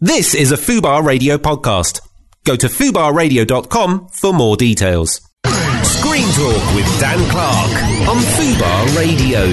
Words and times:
This 0.00 0.34
is 0.34 0.52
a 0.52 0.56
Fubar 0.56 1.02
Radio 1.02 1.38
podcast. 1.38 2.00
Go 2.44 2.54
to 2.54 2.66
fubarradio.com 2.66 4.08
for 4.08 4.34
more 4.34 4.54
details. 4.54 5.22
Screen 5.46 6.28
Talk 6.34 6.74
with 6.74 7.00
Dan 7.00 7.18
Clark 7.30 7.72
on 8.06 8.18
Fubar 8.18 8.94
Radio. 8.98 9.46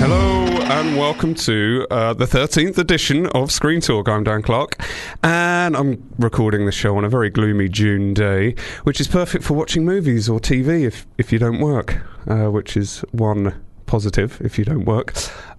Hello 0.00 0.44
and 0.72 0.96
welcome 0.96 1.36
to 1.36 1.86
uh, 1.88 2.14
the 2.14 2.24
13th 2.24 2.78
edition 2.78 3.26
of 3.28 3.52
Screen 3.52 3.80
Talk. 3.80 4.08
I'm 4.08 4.24
Dan 4.24 4.42
Clark 4.42 4.74
and 5.22 5.76
I'm 5.76 6.10
recording 6.18 6.66
the 6.66 6.72
show 6.72 6.96
on 6.96 7.04
a 7.04 7.08
very 7.08 7.30
gloomy 7.30 7.68
June 7.68 8.12
day, 8.12 8.56
which 8.82 9.00
is 9.00 9.06
perfect 9.06 9.44
for 9.44 9.54
watching 9.54 9.84
movies 9.84 10.28
or 10.28 10.40
TV 10.40 10.82
if, 10.84 11.06
if 11.16 11.32
you 11.32 11.38
don't 11.38 11.60
work, 11.60 12.02
uh, 12.26 12.50
which 12.50 12.76
is 12.76 13.04
one 13.12 13.54
positive 13.86 14.40
if 14.42 14.58
you 14.58 14.64
don't 14.64 14.84
work. 14.84 15.14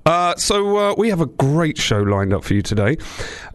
Uh, 0.07 0.33
so 0.37 0.77
uh, 0.77 0.95
we 0.97 1.09
have 1.09 1.19
a 1.19 1.25
great 1.25 1.77
show 1.77 2.01
lined 2.01 2.33
up 2.33 2.41
for 2.41 2.53
you 2.53 2.61
today. 2.61 2.95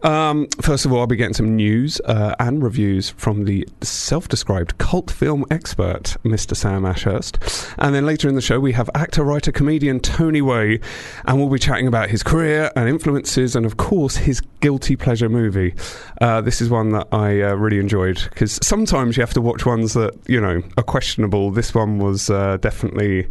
Um, 0.03 0.47
first 0.61 0.85
of 0.85 0.93
all, 0.93 0.99
I'll 0.99 1.07
be 1.07 1.15
getting 1.15 1.33
some 1.33 1.55
news 1.55 1.99
uh, 2.01 2.35
and 2.39 2.61
reviews 2.61 3.09
from 3.09 3.45
the 3.45 3.67
self-described 3.81 4.77
cult 4.77 5.09
film 5.09 5.45
expert, 5.49 6.15
Mr. 6.23 6.55
Sam 6.55 6.85
Ashurst, 6.85 7.39
and 7.79 7.95
then 7.95 8.05
later 8.05 8.29
in 8.29 8.35
the 8.35 8.41
show 8.41 8.59
we 8.59 8.71
have 8.73 8.87
actor, 8.93 9.23
writer, 9.23 9.51
comedian 9.51 9.99
Tony 9.99 10.43
Way, 10.43 10.79
and 11.25 11.39
we'll 11.39 11.49
be 11.49 11.57
chatting 11.57 11.87
about 11.87 12.11
his 12.11 12.21
career 12.21 12.71
and 12.75 12.87
influences, 12.87 13.55
and 13.55 13.65
of 13.65 13.77
course 13.77 14.17
his 14.17 14.39
guilty 14.59 14.95
pleasure 14.95 15.29
movie. 15.29 15.73
Uh, 16.21 16.39
this 16.39 16.61
is 16.61 16.69
one 16.69 16.89
that 16.89 17.07
I 17.11 17.41
uh, 17.41 17.55
really 17.55 17.79
enjoyed 17.79 18.21
because 18.29 18.59
sometimes 18.61 19.17
you 19.17 19.21
have 19.21 19.33
to 19.33 19.41
watch 19.41 19.65
ones 19.65 19.93
that 19.93 20.13
you 20.27 20.39
know 20.39 20.61
are 20.77 20.83
questionable. 20.83 21.49
This 21.49 21.73
one 21.73 21.97
was 21.97 22.29
uh, 22.29 22.57
definitely. 22.57 23.27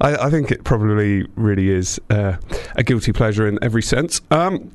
I, 0.00 0.26
I, 0.26 0.30
think 0.30 0.50
it 0.50 0.64
probably 0.64 1.26
really 1.36 1.70
is 1.70 2.00
uh, 2.10 2.36
a 2.76 2.82
guilty 2.82 3.12
pleasure 3.12 3.46
in 3.46 3.58
every 3.62 3.82
sense. 3.82 4.20
Um, 4.30 4.70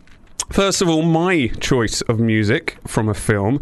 First 0.54 0.84
of 0.84 0.90
all, 0.90 1.02
my 1.02 1.48
choice 1.62 2.02
of 2.02 2.20
music 2.20 2.78
from 2.86 3.10
a 3.10 3.16
film. 3.16 3.60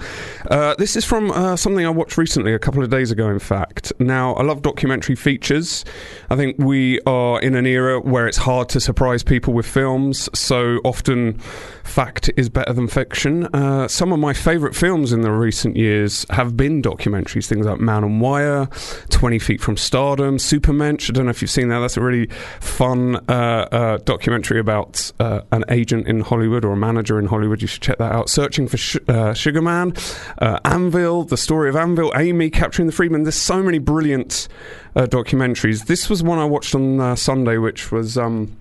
Uh, 0.49 0.75
this 0.77 0.97
is 0.97 1.05
from 1.05 1.31
uh, 1.31 1.55
something 1.55 1.85
I 1.85 1.89
watched 1.89 2.17
recently, 2.17 2.53
a 2.53 2.59
couple 2.59 2.83
of 2.83 2.89
days 2.89 3.11
ago, 3.11 3.29
in 3.29 3.39
fact. 3.39 3.93
Now, 3.99 4.33
I 4.33 4.43
love 4.43 4.61
documentary 4.61 5.15
features. 5.15 5.85
I 6.29 6.35
think 6.35 6.57
we 6.57 6.99
are 7.01 7.39
in 7.39 7.55
an 7.55 7.65
era 7.65 8.01
where 8.01 8.27
it's 8.27 8.39
hard 8.39 8.67
to 8.69 8.81
surprise 8.81 9.23
people 9.23 9.53
with 9.53 9.65
films, 9.65 10.27
so 10.33 10.79
often 10.83 11.39
fact 11.83 12.29
is 12.37 12.49
better 12.49 12.73
than 12.73 12.87
fiction. 12.87 13.45
Uh, 13.47 13.87
some 13.87 14.11
of 14.11 14.19
my 14.19 14.33
favourite 14.33 14.75
films 14.75 15.11
in 15.11 15.21
the 15.21 15.31
recent 15.31 15.75
years 15.75 16.25
have 16.29 16.55
been 16.55 16.81
documentaries, 16.81 17.47
things 17.47 17.65
like 17.65 17.79
Man 17.79 18.03
on 18.03 18.19
Wire, 18.19 18.67
20 19.09 19.39
Feet 19.39 19.61
from 19.61 19.77
Stardom, 19.77 20.37
Supermensch. 20.37 21.09
I 21.09 21.13
don't 21.13 21.25
know 21.25 21.31
if 21.31 21.41
you've 21.41 21.51
seen 21.51 21.69
that. 21.69 21.79
That's 21.79 21.97
a 21.97 22.01
really 22.01 22.27
fun 22.59 23.17
uh, 23.27 23.67
uh, 23.71 23.97
documentary 23.97 24.59
about 24.59 25.11
uh, 25.19 25.41
an 25.51 25.65
agent 25.69 26.07
in 26.07 26.21
Hollywood 26.21 26.65
or 26.65 26.73
a 26.73 26.77
manager 26.77 27.19
in 27.19 27.27
Hollywood. 27.27 27.61
You 27.61 27.67
should 27.67 27.81
check 27.81 27.97
that 27.97 28.11
out. 28.11 28.29
Searching 28.29 28.67
for 28.67 28.77
Sh- 28.77 28.97
uh, 29.07 29.33
Sugar 29.33 29.61
Man, 29.61 29.93
uh, 30.39 30.59
Anvil, 30.65 31.23
the 31.23 31.37
story 31.37 31.69
of 31.69 31.75
Anvil, 31.75 32.11
Amy 32.15 32.49
capturing 32.49 32.87
the 32.87 32.93
Friedman. 32.93 33.23
There's 33.23 33.35
so 33.35 33.61
many 33.61 33.79
brilliant 33.79 34.47
documentaries. 34.95 35.85
This 35.85 36.09
was 36.09 36.21
one 36.21 36.39
I 36.39 36.45
watched 36.45 36.75
on 36.75 37.15
Sunday, 37.17 37.57
which 37.57 37.91
was. 37.91 38.17
Um, 38.17 38.57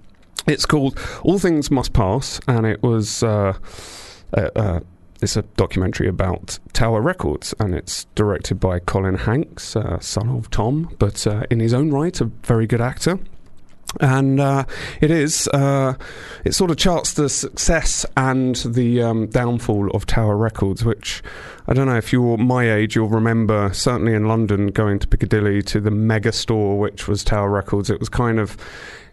it's 0.46 0.66
called 0.66 0.98
All 1.22 1.38
Things 1.38 1.70
Must 1.70 1.92
Pass, 1.92 2.40
and 2.46 2.66
it 2.66 2.82
was. 2.82 3.22
Uh, 3.22 3.54
uh, 4.32 4.80
it's 5.22 5.36
a 5.36 5.42
documentary 5.42 6.08
about 6.08 6.58
Tower 6.72 7.02
Records, 7.02 7.54
and 7.58 7.74
it's 7.74 8.06
directed 8.14 8.58
by 8.58 8.78
Colin 8.78 9.16
Hanks, 9.16 9.76
son 10.00 10.30
of 10.30 10.48
Tom, 10.50 10.96
but 10.98 11.26
in 11.50 11.60
his 11.60 11.74
own 11.74 11.90
right, 11.90 12.18
a 12.22 12.24
very 12.24 12.66
good 12.66 12.80
actor 12.80 13.18
and 13.98 14.38
uh, 14.38 14.64
it 15.00 15.10
is 15.10 15.48
uh, 15.48 15.94
it 16.44 16.54
sort 16.54 16.70
of 16.70 16.76
charts 16.76 17.14
the 17.14 17.28
success 17.28 18.06
and 18.16 18.56
the 18.56 19.02
um, 19.02 19.26
downfall 19.26 19.90
of 19.90 20.06
Tower 20.06 20.36
Records, 20.36 20.84
which 20.84 21.22
I 21.66 21.72
don't 21.72 21.86
know 21.86 21.96
if 21.96 22.12
you're 22.12 22.38
my 22.38 22.70
age, 22.70 22.94
you'll 22.94 23.08
remember 23.08 23.72
certainly 23.72 24.14
in 24.14 24.28
London 24.28 24.68
going 24.68 24.98
to 25.00 25.08
Piccadilly 25.08 25.62
to 25.64 25.80
the 25.80 25.90
mega 25.90 26.32
store, 26.32 26.78
which 26.78 27.08
was 27.08 27.24
Tower 27.24 27.50
Records. 27.50 27.90
It 27.90 27.98
was 27.98 28.08
kind 28.08 28.38
of 28.38 28.56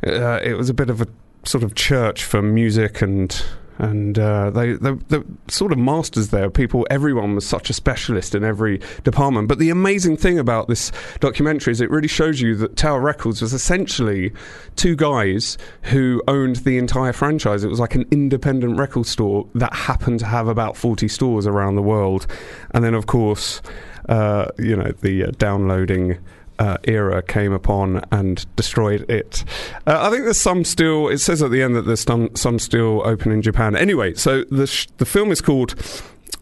uh, 0.06 0.40
it 0.44 0.56
was 0.56 0.70
a 0.70 0.74
bit 0.74 0.90
of 0.90 1.02
a 1.02 1.08
sort 1.44 1.64
of 1.64 1.76
church 1.76 2.24
for 2.24 2.42
music 2.42 3.02
and 3.02 3.44
and 3.78 4.18
uh, 4.18 4.50
they, 4.50 4.74
the 4.74 5.26
sort 5.48 5.72
of 5.72 5.78
masters 5.78 6.30
there. 6.30 6.50
People, 6.50 6.88
everyone 6.90 7.36
was 7.36 7.46
such 7.46 7.70
a 7.70 7.74
specialist 7.74 8.36
in 8.36 8.44
every 8.44 8.80
department. 9.04 9.48
But 9.48 9.60
the 9.60 9.70
amazing 9.70 10.18
thing 10.18 10.40
about 10.40 10.68
this 10.68 10.92
documentary 11.20 11.72
is 11.72 11.82
it 11.82 11.90
really 11.90 12.08
shows 12.08 12.42
you 12.42 12.56
that 12.56 12.76
Tower 12.76 13.00
Records 13.00 13.42
was 13.42 13.54
essentially 13.54 14.34
two 14.76 14.96
guys 14.96 15.58
who 15.84 16.22
owned 16.28 16.58
the 16.58 16.78
entire 16.78 17.14
franchise. 17.14 17.64
It 17.64 17.70
was 17.70 17.80
like 17.80 17.96
an 17.96 18.06
independent 18.12 18.78
record 18.78 19.06
store 19.06 19.48
that 19.56 19.74
happened 19.74 20.20
to 20.20 20.26
have 20.26 20.48
about 20.48 20.76
forty 20.76 21.08
stores 21.08 21.46
around 21.46 21.76
the 21.76 21.82
world, 21.82 22.28
and 22.72 22.84
then 22.84 22.94
of 22.94 23.06
course, 23.06 23.62
uh, 24.10 24.48
you 24.58 24.76
know, 24.76 24.92
the 25.02 25.26
uh, 25.26 25.32
downloading 25.38 26.18
uh, 26.60 26.78
era 26.86 27.22
came 27.22 27.54
upon 27.54 28.02
and 28.12 28.46
destroyed 28.56 29.10
it. 29.10 29.44
Uh, 29.86 30.08
I 30.08 30.10
think 30.10 30.24
there's 30.24 30.38
some 30.38 30.64
still. 30.64 31.08
It 31.08 31.20
says 31.20 31.42
at 31.42 31.52
the 31.52 31.62
end 31.62 31.76
that 31.76 31.84
there's 31.84 32.02
some 32.02 32.36
some 32.36 32.60
still 32.60 33.02
open 33.06 33.32
in 33.32 33.42
Japan. 33.42 33.76
Anyway, 33.76 34.14
so 34.14 34.44
the 34.46 34.68
sh- 34.68 34.88
the 34.98 35.06
film 35.06 35.32
is 35.32 35.42
called. 35.42 35.76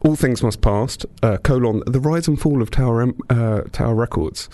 All 0.01 0.15
things 0.15 0.43
must 0.43 0.61
pass. 0.61 0.97
Uh, 1.23 1.37
colon 1.37 1.81
the 1.87 1.99
rise 1.99 2.27
and 2.27 2.39
fall 2.39 2.61
of 2.61 2.69
Tower 2.69 3.11
uh, 3.29 3.61
Tower 3.71 3.95
Records, 3.95 4.49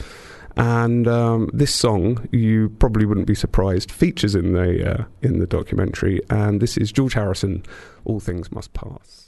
and 0.56 1.08
um, 1.08 1.50
this 1.54 1.74
song 1.76 2.28
you 2.32 2.70
probably 2.80 3.06
wouldn't 3.06 3.28
be 3.28 3.36
surprised 3.36 3.92
features 3.92 4.34
in 4.34 4.54
the 4.54 5.00
uh, 5.00 5.04
in 5.22 5.40
the 5.40 5.48
documentary. 5.48 6.22
And 6.30 6.62
this 6.62 6.78
is 6.78 6.92
George 6.92 7.14
Harrison. 7.14 7.64
All 8.06 8.20
things 8.20 8.52
must 8.52 8.74
pass. 8.74 9.21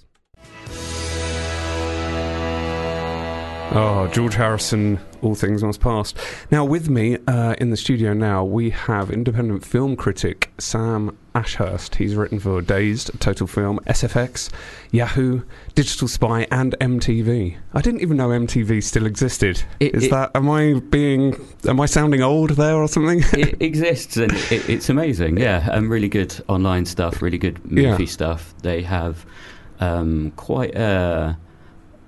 Oh, 3.75 4.07
George 4.13 4.35
Harrison, 4.35 4.99
All 5.23 5.33
Things 5.33 5.63
Must 5.63 5.79
Pass. 5.79 6.13
Now, 6.51 6.63
with 6.63 6.91
me 6.91 7.17
uh, 7.27 7.55
in 7.57 7.71
the 7.71 7.77
studio 7.77 8.13
now, 8.13 8.43
we 8.43 8.69
have 8.69 9.09
independent 9.09 9.65
film 9.65 9.95
critic 9.95 10.53
Sam 10.59 11.17
Ashurst. 11.33 11.95
He's 11.95 12.13
written 12.13 12.39
for 12.39 12.61
Dazed, 12.61 13.19
Total 13.19 13.47
Film, 13.47 13.79
SFX, 13.87 14.51
Yahoo, 14.91 15.41
Digital 15.73 16.07
Spy, 16.07 16.45
and 16.51 16.75
MTV. 16.79 17.57
I 17.73 17.81
didn't 17.81 18.01
even 18.01 18.15
know 18.15 18.29
MTV 18.29 18.83
still 18.83 19.07
existed. 19.07 19.63
It, 19.79 19.95
Is 19.95 20.03
it, 20.03 20.11
that? 20.11 20.29
Am 20.35 20.51
I 20.51 20.79
being? 20.91 21.35
Am 21.67 21.79
I 21.79 21.87
sounding 21.87 22.21
old 22.21 22.51
there 22.51 22.75
or 22.75 22.87
something? 22.87 23.23
it 23.33 23.59
exists 23.59 24.17
and 24.17 24.31
it, 24.51 24.69
it's 24.69 24.89
amazing. 24.89 25.37
Yeah, 25.39 25.67
and 25.71 25.89
really 25.89 26.09
good 26.09 26.39
online 26.47 26.85
stuff, 26.85 27.23
really 27.23 27.39
good 27.39 27.65
movie 27.65 28.03
yeah. 28.03 28.09
stuff. 28.09 28.53
They 28.61 28.83
have 28.83 29.25
um, 29.79 30.31
quite 30.35 30.75
a 30.75 30.79
uh, 30.79 31.35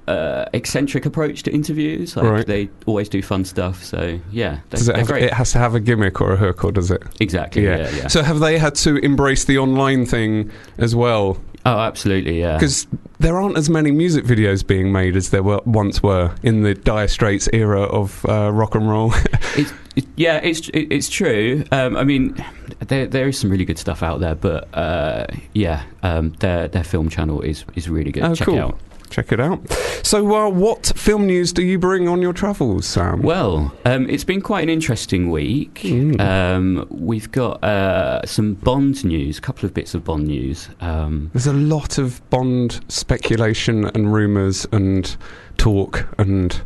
eccentric 0.08 1.06
approach 1.06 1.44
to 1.44 1.52
interviews. 1.52 2.16
Like 2.16 2.26
right. 2.26 2.48
They 2.48 2.70
always 2.86 3.10
do 3.10 3.22
fun 3.22 3.46
stuff. 3.46 3.84
So 3.84 4.20
yeah, 4.32 4.60
does 4.70 4.88
it, 4.88 4.96
have, 4.96 5.10
it 5.12 5.34
has 5.34 5.52
to 5.54 5.60
have 5.60 5.76
a 5.76 5.80
gimmick 5.80 6.22
or 6.22 6.34
a 6.34 6.38
hook, 6.38 6.64
or 6.64 6.72
does 6.72 6.92
it? 6.92 7.04
Exactly. 7.20 7.64
Yeah. 7.64 7.78
yeah, 7.78 7.90
yeah. 7.90 8.08
So 8.08 8.24
have 8.24 8.40
they 8.40 8.58
had 8.58 8.76
to 8.76 8.98
embrace 8.98 9.46
the 9.46 9.58
online 9.58 10.06
thing 10.06 10.52
as 10.78 10.96
well? 10.96 11.38
Oh, 11.66 11.80
absolutely, 11.80 12.40
yeah. 12.40 12.54
Because 12.54 12.86
there 13.18 13.40
aren't 13.42 13.58
as 13.58 13.72
many 13.72 13.90
music 13.90 14.24
videos 14.24 14.66
being 14.66 14.92
made 14.92 15.16
as 15.16 15.32
there 15.32 15.42
were 15.42 15.62
once 15.66 16.04
were 16.04 16.36
in 16.44 16.62
the 16.62 16.76
Dire 16.76 17.08
Straits 17.08 17.50
era 17.54 17.82
of 17.82 18.24
uh, 18.30 18.52
rock 18.52 18.76
and 18.76 18.88
roll. 18.88 19.12
it's, 19.56 19.74
it, 19.96 20.06
yeah, 20.16 20.40
it's 20.44 20.70
it, 20.70 20.92
it's 20.92 21.10
true. 21.10 21.64
Um, 21.72 21.98
I 21.98 22.04
mean, 22.04 22.36
there 22.82 23.08
there 23.08 23.28
is 23.28 23.40
some 23.40 23.50
really 23.50 23.66
good 23.66 23.80
stuff 23.80 24.04
out 24.04 24.20
there, 24.20 24.36
but 24.36 24.68
uh, 24.76 25.26
yeah, 25.54 25.84
um, 26.04 26.34
their 26.40 26.68
their 26.68 26.84
film 26.84 27.10
channel 27.10 27.42
is 27.42 27.66
is 27.74 27.90
really 27.90 28.12
good. 28.12 28.24
Oh, 28.24 28.36
Check 28.36 28.46
cool. 28.46 28.56
it 28.56 28.62
out 28.62 28.80
check 29.10 29.32
it 29.32 29.40
out. 29.40 29.70
So, 30.04 30.36
uh, 30.36 30.50
what 30.50 30.94
film 30.96 31.26
news 31.26 31.54
do 31.54 31.64
you 31.64 31.80
bring 31.80 32.08
on 32.08 32.22
your 32.22 32.34
travels, 32.34 32.86
Sam? 32.86 33.22
Well, 33.22 33.74
um, 33.86 34.10
it's 34.10 34.24
been 34.24 34.42
quite 34.42 34.64
an 34.64 34.70
interesting 34.70 35.30
week. 35.30 35.82
Mm. 35.84 36.20
Um, 36.20 36.88
we've 36.90 37.32
got 37.32 37.64
uh, 37.64 38.26
some 38.26 38.54
Bond 38.54 39.04
news, 39.06 39.38
a 39.38 39.42
couple 39.42 39.66
of 39.66 39.74
bits 39.74 39.94
of 39.94 40.04
Bond 40.04 40.28
news. 40.28 40.70
Um, 40.82 41.32
There's 41.34 41.48
a 41.48 41.54
lot 41.54 41.98
of 41.98 42.28
Bond 42.30 42.82
speculation 42.88 43.86
and 43.86 44.14
rumours 44.14 44.68
and 44.72 45.16
talk 45.58 46.08
and 46.18 46.62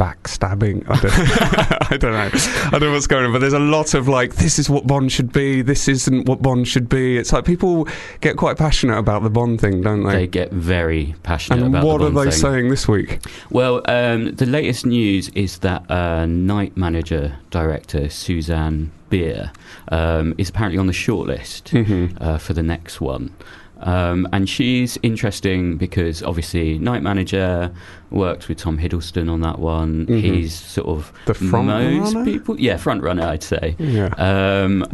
backstabbing. 0.00 0.82
I 0.88 1.00
don't, 1.00 1.92
I 1.92 1.96
don't 1.98 2.12
know. 2.12 2.30
I 2.66 2.70
don't 2.78 2.88
know 2.88 2.92
what's 2.92 3.06
going 3.06 3.26
on, 3.26 3.32
but 3.32 3.40
there's 3.40 3.52
a 3.52 3.58
lot 3.58 3.92
of 3.92 4.08
like, 4.08 4.36
this 4.36 4.58
is 4.58 4.70
what 4.70 4.86
Bond 4.86 5.12
should 5.12 5.30
be. 5.30 5.60
This 5.60 5.88
isn't 5.88 6.26
what 6.26 6.40
Bond 6.40 6.66
should 6.66 6.88
be. 6.88 7.18
It's 7.18 7.34
like 7.34 7.44
people 7.44 7.86
get 8.22 8.38
quite 8.38 8.56
passionate 8.56 8.96
about 8.96 9.22
the 9.22 9.28
Bond 9.28 9.60
thing, 9.60 9.82
don't 9.82 10.04
they? 10.04 10.12
They 10.12 10.26
get 10.26 10.52
very 10.52 11.14
passionate 11.22 11.58
and 11.58 11.74
about. 11.74 11.84
what 11.84 11.98
the 11.98 12.06
are 12.06 12.24
they 12.24 12.30
thing. 12.30 12.40
saying 12.40 12.68
this 12.70 12.88
week? 12.88 13.18
Well, 13.50 13.82
um, 13.84 14.34
the 14.34 14.46
latest 14.46 14.86
news 14.86 15.28
is 15.30 15.58
that 15.58 15.88
uh, 15.90 16.24
night 16.24 16.78
manager 16.78 17.36
director 17.50 18.08
Susanne 18.08 18.90
Bier 19.10 19.52
um, 19.88 20.34
is 20.38 20.48
apparently 20.48 20.78
on 20.78 20.86
the 20.86 20.94
shortlist 20.94 21.64
mm-hmm. 21.64 22.16
uh, 22.22 22.38
for 22.38 22.54
the 22.54 22.62
next 22.62 23.02
one. 23.02 23.34
Um, 23.80 24.28
and 24.32 24.48
she's 24.48 24.98
interesting 25.02 25.76
because 25.76 26.22
obviously 26.22 26.78
Night 26.78 27.02
Manager 27.02 27.72
worked 28.10 28.48
with 28.48 28.58
Tom 28.58 28.78
Hiddleston 28.78 29.30
on 29.30 29.40
that 29.40 29.58
one. 29.58 30.06
Mm-hmm. 30.06 30.18
He's 30.18 30.54
sort 30.54 30.88
of 30.88 31.12
the 31.26 31.34
front 31.34 31.66
most 31.66 32.14
runner? 32.14 32.24
people, 32.24 32.58
yeah, 32.60 32.76
front 32.76 33.02
runner, 33.02 33.26
I'd 33.26 33.42
say. 33.42 33.76
Yeah. 33.78 34.06
Um, 34.18 34.84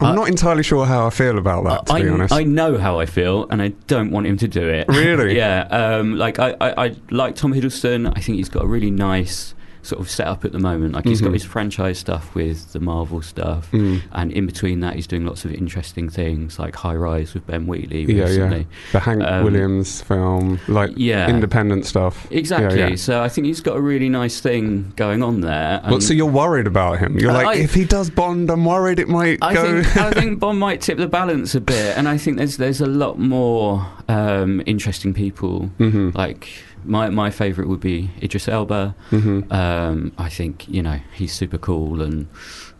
I'm 0.00 0.08
Uh, 0.08 0.14
not 0.14 0.28
entirely 0.28 0.62
sure 0.64 0.84
how 0.86 1.06
I 1.06 1.10
feel 1.10 1.38
about 1.38 1.64
that, 1.64 1.86
to 1.86 1.92
I, 1.92 2.02
be 2.02 2.08
honest. 2.08 2.32
I 2.34 2.42
know 2.42 2.76
how 2.78 2.98
I 2.98 3.06
feel, 3.06 3.46
and 3.50 3.62
I 3.62 3.68
don't 3.86 4.10
want 4.10 4.26
him 4.26 4.36
to 4.38 4.48
do 4.48 4.68
it. 4.68 4.88
Really? 4.88 5.36
yeah. 5.42 5.62
Um, 5.70 6.16
like 6.16 6.38
I, 6.40 6.56
I, 6.60 6.86
I 6.86 6.96
like 7.10 7.36
Tom 7.36 7.52
Hiddleston. 7.52 8.12
I 8.16 8.20
think 8.20 8.36
he's 8.38 8.48
got 8.48 8.64
a 8.64 8.66
really 8.66 8.90
nice 8.90 9.54
sort 9.82 10.00
of 10.00 10.08
set 10.08 10.26
up 10.28 10.44
at 10.44 10.52
the 10.52 10.58
moment. 10.60 10.94
Like 10.94 11.04
he's 11.06 11.20
Mhm. 11.20 11.24
got 11.24 11.32
his 11.32 11.44
franchise 11.44 11.98
stuff 11.98 12.34
with 12.34 12.72
the 12.72 12.78
Marvel 12.80 13.20
stuff, 13.20 13.68
Mm. 13.72 14.00
and 14.12 14.30
in 14.32 14.46
between 14.46 14.80
that, 14.80 14.94
he's 14.94 15.06
doing 15.08 15.26
lots 15.26 15.44
of 15.44 15.52
interesting 15.52 16.08
things 16.08 16.58
like 16.58 16.76
High 16.76 16.94
Rise 16.94 17.34
with 17.34 17.46
Ben 17.46 17.66
Wheatley 17.66 18.04
Yeah, 18.04 18.24
recently. 18.24 18.58
yeah. 18.58 18.64
The 18.92 19.00
Hank 19.00 19.22
Um, 19.24 19.44
Williams 19.44 20.00
film, 20.02 20.60
like 20.68 20.92
Yeah. 20.96 21.28
independent 21.28 21.84
stuff. 21.86 22.26
Exactly. 22.30 22.78
Yeah, 22.78 22.88
yeah. 22.90 22.94
So 22.96 23.22
I 23.22 23.28
think 23.28 23.46
he's 23.48 23.60
got 23.60 23.76
a 23.76 23.80
really 23.80 24.08
nice 24.08 24.38
thing 24.40 24.92
going 24.96 25.22
on 25.22 25.40
there. 25.40 25.80
Well, 25.88 26.00
so 26.00 26.14
you're 26.14 26.26
worried 26.26 26.66
about 26.66 26.98
him. 27.00 27.18
You're 27.18 27.32
like, 27.32 27.46
I- 27.46 27.54
if 27.54 27.74
he 27.74 27.84
does 27.84 28.08
Bond, 28.08 28.50
I'm 28.50 28.64
worried 28.64 28.98
it 29.00 29.08
might 29.08 29.38
I 29.42 29.54
go. 29.54 29.82
think, 29.82 29.96
I 29.96 30.10
think 30.12 30.38
Bond 30.44 30.58
might 30.60 30.80
tip 30.80 30.98
the 30.98 31.08
balance 31.08 31.54
a 31.56 31.60
bit, 31.60 31.96
and 31.98 32.08
I 32.08 32.16
think 32.18 32.36
there's 32.36 32.56
there's 32.56 32.80
a 32.80 32.86
lot 32.86 33.18
more 33.18 33.86
um, 34.08 34.62
interesting 34.66 35.12
people. 35.14 35.70
hmm 35.78 36.10
Like 36.14 36.48
my 36.84 37.08
my 37.10 37.30
favourite 37.30 37.68
would 37.68 37.80
be 37.80 38.10
Idris 38.22 38.48
Elba. 38.48 38.94
hmm 39.10 39.40
Um, 39.50 40.12
I 40.18 40.28
think 40.28 40.68
you 40.68 40.82
know 40.82 41.00
he's 41.14 41.32
super 41.32 41.58
cool, 41.58 42.02
and 42.02 42.28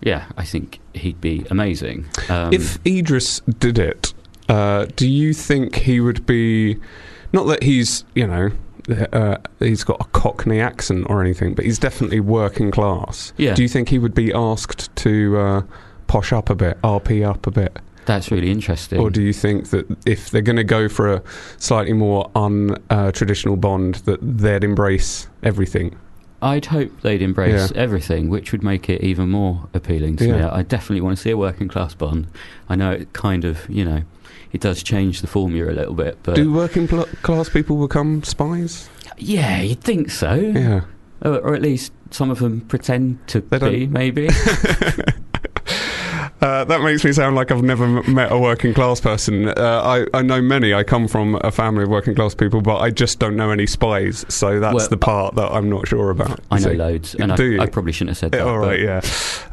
yeah, 0.02 0.26
I 0.36 0.44
think 0.44 0.80
he'd 0.94 1.20
be 1.20 1.44
amazing. 1.50 2.06
Um, 2.28 2.52
if 2.52 2.78
Idris 2.86 3.40
did 3.58 3.78
it, 3.78 4.12
uh, 4.48 4.86
do 4.96 5.08
you 5.08 5.32
think 5.32 5.76
he 5.76 6.00
would 6.00 6.26
be? 6.26 6.78
Not 7.32 7.44
that 7.46 7.62
he's, 7.62 8.04
you 8.14 8.26
know, 8.26 8.50
uh, 9.12 9.38
he's 9.58 9.84
got 9.84 9.98
a 10.00 10.04
Cockney 10.12 10.60
accent 10.60 11.06
or 11.08 11.22
anything, 11.22 11.54
but 11.54 11.64
he's 11.64 11.78
definitely 11.78 12.20
working 12.20 12.70
class. 12.70 13.32
Yeah. 13.38 13.54
Do 13.54 13.62
you 13.62 13.68
think 13.68 13.88
he 13.88 13.98
would 13.98 14.12
be 14.14 14.34
asked 14.34 14.94
to 14.96 15.38
uh, 15.38 15.62
posh 16.08 16.30
up 16.32 16.50
a 16.50 16.54
bit, 16.54 16.78
RP 16.82 17.26
up 17.26 17.46
a 17.46 17.50
bit, 17.50 17.78
that's 18.06 18.30
really 18.30 18.50
interesting. 18.50 18.98
or 19.00 19.10
do 19.10 19.22
you 19.22 19.32
think 19.32 19.70
that 19.70 19.86
if 20.06 20.30
they're 20.30 20.42
going 20.42 20.56
to 20.56 20.64
go 20.64 20.88
for 20.88 21.12
a 21.12 21.22
slightly 21.58 21.92
more 21.92 22.30
untraditional 22.34 23.52
uh, 23.54 23.56
Bond, 23.56 23.94
that 24.06 24.18
they'd 24.22 24.64
embrace 24.64 25.28
everything? 25.42 25.96
I'd 26.40 26.66
hope 26.66 26.90
they'd 27.02 27.22
embrace 27.22 27.70
Yeah. 27.70 27.80
everything, 27.80 28.28
which 28.28 28.50
would 28.50 28.64
make 28.64 28.88
it 28.90 29.00
even 29.02 29.28
more 29.30 29.68
appealing 29.74 30.16
to 30.16 30.24
me. 30.32 30.40
I 30.40 30.62
definitely 30.62 31.00
want 31.00 31.16
to 31.16 31.22
see 31.22 31.30
a 31.30 31.36
working 31.36 31.68
class 31.68 31.94
Bond. 31.94 32.26
I 32.68 32.74
know 32.74 32.90
it 32.90 33.12
kind 33.12 33.44
of, 33.44 33.68
you 33.70 33.84
know, 33.84 34.02
it 34.52 34.60
does 34.60 34.82
change 34.82 35.20
the 35.20 35.28
formula 35.28 35.70
a 35.70 35.74
little 35.76 35.94
bit, 35.94 36.18
but 36.24 36.34
Do 36.34 36.52
working 36.52 36.88
pl- 36.88 37.06
class 37.22 37.48
people 37.48 37.80
become 37.80 38.24
spies? 38.24 38.88
yeah, 39.18 39.60
you'd 39.62 39.82
think 39.82 40.10
so, 40.10 40.34
Yeah. 40.34 40.80
or, 41.24 41.38
or 41.38 41.54
at 41.54 41.62
least 41.62 41.92
some 42.10 42.28
of 42.30 42.40
them 42.40 42.62
pretend 42.62 43.24
to 43.28 43.40
They 43.40 43.58
be, 43.58 43.80
don't- 43.86 43.92
maybe. 43.92 44.28
Uh, 46.42 46.64
that 46.64 46.82
makes 46.82 47.04
me 47.04 47.12
sound 47.12 47.36
like 47.36 47.52
I've 47.52 47.62
never 47.62 47.84
m- 47.84 48.14
met 48.14 48.32
a 48.32 48.38
working 48.38 48.74
class 48.74 49.00
person. 49.00 49.48
Uh, 49.48 50.06
I, 50.12 50.18
I 50.18 50.22
know 50.22 50.42
many. 50.42 50.74
I 50.74 50.82
come 50.82 51.06
from 51.06 51.38
a 51.42 51.52
family 51.52 51.84
of 51.84 51.88
working 51.88 52.16
class 52.16 52.34
people, 52.34 52.60
but 52.60 52.78
I 52.78 52.90
just 52.90 53.20
don't 53.20 53.36
know 53.36 53.50
any 53.50 53.66
spies. 53.66 54.24
So 54.28 54.58
that's 54.58 54.74
Well, 54.74 54.88
the 54.88 54.96
part 54.96 55.36
that 55.36 55.52
I'm 55.52 55.70
not 55.70 55.86
sure 55.86 56.10
about. 56.10 56.40
I 56.50 56.58
know 56.58 56.70
See? 56.70 56.74
loads, 56.76 57.14
and 57.14 57.36
Do 57.36 57.44
you? 57.44 57.60
I, 57.60 57.64
I 57.64 57.66
probably 57.66 57.92
shouldn't 57.92 58.10
have 58.10 58.18
said 58.18 58.32
that. 58.32 58.40
all 58.46 58.58
right, 58.58 58.80
yeah. 58.80 59.00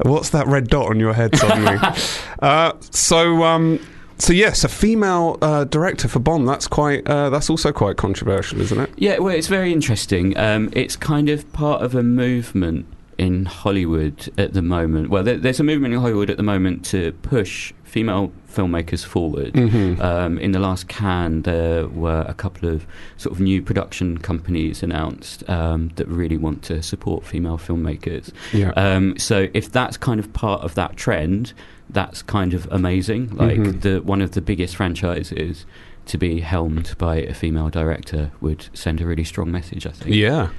What's 0.01 0.31
that 0.31 0.47
red 0.47 0.67
dot 0.67 0.87
on 0.87 0.99
your 0.99 1.13
head 1.13 1.35
suddenly? 1.37 1.77
uh, 2.41 2.73
so, 2.89 3.43
um, 3.43 3.79
so 4.17 4.33
yes, 4.33 4.63
a 4.63 4.67
female 4.67 5.37
uh, 5.43 5.65
director 5.65 6.07
for 6.07 6.17
Bond. 6.19 6.47
That's 6.47 6.67
quite. 6.67 7.07
Uh, 7.07 7.29
that's 7.29 7.51
also 7.51 7.71
quite 7.71 7.97
controversial, 7.97 8.61
isn't 8.61 8.79
it? 8.79 8.89
Yeah, 8.97 9.19
well, 9.19 9.35
it's 9.35 9.47
very 9.47 9.71
interesting. 9.71 10.35
Um, 10.37 10.69
it's 10.73 10.95
kind 10.95 11.29
of 11.29 11.51
part 11.53 11.83
of 11.83 11.93
a 11.93 12.01
movement 12.01 12.87
in 13.19 13.45
Hollywood 13.45 14.31
at 14.37 14.53
the 14.53 14.61
moment. 14.61 15.09
Well, 15.09 15.23
there, 15.23 15.37
there's 15.37 15.59
a 15.59 15.63
movement 15.63 15.93
in 15.93 15.99
Hollywood 15.99 16.29
at 16.29 16.37
the 16.37 16.43
moment 16.43 16.85
to 16.85 17.11
push 17.21 17.73
female 17.83 18.31
filmmakers 18.47 19.03
forward. 19.05 19.53
Mm-hmm. 19.53 20.01
Um, 20.01 20.37
in 20.39 20.51
the 20.51 20.59
last 20.59 20.87
Cannes, 20.87 21.41
there 21.43 21.87
were 21.87 22.21
a 22.27 22.33
couple 22.33 22.69
of 22.69 22.85
sort 23.17 23.33
of 23.35 23.39
new 23.41 23.61
production 23.61 24.17
companies 24.19 24.81
announced 24.83 25.47
um, 25.49 25.89
that 25.95 26.07
really 26.07 26.37
want 26.37 26.63
to 26.63 26.81
support 26.81 27.25
female 27.25 27.57
filmmakers. 27.57 28.31
yeah. 28.53 28.71
Um, 28.75 29.17
so 29.17 29.47
if 29.53 29.71
that's 29.71 29.97
kind 29.97 30.19
of 30.19 30.31
part 30.33 30.61
of 30.61 30.75
that 30.75 30.95
trend, 30.97 31.53
that's 31.89 32.21
kind 32.21 32.53
of 32.53 32.67
amazing. 32.71 33.35
Like 33.35 33.57
Mhm. 33.57 33.81
the 33.81 34.01
one 34.01 34.21
of 34.21 34.31
the 34.31 34.41
biggest 34.41 34.75
franchises 34.75 35.65
to 36.05 36.17
be 36.17 36.39
helmed 36.41 36.95
by 36.97 37.17
a 37.17 37.33
female 37.33 37.69
director 37.69 38.31
would 38.41 38.67
send 38.73 39.01
a 39.01 39.05
really 39.05 39.23
strong 39.23 39.51
message. 39.51 39.85
I 39.87 39.91
think. 39.91 40.15
Yeah. 40.15 40.49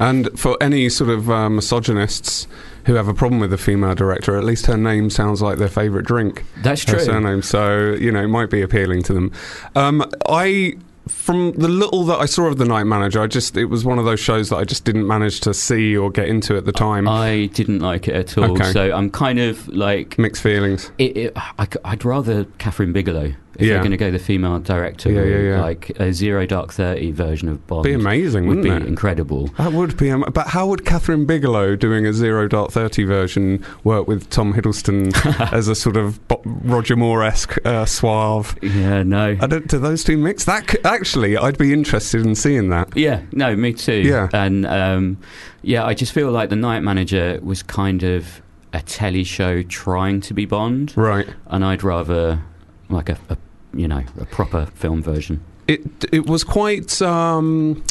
And 0.00 0.38
for 0.38 0.56
any 0.62 0.88
sort 0.88 1.10
of 1.10 1.30
uh, 1.30 1.50
misogynists 1.50 2.48
who 2.86 2.94
have 2.94 3.06
a 3.06 3.14
problem 3.14 3.38
with 3.38 3.52
a 3.52 3.58
female 3.58 3.94
director, 3.94 4.36
at 4.36 4.44
least 4.44 4.66
her 4.66 4.76
name 4.76 5.10
sounds 5.10 5.42
like 5.42 5.58
their 5.58 5.68
favourite 5.68 6.06
drink. 6.06 6.44
That's 6.62 6.84
true. 6.84 6.98
Her 6.98 7.04
surname, 7.04 7.42
so 7.42 7.92
you 7.92 8.10
know, 8.10 8.22
it 8.24 8.28
might 8.28 8.48
be 8.50 8.62
appealing 8.62 9.02
to 9.04 9.12
them. 9.12 9.32
Um, 9.76 10.10
I, 10.26 10.78
from 11.06 11.52
the 11.52 11.68
little 11.68 12.04
that 12.06 12.18
I 12.18 12.24
saw 12.24 12.46
of 12.46 12.56
the 12.56 12.64
Night 12.64 12.84
Manager, 12.84 13.20
I 13.20 13.26
just 13.26 13.58
it 13.58 13.66
was 13.66 13.84
one 13.84 13.98
of 13.98 14.06
those 14.06 14.20
shows 14.20 14.48
that 14.48 14.56
I 14.56 14.64
just 14.64 14.86
didn't 14.86 15.06
manage 15.06 15.40
to 15.40 15.52
see 15.52 15.94
or 15.94 16.10
get 16.10 16.28
into 16.28 16.56
at 16.56 16.64
the 16.64 16.72
time. 16.72 17.06
I 17.06 17.50
didn't 17.52 17.80
like 17.80 18.08
it 18.08 18.14
at 18.14 18.38
all. 18.38 18.52
Okay. 18.52 18.72
So 18.72 18.92
I'm 18.96 19.10
kind 19.10 19.38
of 19.38 19.68
like. 19.68 20.18
Mixed 20.18 20.42
feelings. 20.42 20.90
It, 20.96 21.16
it, 21.16 21.32
I, 21.36 21.68
would 21.90 22.06
rather 22.06 22.44
Kathryn 22.44 22.94
Bigelow 22.94 23.34
if 23.58 23.66
Yeah. 23.66 23.74
they're 23.74 23.78
going 23.80 23.90
to 23.90 23.96
go 23.96 24.10
the 24.10 24.18
female 24.18 24.58
director 24.60 25.10
Yeah, 25.10 25.24
yeah, 25.24 25.38
yeah. 25.54 25.60
like 25.60 25.90
a 25.98 26.12
Zero 26.12 26.46
Dark 26.46 26.72
Thirty 26.72 27.10
version 27.10 27.48
of 27.48 27.66
Bond. 27.66 27.84
Be 27.84 27.92
amazing, 27.92 28.46
would 28.46 28.58
wouldn't 28.58 28.78
be 28.80 28.84
it? 28.84 28.88
incredible. 28.88 29.48
That 29.58 29.72
would 29.72 29.96
be, 29.96 30.08
am- 30.10 30.24
but 30.32 30.48
how 30.48 30.66
would 30.68 30.80
Kathryn 30.84 31.26
Bigelow 31.26 31.76
doing 31.76 32.06
a 32.06 32.12
zero 32.12 32.46
dark 32.48 32.70
thirty 32.70 33.04
version 33.04 33.64
work 33.84 34.06
with 34.06 34.30
Tom 34.30 34.54
Hiddleston 34.54 35.12
as 35.52 35.68
a 35.68 35.74
sort 35.74 35.96
of 35.96 36.26
Bo- 36.28 36.42
Roger 36.44 36.96
Moore 36.96 37.22
esque 37.24 37.58
uh, 37.66 37.84
suave? 37.86 38.56
Yeah, 38.62 39.02
no. 39.02 39.36
I 39.40 39.46
don't, 39.46 39.66
do 39.66 39.78
those 39.78 40.04
two 40.04 40.16
mix? 40.16 40.44
That 40.44 40.70
c- 40.70 40.78
actually, 40.84 41.36
I'd 41.36 41.58
be 41.58 41.72
interested 41.72 42.24
in 42.24 42.34
seeing 42.34 42.68
that. 42.70 42.96
Yeah, 42.96 43.22
no, 43.32 43.56
me 43.56 43.72
too. 43.72 43.94
Yeah. 44.00 44.28
and 44.32 44.64
um, 44.66 45.18
yeah, 45.62 45.84
I 45.84 45.94
just 45.94 46.12
feel 46.12 46.30
like 46.30 46.48
the 46.50 46.56
Night 46.56 46.80
Manager 46.80 47.38
was 47.42 47.62
kind 47.62 48.02
of 48.02 48.40
a 48.72 48.80
telly 48.80 49.24
show 49.24 49.62
trying 49.64 50.20
to 50.20 50.32
be 50.32 50.46
Bond, 50.46 50.96
Right. 50.96 51.26
and 51.48 51.64
I'd 51.64 51.82
rather 51.82 52.40
like 52.90 53.08
a, 53.08 53.18
a 53.28 53.36
you 53.74 53.88
know 53.88 54.02
a 54.20 54.26
proper 54.26 54.66
film 54.74 55.02
version. 55.02 55.42
It 55.68 55.82
it 56.12 56.26
was 56.26 56.44
quite. 56.44 57.00
Um, 57.02 57.84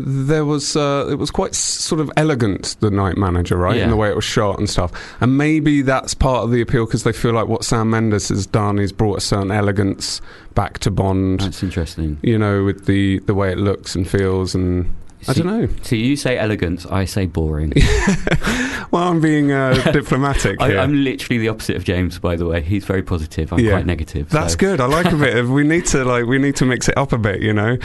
there 0.00 0.44
was 0.44 0.76
uh, 0.76 1.08
it 1.10 1.16
was 1.16 1.30
quite 1.32 1.56
sort 1.56 2.00
of 2.00 2.08
elegant 2.16 2.76
the 2.78 2.88
night 2.90 3.16
manager 3.16 3.56
right 3.56 3.78
in 3.78 3.90
the 3.90 3.96
way 3.96 4.08
it 4.08 4.14
was 4.14 4.24
shot 4.24 4.56
and 4.56 4.70
stuff 4.70 4.92
and 5.20 5.36
maybe 5.36 5.82
that's 5.82 6.14
part 6.14 6.44
of 6.44 6.52
the 6.52 6.60
appeal 6.60 6.86
because 6.86 7.02
they 7.02 7.10
feel 7.12 7.32
like 7.32 7.48
what 7.48 7.64
Sam 7.64 7.90
Mendes 7.90 8.28
has 8.28 8.46
done 8.46 8.78
is 8.78 8.92
brought 8.92 9.18
a 9.18 9.20
certain 9.20 9.50
elegance 9.50 10.20
back 10.54 10.78
to 10.80 10.92
Bond 10.92 11.40
That's 11.40 11.64
interesting. 11.64 12.18
you 12.22 12.38
know 12.38 12.62
with 12.62 12.86
the 12.86 13.18
the 13.26 13.34
way 13.34 13.50
it 13.50 13.58
looks 13.58 13.96
and 13.96 14.08
feels 14.08 14.54
and 14.54 14.88
I 15.26 15.32
don't 15.32 15.46
know 15.46 15.68
So 15.82 15.96
you 15.96 16.16
say 16.16 16.38
elegance, 16.38 16.86
I 16.86 17.04
say 17.04 17.26
boring. 17.26 17.72
well 18.90 19.02
I'm 19.08 19.20
being 19.20 19.50
uh, 19.52 19.74
diplomatic 19.92 20.56
I, 20.60 20.68
here 20.68 20.78
I'm 20.78 21.02
literally 21.04 21.38
the 21.38 21.48
opposite 21.48 21.76
of 21.76 21.84
James, 21.84 22.18
by 22.18 22.36
the 22.36 22.46
way. 22.46 22.62
He's 22.62 22.84
very 22.84 23.02
positive. 23.02 23.52
I'm 23.52 23.58
Yeah. 23.58 23.72
quite 23.72 23.86
negative. 23.86 24.28
That's 24.30 24.52
so- 24.52 24.58
good. 24.58 24.80
I 24.80 24.86
like 24.86 25.12
a 25.12 25.16
bit. 25.16 25.36
of 25.36 25.50
We 25.50 25.64
need 25.64 25.86
to 25.86 26.04
like 26.04 26.26
we 26.26 26.38
need 26.38 26.56
to 26.56 26.64
mix 26.66 26.88
it 26.88 26.96
up 26.96 27.12
a 27.12 27.18
bit, 27.18 27.40
you 27.42 27.52
know. 27.52 27.78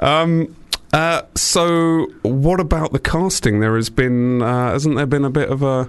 Um, 0.00 0.54
uh, 0.92 1.22
so, 1.36 2.08
what 2.22 2.58
about 2.58 2.92
the 2.92 2.98
casting? 2.98 3.60
There 3.60 3.76
has 3.76 3.90
been, 3.90 4.42
uh, 4.42 4.72
hasn't 4.72 4.96
there 4.96 5.06
been 5.06 5.24
a 5.24 5.30
bit 5.30 5.48
of 5.48 5.62
a 5.62 5.88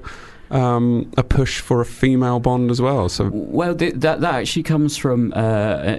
um, 0.51 1.11
a 1.17 1.23
push 1.23 1.59
for 1.61 1.81
a 1.81 1.85
female 1.85 2.39
Bond 2.39 2.69
as 2.71 2.81
well? 2.81 3.09
So, 3.09 3.29
Well, 3.33 3.73
th- 3.75 3.93
that 3.95 4.21
that 4.21 4.35
actually 4.35 4.63
comes 4.63 4.97
from 4.97 5.31
uh, 5.35 5.37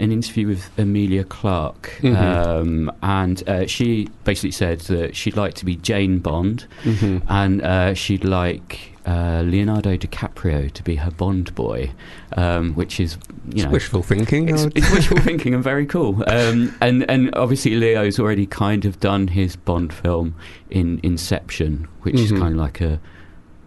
an 0.02 0.12
interview 0.12 0.46
with 0.46 0.70
Emilia 0.78 1.24
Clarke, 1.24 1.90
Mhm. 2.02 2.16
um, 2.16 2.92
and 3.02 3.42
uh, 3.48 3.66
she 3.66 4.08
basically 4.24 4.50
said 4.52 4.80
that 4.82 5.16
she'd 5.16 5.36
like 5.36 5.54
to 5.54 5.64
be 5.64 5.76
Jane 5.76 6.18
Bond, 6.18 6.66
mhm. 6.84 7.22
and 7.28 7.62
uh, 7.62 7.94
she'd 7.94 8.24
like 8.24 8.90
uh, 9.04 9.42
Leonardo 9.44 9.96
DiCaprio 9.96 10.70
to 10.70 10.82
be 10.84 10.94
her 10.96 11.10
Bond 11.10 11.52
boy, 11.56 11.90
um, 12.36 12.72
which 12.74 13.00
is 13.00 13.16
you 13.52 13.64
know. 13.64 13.70
wishful 13.70 14.00
thinking. 14.02 14.48
It's, 14.48 14.62
it's 14.76 14.90
wishful 14.96 15.18
thinking 15.18 15.54
and 15.54 15.64
very 15.64 15.86
cool. 15.86 16.22
Um, 16.28 16.72
and 16.80 17.04
and 17.10 17.34
obviously 17.34 17.74
Leo's 17.74 18.20
already 18.20 18.46
kind 18.46 18.84
of 18.84 19.00
done 19.00 19.26
his 19.28 19.56
Bond 19.56 19.92
film 19.92 20.34
in 20.70 21.00
Inception, 21.02 21.88
which 22.02 22.14
is 22.20 22.30
Mhm. 22.30 22.38
kind 22.38 22.54
of 22.54 22.60
like 22.60 22.80
a 22.80 23.00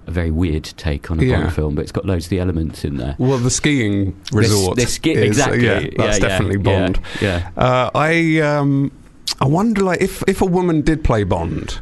a 0.08 0.12
very 0.12 0.32
weird 0.32 0.64
take 0.64 1.10
on 1.12 1.20
a 1.20 1.24
Yeah. 1.24 1.42
Bond 1.42 1.54
film, 1.54 1.76
but 1.76 1.82
it's 1.82 1.92
got 1.92 2.06
loads 2.06 2.26
of 2.26 2.30
the 2.30 2.40
elements 2.40 2.84
in 2.86 2.98
there. 2.98 3.16
well, 3.18 3.38
the 3.38 3.50
skiing 3.50 4.16
resort. 4.32 4.78
the 4.78 4.86
ski- 4.86 5.14
is- 5.14 5.24
exactly. 5.24 5.66
Yeah, 5.66 5.80
that's 5.98 6.20
yeah, 6.20 6.28
definitely 6.28 6.58
Bond. 6.58 7.00
Yeah. 7.22 7.50
Uh, 7.58 7.90
I 7.96 8.40
um, 8.42 8.92
I 9.42 9.46
wonder 9.48 9.82
like 9.82 10.02
if 10.02 10.24
if 10.28 10.42
a 10.42 10.46
woman 10.46 10.82
did 10.82 11.04
play 11.04 11.24
Bond, 11.24 11.80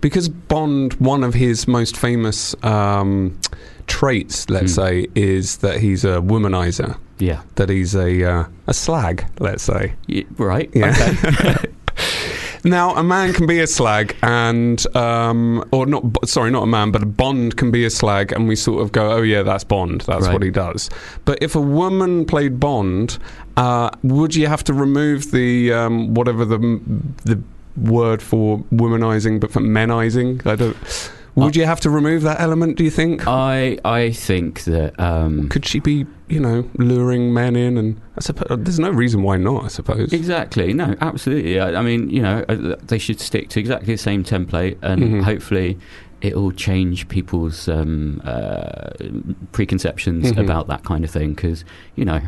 because 0.00 0.28
Bond, 0.28 0.94
one 0.94 1.22
of 1.24 1.34
his 1.34 1.68
most 1.68 1.96
famous 1.96 2.54
um, 2.64 3.38
traits, 3.86 4.48
let's 4.50 4.74
Hmm. 4.74 4.80
say, 4.82 5.06
is 5.14 5.58
that 5.58 5.78
he's 5.80 6.04
a 6.04 6.20
womanizer. 6.20 6.96
Yeah. 7.18 7.42
That 7.54 7.68
he's 7.68 7.94
a 7.94 8.24
uh, 8.24 8.44
a 8.66 8.74
slag, 8.74 9.26
let's 9.38 9.62
say. 9.62 9.94
Right. 10.38 10.68
Yeah. 10.74 10.90
Okay. 10.90 11.68
Now, 12.64 12.94
a 12.94 13.02
man 13.02 13.32
can 13.32 13.46
be 13.46 13.58
a 13.60 13.66
slag, 13.66 14.16
and 14.22 14.84
um, 14.96 15.64
or 15.72 15.84
not. 15.86 16.28
Sorry, 16.28 16.50
not 16.50 16.62
a 16.62 16.66
man, 16.66 16.92
but 16.92 17.02
a 17.02 17.06
Bond 17.06 17.56
can 17.56 17.70
be 17.70 17.84
a 17.84 17.90
slag, 17.90 18.30
and 18.32 18.46
we 18.46 18.54
sort 18.56 18.82
of 18.82 18.92
go, 18.92 19.10
"Oh 19.12 19.22
yeah, 19.22 19.42
that's 19.42 19.64
Bond. 19.64 20.02
That's 20.02 20.26
Right. 20.26 20.32
what 20.32 20.42
he 20.42 20.50
does." 20.50 20.88
But 21.24 21.42
if 21.42 21.56
a 21.56 21.60
woman 21.60 22.24
played 22.24 22.60
Bond, 22.60 23.18
uh, 23.56 23.90
would 24.02 24.34
you 24.36 24.46
have 24.46 24.62
to 24.64 24.72
remove 24.74 25.32
the 25.32 25.72
um, 25.72 26.14
whatever 26.14 26.44
the 26.44 26.58
the 27.24 27.42
word 27.76 28.22
for 28.22 28.58
womanizing, 28.72 29.40
but 29.40 29.50
for 29.50 29.60
menizing? 29.60 30.40
I 30.44 30.54
don't. 30.56 30.76
Would 31.34 31.56
you 31.56 31.64
have 31.64 31.80
to 31.80 31.90
remove 31.90 32.22
that 32.22 32.40
element? 32.40 32.76
Do 32.76 32.84
you 32.84 32.90
think? 32.90 33.26
I 33.26 33.78
I 33.84 34.12
think 34.12 34.64
that 34.64 34.98
um, 35.00 35.48
Could 35.48 35.64
she 35.64 35.80
be, 35.80 36.04
you 36.28 36.38
know, 36.40 36.68
luring 36.76 37.32
men 37.32 37.56
in? 37.56 37.78
And 37.78 38.00
I 38.18 38.20
suppose 38.20 38.58
there's 38.60 38.78
no 38.78 38.90
reason 38.90 39.22
why 39.22 39.38
not. 39.38 39.64
I 39.64 39.68
suppose. 39.68 40.12
Exactly. 40.12 40.74
No, 40.74 40.94
absolutely. 41.00 41.58
I, 41.58 41.74
I 41.76 41.82
mean, 41.82 42.10
you 42.10 42.20
know, 42.20 42.44
uh, 42.50 42.76
they 42.86 42.98
should 42.98 43.18
stick 43.20 43.48
to 43.50 43.60
exactly 43.60 43.94
the 43.94 43.98
same 43.98 44.24
template, 44.24 44.76
and 44.82 45.02
Mhm. 45.02 45.22
hopefully, 45.22 45.78
it 46.20 46.36
will 46.36 46.52
change 46.52 47.08
people's 47.08 47.66
um, 47.66 48.20
uh, 48.24 48.90
preconceptions 49.52 50.32
Mhm. 50.32 50.38
about 50.44 50.68
that 50.68 50.84
kind 50.84 51.02
of 51.02 51.10
thing. 51.10 51.32
Because 51.32 51.64
you 51.96 52.04
know, 52.04 52.20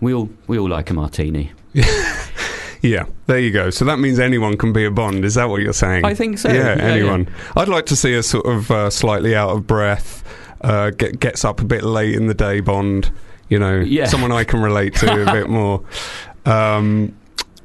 we 0.00 0.12
all 0.12 0.30
we 0.48 0.58
all 0.58 0.68
like 0.68 0.90
a 0.90 0.94
martini. 0.94 1.52
Yeah, 2.82 3.06
there 3.26 3.38
you 3.40 3.50
go. 3.50 3.70
So 3.70 3.84
that 3.86 3.98
means 3.98 4.18
anyone 4.18 4.56
can 4.56 4.72
be 4.72 4.84
a 4.84 4.90
Bond. 4.90 5.24
Is 5.24 5.34
that 5.34 5.48
what 5.48 5.60
you're 5.62 5.72
saying? 5.72 6.04
I 6.04 6.14
think 6.14 6.38
so. 6.38 6.48
Yeah, 6.48 6.76
Yeah, 6.76 6.82
anyone. 6.84 7.28
I'd 7.56 7.68
like 7.68 7.86
to 7.86 7.96
see 7.96 8.14
a 8.14 8.22
sort 8.22 8.46
of 8.46 8.70
uh, 8.70 8.90
slightly 8.90 9.34
out 9.34 9.50
of 9.50 9.66
breath, 9.66 10.22
uh, 10.60 10.90
get, 10.90 11.18
gets 11.18 11.44
up 11.44 11.60
a 11.60 11.64
bit 11.64 11.82
late 11.82 12.14
in 12.14 12.26
the 12.28 12.34
day 12.34 12.60
Bond. 12.60 13.10
You 13.48 13.58
know, 13.58 13.78
Yeah. 13.80 14.06
someone 14.06 14.30
I 14.30 14.44
can 14.44 14.60
relate 14.62 14.94
to 14.96 15.22
a 15.28 15.32
bit 15.32 15.48
more. 15.48 15.82
Um, 16.46 17.14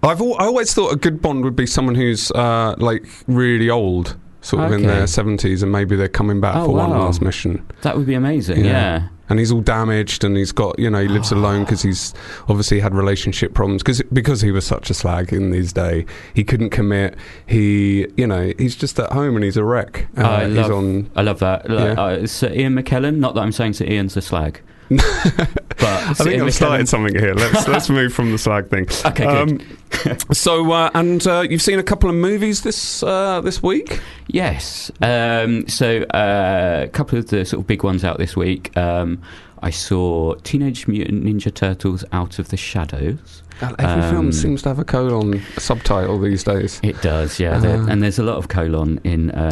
I've 0.01 0.20
al- 0.20 0.36
I 0.38 0.46
always 0.46 0.74
thought 0.74 0.91
a 0.91 0.98
good 0.98 1.22
Bond 1.22 1.46
would 1.46 1.55
be 1.55 1.65
someone 1.65 1.96
who's 1.96 2.32
uh, 2.32 2.75
like 2.79 3.05
really 3.27 3.70
old, 3.70 4.17
sort 4.41 4.63
of 4.65 4.74
in 4.74 4.82
their 4.82 5.08
seventies, 5.08 5.63
and 5.63 5.72
maybe 5.72 5.96
they're 5.96 6.10
coming 6.10 6.41
back 6.41 6.55
Oh, 6.58 6.65
for 6.65 6.72
one 6.75 6.89
last 6.89 7.22
mission. 7.22 7.65
That 7.84 7.96
would 7.96 8.05
be 8.05 8.13
amazing. 8.15 8.65
Yeah. 8.65 9.08
And 9.30 9.39
he's 9.39 9.51
all 9.53 9.62
damaged, 9.62 10.24
and 10.25 10.36
he's 10.36 10.51
got 10.51 10.77
you 10.77 10.89
know 10.89 11.00
he 11.01 11.08
lives 11.08 11.32
alone 11.32 11.63
because 11.63 11.82
he's 11.82 12.13
obviously 12.50 12.82
had 12.82 12.94
relationship 12.94 13.53
problems 13.53 13.82
because 13.82 14.01
because 14.12 14.42
he 14.42 14.51
was 14.51 14.65
such 14.65 14.89
a 14.89 14.94
slag 14.94 15.32
in 15.32 15.53
his 15.53 15.72
day. 15.72 16.06
He 16.34 16.44
couldn't 16.44 16.72
commit. 16.72 17.15
He 17.46 18.06
you 18.18 18.27
know 18.27 18.51
he's 18.58 18.75
just 18.75 19.00
at 19.00 19.12
home 19.13 19.36
and 19.36 19.44
he's 19.46 19.56
a 19.58 19.63
wreck. 19.63 20.08
Uh, 20.18 20.27
I 20.27 20.48
he's 20.48 20.58
love- 20.58 20.72
on. 20.72 21.10
I 21.15 21.22
love 21.22 21.39
that. 21.39 21.70
Yeah. 21.70 21.77
uh, 21.94 22.27
Sir 22.27 22.51
Ian 22.51 22.75
McKellen. 22.75 23.18
Not 23.18 23.36
that 23.36 23.42
I'm 23.42 23.53
saying 23.53 23.74
Sir 23.74 23.86
Ian's 23.86 24.18
a 24.18 24.22
slag, 24.22 24.60
I 25.80 26.14
think 26.14 26.42
I've 26.42 26.54
started 26.54 26.88
something 26.88 27.16
here. 27.16 27.34
Let's 27.34 27.68
let's 27.74 27.90
move 27.90 28.14
from 28.14 28.32
the 28.32 28.38
slag 28.38 28.70
thing. 28.70 28.88
Okay, 29.06 29.26
good. 29.26 29.62
Um, 29.62 30.18
so 30.32 30.72
uh, 30.72 30.90
and 30.94 31.26
uh, 31.28 31.42
you've 31.42 31.62
seen 31.62 31.80
a 31.80 31.84
couple 31.84 32.10
of 32.10 32.16
movies 32.16 32.62
this 32.62 33.04
uh, 33.04 33.42
this 33.42 33.62
week. 33.62 34.02
Yes. 34.28 34.92
Um, 35.02 35.68
so 35.68 36.04
uh, 36.04 36.82
a 36.86 36.90
couple 36.90 37.20
of 37.20 37.28
the 37.28 37.46
sort 37.46 37.62
of 37.62 37.68
big 37.68 37.84
ones 37.84 38.04
out 38.04 38.18
this 38.18 38.36
week. 38.36 38.76
Um, 38.78 39.22
I 39.62 39.70
saw 39.70 40.36
Teenage 40.44 40.88
Mutant 40.88 41.24
Ninja 41.24 41.54
Turtles 41.54 42.04
Out 42.12 42.38
of 42.40 42.50
the 42.50 42.58
Shadows. 42.58 43.43
Every 43.62 44.04
Um, 44.04 44.10
film 44.12 44.32
seems 44.32 44.62
to 44.64 44.70
have 44.70 44.80
a 44.80 44.84
colon 44.84 45.42
subtitle 45.58 46.20
these 46.20 46.44
days. 46.44 46.80
It 46.84 47.02
does, 47.02 47.40
yeah. 47.40 47.62
Ah. 47.64 47.88
and 47.90 48.02
there's 48.02 48.20
a 48.20 48.24
lot 48.24 48.38
of 48.38 48.48
colon 48.48 49.00
in. 49.04 49.32
Uh, 49.32 49.52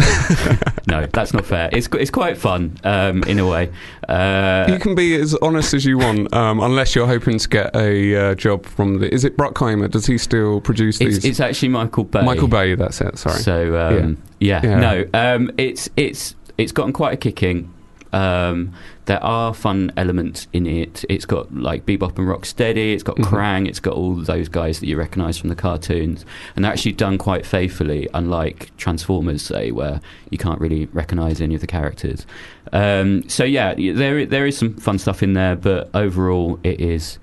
no, 0.87 1.07
that's 1.13 1.33
not 1.33 1.45
fair. 1.45 1.69
It's 1.71 1.87
it's 1.93 2.11
quite 2.11 2.37
fun 2.37 2.77
um, 2.83 3.23
in 3.23 3.39
a 3.39 3.47
way. 3.47 3.71
Uh, 4.09 4.65
you 4.69 4.79
can 4.79 4.95
be 4.95 5.15
as 5.15 5.35
honest 5.41 5.73
as 5.73 5.85
you 5.85 5.97
want, 5.97 6.33
um, 6.33 6.59
unless 6.59 6.95
you're 6.95 7.07
hoping 7.07 7.37
to 7.39 7.47
get 7.49 7.75
a 7.75 8.15
uh, 8.15 8.35
job 8.35 8.65
from 8.65 8.99
the. 8.99 9.13
Is 9.13 9.23
it 9.23 9.37
Bruckheimer? 9.37 9.89
Does 9.89 10.05
he 10.05 10.17
still 10.17 10.61
produce 10.61 10.99
it's, 10.99 11.15
these? 11.17 11.25
it's 11.25 11.39
actually 11.39 11.69
Michael 11.69 12.03
Bay. 12.03 12.23
Michael 12.23 12.47
Bay. 12.47 12.75
That's 12.75 12.99
it. 13.01 13.17
Sorry. 13.17 13.39
So 13.39 13.77
um, 13.79 14.17
yeah. 14.39 14.61
Yeah. 14.63 14.79
no, 14.79 15.05
um, 15.13 15.51
it's 15.57 15.89
it's 15.95 16.35
it's 16.57 16.71
gotten 16.71 16.93
quite 16.93 17.13
a 17.13 17.17
kicking. 17.17 17.73
Um, 18.13 18.73
there 19.05 19.23
are 19.23 19.53
fun 19.53 19.91
elements 19.97 20.47
in 20.53 20.65
it. 20.67 21.03
It's 21.09 21.25
got 21.25 21.53
like 21.53 21.85
Bebop 21.85 22.17
and 22.17 22.27
Rocksteady. 22.27 22.93
It's 22.93 23.03
got 23.03 23.15
Mhm. 23.17 23.25
Krang. 23.25 23.67
It's 23.67 23.79
got 23.79 23.93
all 23.93 24.15
those 24.15 24.47
guys 24.49 24.79
that 24.79 24.87
you 24.87 24.97
recognise 24.97 25.37
from 25.37 25.49
the 25.49 25.55
cartoons, 25.55 26.25
and 26.55 26.63
they're 26.65 26.71
actually 26.71 26.91
done 26.93 27.17
quite 27.17 27.45
faithfully. 27.45 28.07
Unlike 28.13 28.71
Transformers, 28.77 29.41
say, 29.41 29.71
where 29.71 30.01
you 30.29 30.37
can't 30.37 30.59
really 30.59 30.87
recognise 30.93 31.41
any 31.41 31.55
of 31.55 31.61
the 31.61 31.67
characters. 31.67 32.25
Um, 32.73 33.27
so 33.29 33.43
yeah, 33.43 33.73
there 33.75 34.25
there 34.25 34.45
is 34.45 34.57
some 34.57 34.73
fun 34.75 34.97
stuff 34.99 35.23
in 35.23 35.33
there, 35.33 35.55
but 35.55 35.89
overall, 35.93 36.59
it 36.63 36.79
is. 36.81 37.17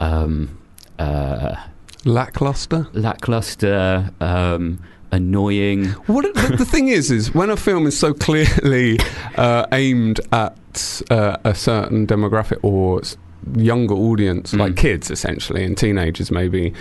Um, 0.00 0.58
uh, 0.98 1.56
Lackluster. 2.04 2.86
lackluster, 2.92 4.10
um, 4.20 4.78
annoying. 5.12 5.86
What 6.06 6.32
the, 6.34 6.56
the 6.56 6.64
thing 6.64 6.88
is, 6.88 7.10
is 7.10 7.34
when 7.34 7.50
a 7.50 7.56
film 7.56 7.86
is 7.86 7.98
so 7.98 8.12
clearly 8.14 8.98
uh, 9.36 9.66
aimed 9.72 10.20
at 10.32 11.02
uh, 11.10 11.36
a 11.44 11.54
certain 11.54 12.06
demographic 12.06 12.58
or 12.62 13.02
younger 13.56 13.94
audience, 13.94 14.52
Mm. 14.52 14.58
like 14.58 14.76
kids 14.76 15.10
essentially 15.10 15.64
and 15.64 15.76
teenagers, 15.78 16.30
maybe. 16.30 16.72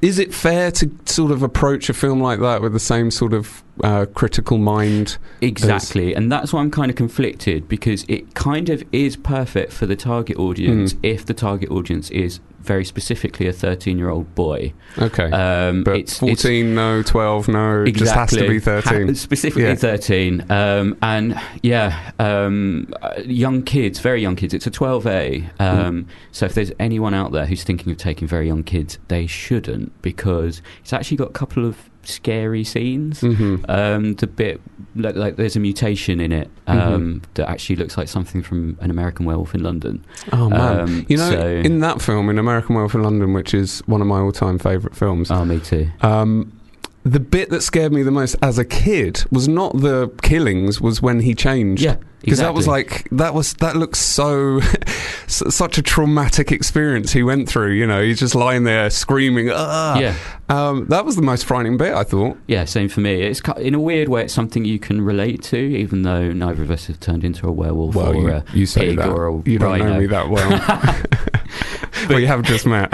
Is 0.00 0.18
it 0.18 0.34
fair 0.34 0.72
to 0.72 0.90
sort 1.06 1.30
of 1.30 1.44
approach 1.44 1.88
a 1.88 1.94
film 1.94 2.20
like 2.20 2.40
that 2.40 2.60
with 2.60 2.72
the 2.72 2.80
same 2.80 3.10
sort 3.12 3.32
of 3.32 3.62
uh, 3.84 4.06
critical 4.14 4.58
mind? 4.58 5.16
Exactly, 5.40 6.12
and 6.14 6.30
that's 6.30 6.52
why 6.52 6.60
I'm 6.60 6.72
kind 6.72 6.90
of 6.90 6.96
conflicted 6.96 7.68
because 7.68 8.04
it 8.08 8.34
kind 8.34 8.68
of 8.68 8.82
is 8.92 9.16
perfect 9.16 9.72
for 9.72 9.86
the 9.86 9.94
target 9.94 10.38
audience 10.38 10.94
Mm. 10.94 10.98
if 11.04 11.24
the 11.26 11.34
target 11.34 11.70
audience 11.70 12.10
is 12.10 12.40
very 12.62 12.84
specifically 12.84 13.46
a 13.46 13.52
13 13.52 13.98
year 13.98 14.08
old 14.08 14.34
boy. 14.34 14.72
Okay, 14.98 15.30
Um, 15.30 15.84
but 15.84 15.96
it's, 15.96 16.12
it's- 16.22 16.42
fourteen, 16.42 16.74
no, 16.74 17.02
twelve, 17.02 17.48
no. 17.48 17.82
It 17.84 17.92
just 17.96 18.14
has 18.14 18.30
to 18.30 18.46
be 18.48 18.58
thirteen. 18.60 19.08
Ha- 19.08 19.14
specifically 19.14 19.64
Yeah. 19.64 19.74
13. 19.74 20.44
Um, 20.50 20.96
and 21.02 21.38
yeah, 21.62 22.12
um, 22.18 22.92
uh, 23.02 23.14
young 23.24 23.62
kids, 23.62 24.00
very 24.00 24.20
young 24.22 24.36
kids. 24.36 24.52
It's 24.54 24.66
a 24.66 24.70
12A. 24.70 25.50
Um, 25.60 26.06
So 26.30 26.46
if 26.46 26.54
there's 26.54 26.72
anyone 26.78 27.14
out 27.14 27.32
there 27.32 27.46
who's 27.46 27.64
thinking 27.64 27.90
of 27.92 27.98
taking 27.98 28.26
very 28.28 28.46
young 28.46 28.62
kids, 28.62 28.98
they 29.08 29.26
shouldn't 29.26 29.92
because 30.02 30.62
it's 30.82 30.92
actually 30.92 31.16
got 31.18 31.28
a 31.28 31.32
couple 31.32 31.64
of 31.64 31.76
scary 32.04 32.64
scenes. 32.64 33.20
hmm 33.20 33.56
Um, 33.68 34.14
the 34.14 34.26
bit 34.26 34.60
like, 34.96 35.14
like 35.16 35.36
there's 35.36 35.56
a 35.56 35.60
mutation 35.60 36.20
in 36.20 36.32
it 36.32 36.50
um, 36.66 37.22
that 37.34 37.48
actually 37.48 37.76
looks 37.76 37.96
like 37.96 38.08
something 38.08 38.42
from 38.42 38.76
an 38.80 38.90
American 38.90 39.24
Werewolf 39.26 39.54
in 39.54 39.62
London. 39.62 40.04
Oh 40.32 40.48
man, 40.50 40.80
Um, 40.80 41.06
you 41.08 41.16
know, 41.16 41.30
so- 41.30 41.46
in 41.46 41.80
that 41.80 42.02
film, 42.02 42.28
in 42.28 42.38
American 42.38 42.74
Werewolf 42.74 42.94
in 42.94 43.02
London, 43.02 43.32
which 43.32 43.54
is 43.54 43.80
one 43.86 44.00
of 44.00 44.06
my 44.06 44.18
all-time 44.18 44.58
favourite 44.58 44.96
films, 44.96 45.30
Oh, 45.30 45.44
me 45.44 45.60
too. 45.60 45.88
Um, 46.02 46.52
the 47.04 47.20
bit 47.20 47.50
that 47.50 47.62
scared 47.62 47.92
me 47.92 48.02
the 48.02 48.10
most 48.10 48.36
as 48.42 48.58
a 48.58 48.64
kid 48.64 49.24
was 49.30 49.48
not 49.48 49.80
the 49.80 50.08
killings, 50.22 50.80
was 50.80 51.02
when 51.02 51.20
he 51.20 51.34
changed. 51.34 51.82
Yeah, 51.82 51.96
Because 52.20 52.38
that 52.38 52.54
was 52.54 52.68
like 52.68 53.08
that 53.10 53.34
was 53.34 53.54
that 53.54 53.74
looks 53.76 53.98
so 53.98 54.60
such 55.26 55.78
a 55.78 55.82
traumatic 55.82 56.52
experience 56.52 57.12
he 57.12 57.22
went 57.24 57.48
through. 57.48 57.72
You 57.72 57.86
know, 57.88 58.02
he's 58.02 58.20
just 58.20 58.34
lying 58.36 58.62
there 58.64 58.88
screaming. 58.90 59.50
Ah! 59.52 59.98
yeah, 59.98 60.14
Um, 60.48 60.86
that 60.90 61.04
was 61.04 61.16
the 61.16 61.22
most 61.22 61.44
frightening 61.44 61.76
bit. 61.76 61.92
I 61.92 62.04
thought. 62.04 62.38
yeah. 62.46 62.64
Same 62.66 62.88
for 62.88 63.00
me. 63.00 63.22
It's 63.22 63.40
in 63.58 63.74
a 63.74 63.80
weird 63.80 64.08
way, 64.08 64.22
it's 64.24 64.32
something 64.34 64.64
you 64.64 64.78
can 64.78 65.00
relate 65.02 65.42
to, 65.44 65.56
even 65.58 66.02
though 66.02 66.32
neither 66.32 66.62
of 66.62 66.70
us 66.70 66.86
have 66.86 67.00
turned 67.00 67.24
into 67.24 67.48
a 67.48 67.52
werewolf 67.52 67.96
or 67.96 68.14
you, 68.14 68.28
a 68.30 68.44
you 68.54 68.66
say 68.66 68.90
pig 68.90 68.98
that. 68.98 69.08
or 69.08 69.26
a 69.28 69.42
you 69.44 69.58
don't 69.58 69.78
know 69.80 69.98
me 69.98 70.06
that 70.06 70.28
well. 70.28 70.50
but 72.08 72.18
you 72.20 72.26
have 72.28 72.42
just 72.42 72.64
met. 72.66 72.92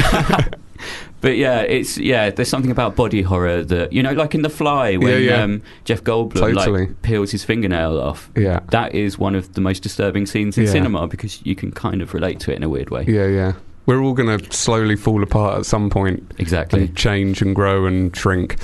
But 1.20 1.37
yeah, 1.37 1.60
it's 1.62 1.98
yeah. 1.98 2.30
There's 2.30 2.48
something 2.48 2.70
about 2.70 2.94
body 2.96 3.22
horror 3.22 3.64
that 3.64 3.92
you 3.92 4.02
know, 4.02 4.12
like 4.12 4.34
in 4.34 4.42
The 4.42 4.48
Fly, 4.50 4.96
when 4.96 5.08
Yeah, 5.10 5.16
yeah. 5.18 5.42
Um, 5.42 5.62
Jeff 5.84 6.02
Goldblum 6.04 6.34
Totally. 6.54 6.87
like 6.87 7.02
peels 7.02 7.32
his 7.32 7.44
fingernail 7.44 8.00
off. 8.00 8.30
yeah, 8.37 8.60
That 8.70 8.94
is 8.94 9.18
one 9.18 9.34
of 9.34 9.54
the 9.54 9.60
most 9.60 9.82
disturbing 9.82 10.26
scenes 10.26 10.56
in 10.56 10.64
Yeah. 10.64 10.70
cinema 10.70 11.06
because 11.08 11.44
you 11.44 11.54
can 11.56 11.72
kind 11.72 12.02
of 12.02 12.14
relate 12.14 12.38
to 12.40 12.52
it 12.52 12.56
in 12.56 12.62
a 12.62 12.68
weird 12.68 12.90
way. 12.90 13.04
yeah, 13.08 13.26
yeah. 13.26 13.52
We're 13.87 14.02
all 14.02 14.12
going 14.12 14.38
to 14.38 14.52
slowly 14.52 14.96
fall 14.96 15.22
apart 15.22 15.58
at 15.60 15.64
some 15.64 15.88
point. 15.88 16.30
Exactly. 16.38 16.80
and 16.82 16.94
change 16.96 17.40
and 17.40 17.54
grow 17.54 17.87
and 17.87 18.14
shrink. 18.14 18.56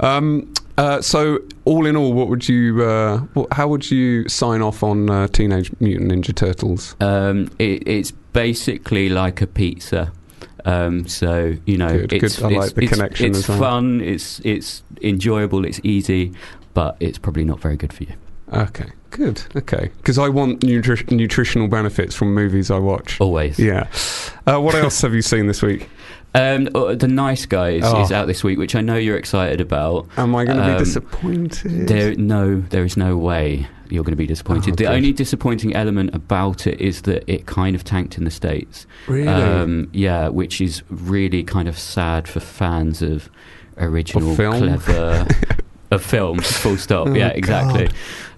Um, 0.00 0.52
uh, 0.76 1.00
so, 1.00 1.38
all 1.64 1.86
in 1.86 1.94
all, 1.96 2.12
what 2.14 2.28
would 2.28 2.48
you? 2.48 2.82
Uh, 2.82 3.18
what, 3.34 3.52
how 3.52 3.68
would 3.68 3.88
you 3.90 4.28
sign 4.28 4.60
off 4.60 4.82
on 4.82 5.08
uh, 5.08 5.28
Teenage 5.28 5.70
Mutant 5.80 6.10
Ninja 6.10 6.34
Turtles? 6.34 6.96
Um, 7.00 7.48
it, 7.60 7.86
it's 7.86 8.10
basically 8.32 9.08
like 9.08 9.40
a 9.40 9.46
pizza. 9.46 10.10
Um, 10.64 11.06
so 11.08 11.54
you 11.66 11.76
know, 11.76 11.88
Good, 12.06 12.12
it's, 12.12 12.38
good. 12.38 12.52
I 12.52 12.56
like 12.56 12.76
it's, 12.78 12.96
the 12.98 13.04
it's, 13.06 13.20
It's 13.38 13.46
fun. 13.46 14.00
It's 14.00 14.40
it's 14.44 14.82
enjoyable. 15.02 15.64
It's 15.64 15.80
easy, 15.82 16.32
but 16.74 16.96
it's 17.00 17.18
probably 17.18 17.44
not 17.44 17.60
very 17.60 17.76
good 17.76 17.92
for 17.92 18.04
you. 18.04 18.12
Okay, 18.52 18.90
good. 19.10 19.42
Okay, 19.56 19.90
because 19.96 20.18
I 20.18 20.28
want 20.28 20.60
nutri- 20.60 21.10
nutritional 21.10 21.68
benefits 21.68 22.14
from 22.14 22.34
movies 22.34 22.70
I 22.70 22.78
watch. 22.78 23.18
Always. 23.20 23.58
Yeah. 23.58 23.88
Uh, 24.46 24.58
what 24.60 24.74
else 24.74 25.00
have 25.02 25.14
you 25.14 25.22
seen 25.22 25.46
this 25.46 25.62
week? 25.62 25.88
Um, 26.34 26.70
uh, 26.74 26.94
the 26.94 27.08
Nice 27.08 27.44
Guys 27.44 27.82
Oh. 27.84 28.00
is 28.02 28.10
out 28.10 28.26
this 28.26 28.42
week, 28.42 28.56
which 28.58 28.74
I 28.74 28.80
know 28.80 28.96
you're 28.96 29.18
excited 29.18 29.60
about. 29.60 30.08
Am 30.16 30.34
I 30.34 30.46
going 30.46 30.56
to 30.56 30.64
Um, 30.64 30.72
be 30.78 30.78
disappointed? 30.78 31.88
There, 31.88 32.14
no, 32.14 32.58
there 32.70 32.86
is 32.86 32.96
no 32.96 33.18
way 33.18 33.66
you're 33.92 34.04
going 34.04 34.12
to 34.12 34.16
be 34.16 34.26
disappointed. 34.26 34.72
Oh, 34.72 34.76
the 34.76 34.84
good. 34.84 34.94
only 34.94 35.12
disappointing 35.12 35.74
element 35.74 36.14
about 36.14 36.66
it 36.66 36.80
is 36.80 37.02
that 37.02 37.24
it 37.30 37.46
kind 37.46 37.76
of 37.76 37.84
tanked 37.84 38.16
in 38.18 38.24
the 38.24 38.30
states. 38.30 38.86
really? 39.06 39.28
Um, 39.28 39.90
yeah, 39.92 40.28
which 40.28 40.60
is 40.60 40.82
really 40.88 41.42
kind 41.44 41.68
of 41.68 41.78
sad 41.78 42.26
for 42.26 42.40
fans 42.40 43.02
of 43.02 43.28
original, 43.78 44.34
clever 44.34 45.26
of 45.90 46.02
films. 46.02 46.50
Full 46.58 46.76
stop. 46.78 47.08
Oh, 47.08 47.14
yeah, 47.14 47.28
exactly. 47.28 47.88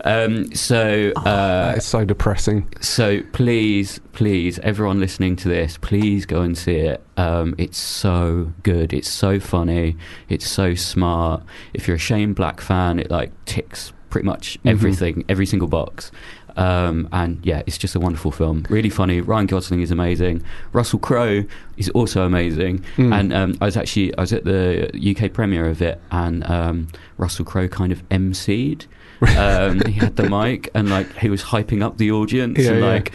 Um, 0.04 0.54
so, 0.54 1.12
uh, 1.16 1.22
That 1.24 1.78
is 1.78 1.84
so 1.84 2.04
depressing. 2.04 2.68
so 2.80 3.22
please, 3.32 4.00
please, 4.12 4.58
everyone 4.58 5.00
listening 5.00 5.36
to 5.36 5.48
this, 5.48 5.78
please 5.78 6.26
go 6.26 6.42
and 6.42 6.58
see 6.58 6.76
it. 6.76 7.02
Um, 7.16 7.54
it's 7.56 7.78
so 7.78 8.52
good. 8.64 8.92
It's 8.92 9.08
so 9.08 9.40
funny. 9.40 9.96
It's 10.28 10.46
so 10.48 10.74
smart. 10.74 11.42
If 11.72 11.86
you're 11.88 11.96
a 11.96 11.98
Shane 12.00 12.34
Black 12.34 12.60
fan, 12.60 12.98
it 12.98 13.10
like 13.10 13.32
ticks 13.46 13.92
pretty 14.14 14.26
much 14.34 14.44
Mm-hmm. 14.58 14.68
everything, 14.74 15.24
every 15.28 15.46
single 15.52 15.66
box. 15.68 16.12
Um, 16.56 17.08
and 17.10 17.32
yeah, 17.42 17.62
it's 17.66 17.76
just 17.84 17.96
a 17.96 18.00
wonderful 18.00 18.30
film. 18.30 18.64
Really 18.70 18.88
funny. 18.90 19.20
Ryan 19.20 19.46
Gosling 19.46 19.80
is 19.82 19.90
amazing. 19.90 20.36
Russell 20.72 21.00
Crowe 21.00 21.42
is 21.76 21.88
also 21.90 22.18
amazing. 22.24 22.74
Mm. 22.96 23.12
And 23.18 23.32
um, 23.40 23.50
I 23.60 23.64
was 23.64 23.76
actually 23.76 24.16
I 24.16 24.20
was 24.20 24.32
at 24.32 24.44
the 24.44 24.62
UK 25.10 25.32
premiere 25.32 25.66
of 25.66 25.82
it, 25.82 26.00
and 26.12 26.36
um, 26.48 26.76
Russell 27.18 27.44
Crowe 27.44 27.66
kind 27.68 27.92
of 27.92 28.00
emceed. 28.08 28.86
Um, 29.38 29.80
he 29.86 29.92
had 30.04 30.14
the 30.16 30.28
mic, 30.28 30.70
and 30.74 30.90
like 30.90 31.08
he 31.24 31.30
was 31.30 31.42
hyping 31.52 31.82
up 31.82 31.96
the 31.98 32.10
audience, 32.12 32.58
Yeah, 32.58 32.70
and 32.72 32.80
yeah. 32.80 32.92
like 32.94 33.12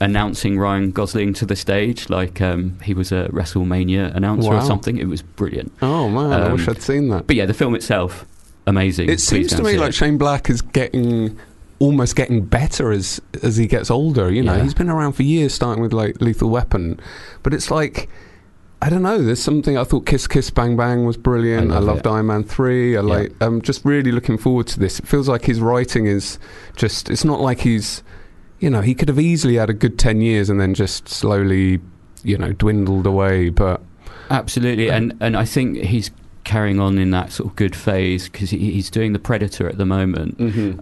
announcing 0.00 0.58
Ryan 0.58 0.90
Gosling 0.90 1.32
to 1.34 1.46
the 1.46 1.56
stage, 1.56 2.10
like 2.10 2.40
um, 2.40 2.78
he 2.82 2.92
was 2.94 3.10
a 3.12 3.28
WrestleMania 3.32 4.14
announcer 4.14 4.50
Wow. 4.50 4.58
or 4.58 4.62
something. 4.62 4.98
It 4.98 5.08
was 5.08 5.22
brilliant. 5.22 5.72
Oh 5.82 6.08
man, 6.10 6.32
I 6.32 6.46
Um, 6.46 6.52
wish 6.52 6.68
I'd 6.68 6.82
seen 6.82 7.08
that. 7.08 7.26
But 7.26 7.36
yeah, 7.36 7.46
the 7.46 7.54
film 7.54 7.74
itself, 7.74 8.26
amazing. 8.70 9.10
It 9.10 9.20
seems 9.20 9.50
to 9.54 9.62
me 9.62 9.76
like 9.76 9.90
it. 9.90 9.94
Shane 9.94 10.16
Black 10.18 10.48
is 10.48 10.62
getting 10.62 11.38
almost 11.78 12.14
getting 12.16 12.44
better 12.44 12.92
as 12.92 13.20
as 13.42 13.56
he 13.56 13.66
gets 13.66 13.90
older. 13.90 14.30
You 14.32 14.42
know, 14.42 14.56
Yeah. 14.56 14.62
he's 14.62 14.74
been 14.74 14.88
around 14.90 15.12
for 15.12 15.22
years, 15.22 15.52
starting 15.52 15.82
with 15.82 15.92
like 15.92 16.20
Lethal 16.20 16.48
Weapon, 16.50 16.98
but 17.42 17.52
it's 17.52 17.70
like. 17.70 18.08
I 18.82 18.88
don't 18.88 19.02
know. 19.02 19.20
There's 19.22 19.42
something 19.42 19.76
I 19.76 19.84
thought 19.84 20.06
Kiss 20.06 20.26
Kiss 20.26 20.48
Bang 20.48 20.74
Bang 20.74 21.04
was 21.04 21.18
brilliant. 21.18 21.70
I 21.70 21.74
I, 21.74 21.78
love 21.80 21.86
loved 21.96 22.06
it. 22.06 22.10
Iron 22.10 22.26
Man 22.28 22.42
three. 22.44 22.96
I 22.96 23.02
like. 23.02 23.30
I'm 23.42 23.60
just 23.60 23.84
really 23.84 24.10
looking 24.10 24.38
forward 24.38 24.68
to 24.68 24.80
this. 24.80 24.98
It 24.98 25.06
feels 25.06 25.28
like 25.28 25.44
his 25.44 25.60
writing 25.60 26.06
is 26.06 26.38
just. 26.76 27.10
It's 27.10 27.22
not 27.22 27.42
like 27.42 27.60
he's. 27.60 28.02
You 28.58 28.70
know, 28.70 28.80
he 28.80 28.94
could 28.94 29.08
have 29.08 29.18
easily 29.20 29.56
had 29.56 29.68
a 29.68 29.74
good 29.74 29.98
ten 29.98 30.22
years 30.22 30.48
and 30.48 30.58
then 30.58 30.72
just 30.72 31.10
slowly, 31.10 31.80
you 32.22 32.38
know, 32.38 32.52
dwindled 32.52 33.04
away. 33.06 33.50
But 33.50 33.82
Absolutely, 34.30 34.90
and 34.90 35.14
and 35.20 35.36
I 35.36 35.44
think 35.44 35.76
he's 35.76 36.10
carrying 36.50 36.78
on 36.80 36.98
in 36.98 37.10
that 37.12 37.30
sort 37.32 37.48
of 37.50 37.56
good 37.56 37.74
phase 37.76 38.28
because 38.28 38.50
he, 38.50 38.58
he's 38.72 38.90
doing 38.90 39.12
the 39.12 39.18
Predator 39.30 39.68
at 39.68 39.78
the 39.78 39.86
moment. 39.86 40.30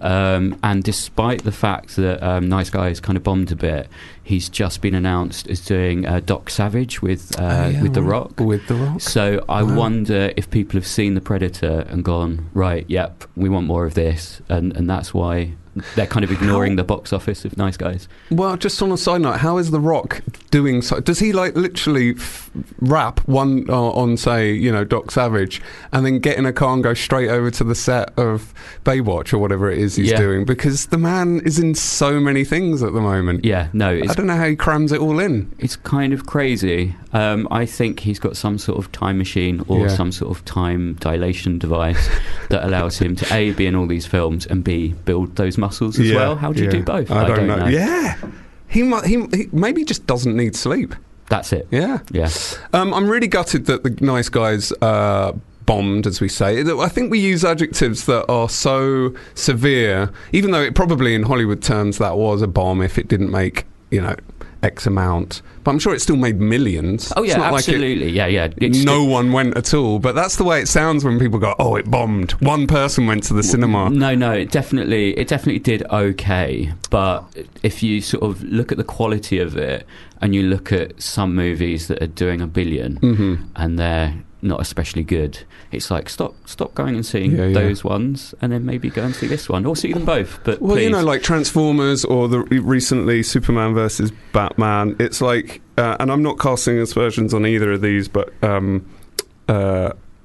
Um, 0.03 0.59
and 0.63 0.83
despite 0.83 1.45
the 1.45 1.53
fact 1.53 1.97
that 1.97 2.23
um, 2.23 2.49
Nice 2.49 2.71
Guys 2.71 3.01
kind 3.01 3.17
of 3.19 3.23
bombed 3.23 3.53
a 3.53 3.57
bit, 3.57 3.89
he's 4.23 4.49
just 4.49 4.81
been 4.81 4.95
announced 4.95 5.47
as 5.49 5.61
doing 5.65 6.07
uh, 6.07 6.21
Doc 6.21 6.49
Savage 6.51 7.03
with 7.03 7.39
uh, 7.39 7.43
Oh, 7.43 7.69
yeah, 7.69 7.83
with 7.83 7.95
The. 7.95 8.03
Rock. 8.03 8.41
with 8.41 8.67
the 8.67 8.75
Rock. 8.75 9.01
So 9.01 9.45
I 9.49 9.63
Wow. 9.63 9.77
wonder 9.77 10.33
if 10.37 10.49
people 10.51 10.75
have 10.81 10.87
seen 10.87 11.15
the 11.15 11.21
Predator 11.21 11.85
and 11.91 12.05
gone 12.05 12.49
right. 12.55 12.85
Yep, 12.89 13.25
we 13.37 13.49
want 13.49 13.67
more 13.67 13.85
of 13.85 13.95
this, 13.95 14.41
and 14.49 14.75
and 14.77 14.89
that's 14.89 15.13
why 15.13 15.53
they're 15.97 16.07
kind 16.07 16.25
of 16.25 16.31
ignoring 16.31 16.77
the 16.77 16.85
box 16.85 17.13
office 17.13 17.45
of 17.45 17.57
Nice 17.57 17.77
Guys. 17.77 18.09
Well, 18.31 18.57
just 18.57 18.81
on 18.83 18.93
a 18.93 18.97
side 18.97 19.21
note, 19.23 19.39
how 19.39 19.59
is 19.59 19.71
The 19.71 19.81
Rock 19.81 20.21
doing? 20.51 20.83
So, 20.83 21.01
does 21.01 21.19
he 21.19 21.33
like 21.33 21.55
literally 21.57 22.15
f- 22.17 22.51
rap 22.81 23.21
one 23.29 23.65
uh, 23.69 23.75
on, 23.91 24.17
say, 24.17 24.53
you 24.53 24.73
know, 24.73 24.85
Doc 24.85 25.11
Savage, 25.11 25.61
and 25.93 26.05
then 26.05 26.19
get 26.19 26.39
in 26.39 26.47
a 26.47 26.53
car 26.53 26.75
and 26.75 26.83
go 26.83 26.95
straight 26.95 27.29
over 27.29 27.51
to 27.51 27.65
the 27.65 27.75
set 27.75 28.13
of 28.19 28.53
Baywatch 28.85 29.33
or 29.33 29.39
whatever 29.39 29.71
it 29.71 29.79
is 29.79 29.97
he's 29.97 30.11
Yeah. 30.11 30.19
doing? 30.19 30.45
Because 30.45 30.87
the 30.87 30.99
man 30.99 31.41
is 31.45 31.59
in 31.59 31.75
so 31.75 32.19
many 32.21 32.45
things 32.45 32.83
at 32.83 32.93
the 32.93 33.01
moment. 33.01 33.45
Yeah, 33.45 33.69
no, 33.73 33.91
I 33.91 34.15
don't 34.15 34.27
know 34.27 34.37
how 34.37 34.47
he 34.49 34.57
crams 34.57 34.93
it 34.93 35.01
all 35.01 35.19
in. 35.21 35.53
It's 35.59 35.77
kind 35.77 36.13
of 36.13 36.27
crazy. 36.27 36.95
Um, 37.13 37.49
I 37.51 37.65
think 37.67 38.01
he's 38.01 38.19
got 38.19 38.37
some 38.37 38.59
sort 38.59 38.79
of 38.79 38.93
time 38.93 39.17
machine 39.19 39.65
or 39.69 39.81
Yeah. 39.81 39.89
some 39.89 40.13
sort 40.13 40.37
of 40.37 40.45
time 40.45 40.95
dilation 41.01 41.59
device 41.59 42.09
that 42.51 42.65
allows 42.67 42.99
him 42.99 43.17
to 43.17 43.35
a 43.35 43.53
be 43.53 43.67
in 43.67 43.75
all 43.75 43.87
these 43.87 44.05
films 44.07 44.45
and 44.47 44.63
b 44.63 44.95
build 45.05 45.37
those 45.37 45.57
muscles 45.57 45.68
as 45.99 46.13
well. 46.13 46.37
How 46.37 46.53
do 46.53 46.61
you 46.61 46.67
yeah. 46.67 46.73
do 46.73 46.83
both? 46.83 47.11
I, 47.11 47.27
don't, 47.27 47.47
know. 47.47 47.67
Yeah, 47.67 48.17
he, 48.69 48.83
might. 48.83 49.05
he 49.05 49.27
he 49.35 49.49
maybe 49.53 49.85
just 49.85 50.07
doesn't 50.07 50.37
need 50.37 50.57
sleep. 50.57 50.95
That's 51.29 51.53
it. 51.53 51.69
Yeah. 51.71 51.99
Yeah, 52.11 52.31
Um, 52.73 52.95
I'm 52.95 53.09
really 53.09 53.27
gutted 53.27 53.67
that 53.67 53.83
the 53.83 53.91
nice 54.05 54.29
guys 54.29 54.73
uh, 54.81 55.33
bombed, 55.67 56.07
as 56.07 56.21
we 56.21 56.29
say. 56.29 56.63
I 56.63 56.89
think 56.89 57.11
we 57.11 57.19
use 57.19 57.45
adjectives 57.45 58.07
that 58.07 58.25
are 58.31 58.49
so 58.49 59.15
severe, 59.35 60.11
even 60.33 60.51
though 60.51 60.63
it 60.63 60.75
probably 60.75 61.15
in 61.15 61.25
Hollywood 61.25 61.63
terms 61.63 61.99
that 61.99 62.17
was 62.17 62.41
a 62.41 62.47
bomb 62.47 62.81
if 62.81 62.99
it 62.99 63.09
didn't 63.09 63.31
make, 63.31 63.67
you 63.91 64.01
know, 64.01 64.17
X 64.63 64.87
amount. 64.87 65.43
But 65.65 65.73
I'm 65.73 65.79
sure 65.79 65.95
it 65.95 66.01
still 66.01 66.17
made 66.17 66.41
millions. 66.41 67.13
Oh 67.17 67.23
It's 67.23 67.31
yeah, 67.33 67.39
not 67.39 67.53
like 67.53 67.69
it- 67.69 67.75
absolutely. 67.75 68.11
yeah, 68.11 68.27
yeah. 68.27 68.49
It's 68.57 68.85
no 68.85 69.05
one 69.05 69.33
went 69.33 69.57
at 69.57 69.75
all, 69.75 69.99
but 69.99 70.15
that's 70.15 70.37
the 70.37 70.45
way 70.45 70.61
it 70.61 70.69
sounds 70.69 71.05
when 71.05 71.19
people 71.19 71.39
go, 71.39 71.55
"Oh, 71.59 71.77
it 71.77 71.91
bombed." 71.91 72.33
One 72.41 72.67
person 72.67 73.07
went 73.07 73.23
to 73.25 73.35
the 73.35 73.43
cinema. 73.43 73.91
No, 73.91 74.15
no, 74.15 74.33
it 74.33 74.51
definitely, 74.51 75.17
it 75.19 75.29
definitely 75.29 75.61
did 75.61 75.83
okay. 75.91 76.73
But 76.91 77.25
if 77.63 77.83
you 77.83 78.01
sort 78.01 78.23
of 78.25 78.43
look 78.43 78.73
at 78.73 78.79
the 78.79 78.85
quality 78.85 79.39
of 79.39 79.57
it, 79.57 79.87
and 80.21 80.35
you 80.35 80.43
look 80.45 80.73
at 80.73 81.01
some 81.01 81.35
movies 81.37 81.87
that 81.89 82.03
are 82.03 82.07
doing 82.09 82.41
a 82.41 82.49
1000000000 82.49 82.99
hmm 82.99 83.35
and 83.55 83.79
they're 83.79 84.15
not 84.41 84.61
especially 84.61 85.03
good, 85.03 85.41
it's 85.73 85.91
like 85.91 86.09
stop, 86.09 86.35
stop 86.47 86.75
going 86.75 86.95
and 86.95 87.05
seeing 87.05 87.33
Yeah, 87.33 87.47
yeah. 87.47 87.55
those 87.55 87.83
ones, 87.83 88.35
and 88.41 88.53
then 88.53 88.65
maybe 88.65 88.89
go 88.91 89.03
and 89.03 89.15
see 89.15 89.27
this 89.27 89.49
one, 89.49 89.67
or 89.67 89.75
see 89.77 89.93
them 89.93 90.05
both. 90.05 90.41
But 90.45 90.61
Well, 90.63 90.79
you 90.79 90.91
know, 90.91 91.03
like 91.03 91.23
Transformers 91.23 92.05
or 92.05 92.29
the 92.29 92.41
recently 92.41 93.23
Superman 93.23 93.75
versus 93.75 94.13
Batman. 94.33 94.95
It's 94.99 95.21
like, 95.21 95.61
uh, 95.77 95.97
and 96.01 96.11
I'm 96.13 96.23
not 96.23 96.39
casting 96.39 96.79
aspersions 96.79 97.35
on 97.35 97.47
either 97.47 97.73
of 97.73 97.81
these, 97.81 98.09
but 98.09 98.33
um, 98.45 98.85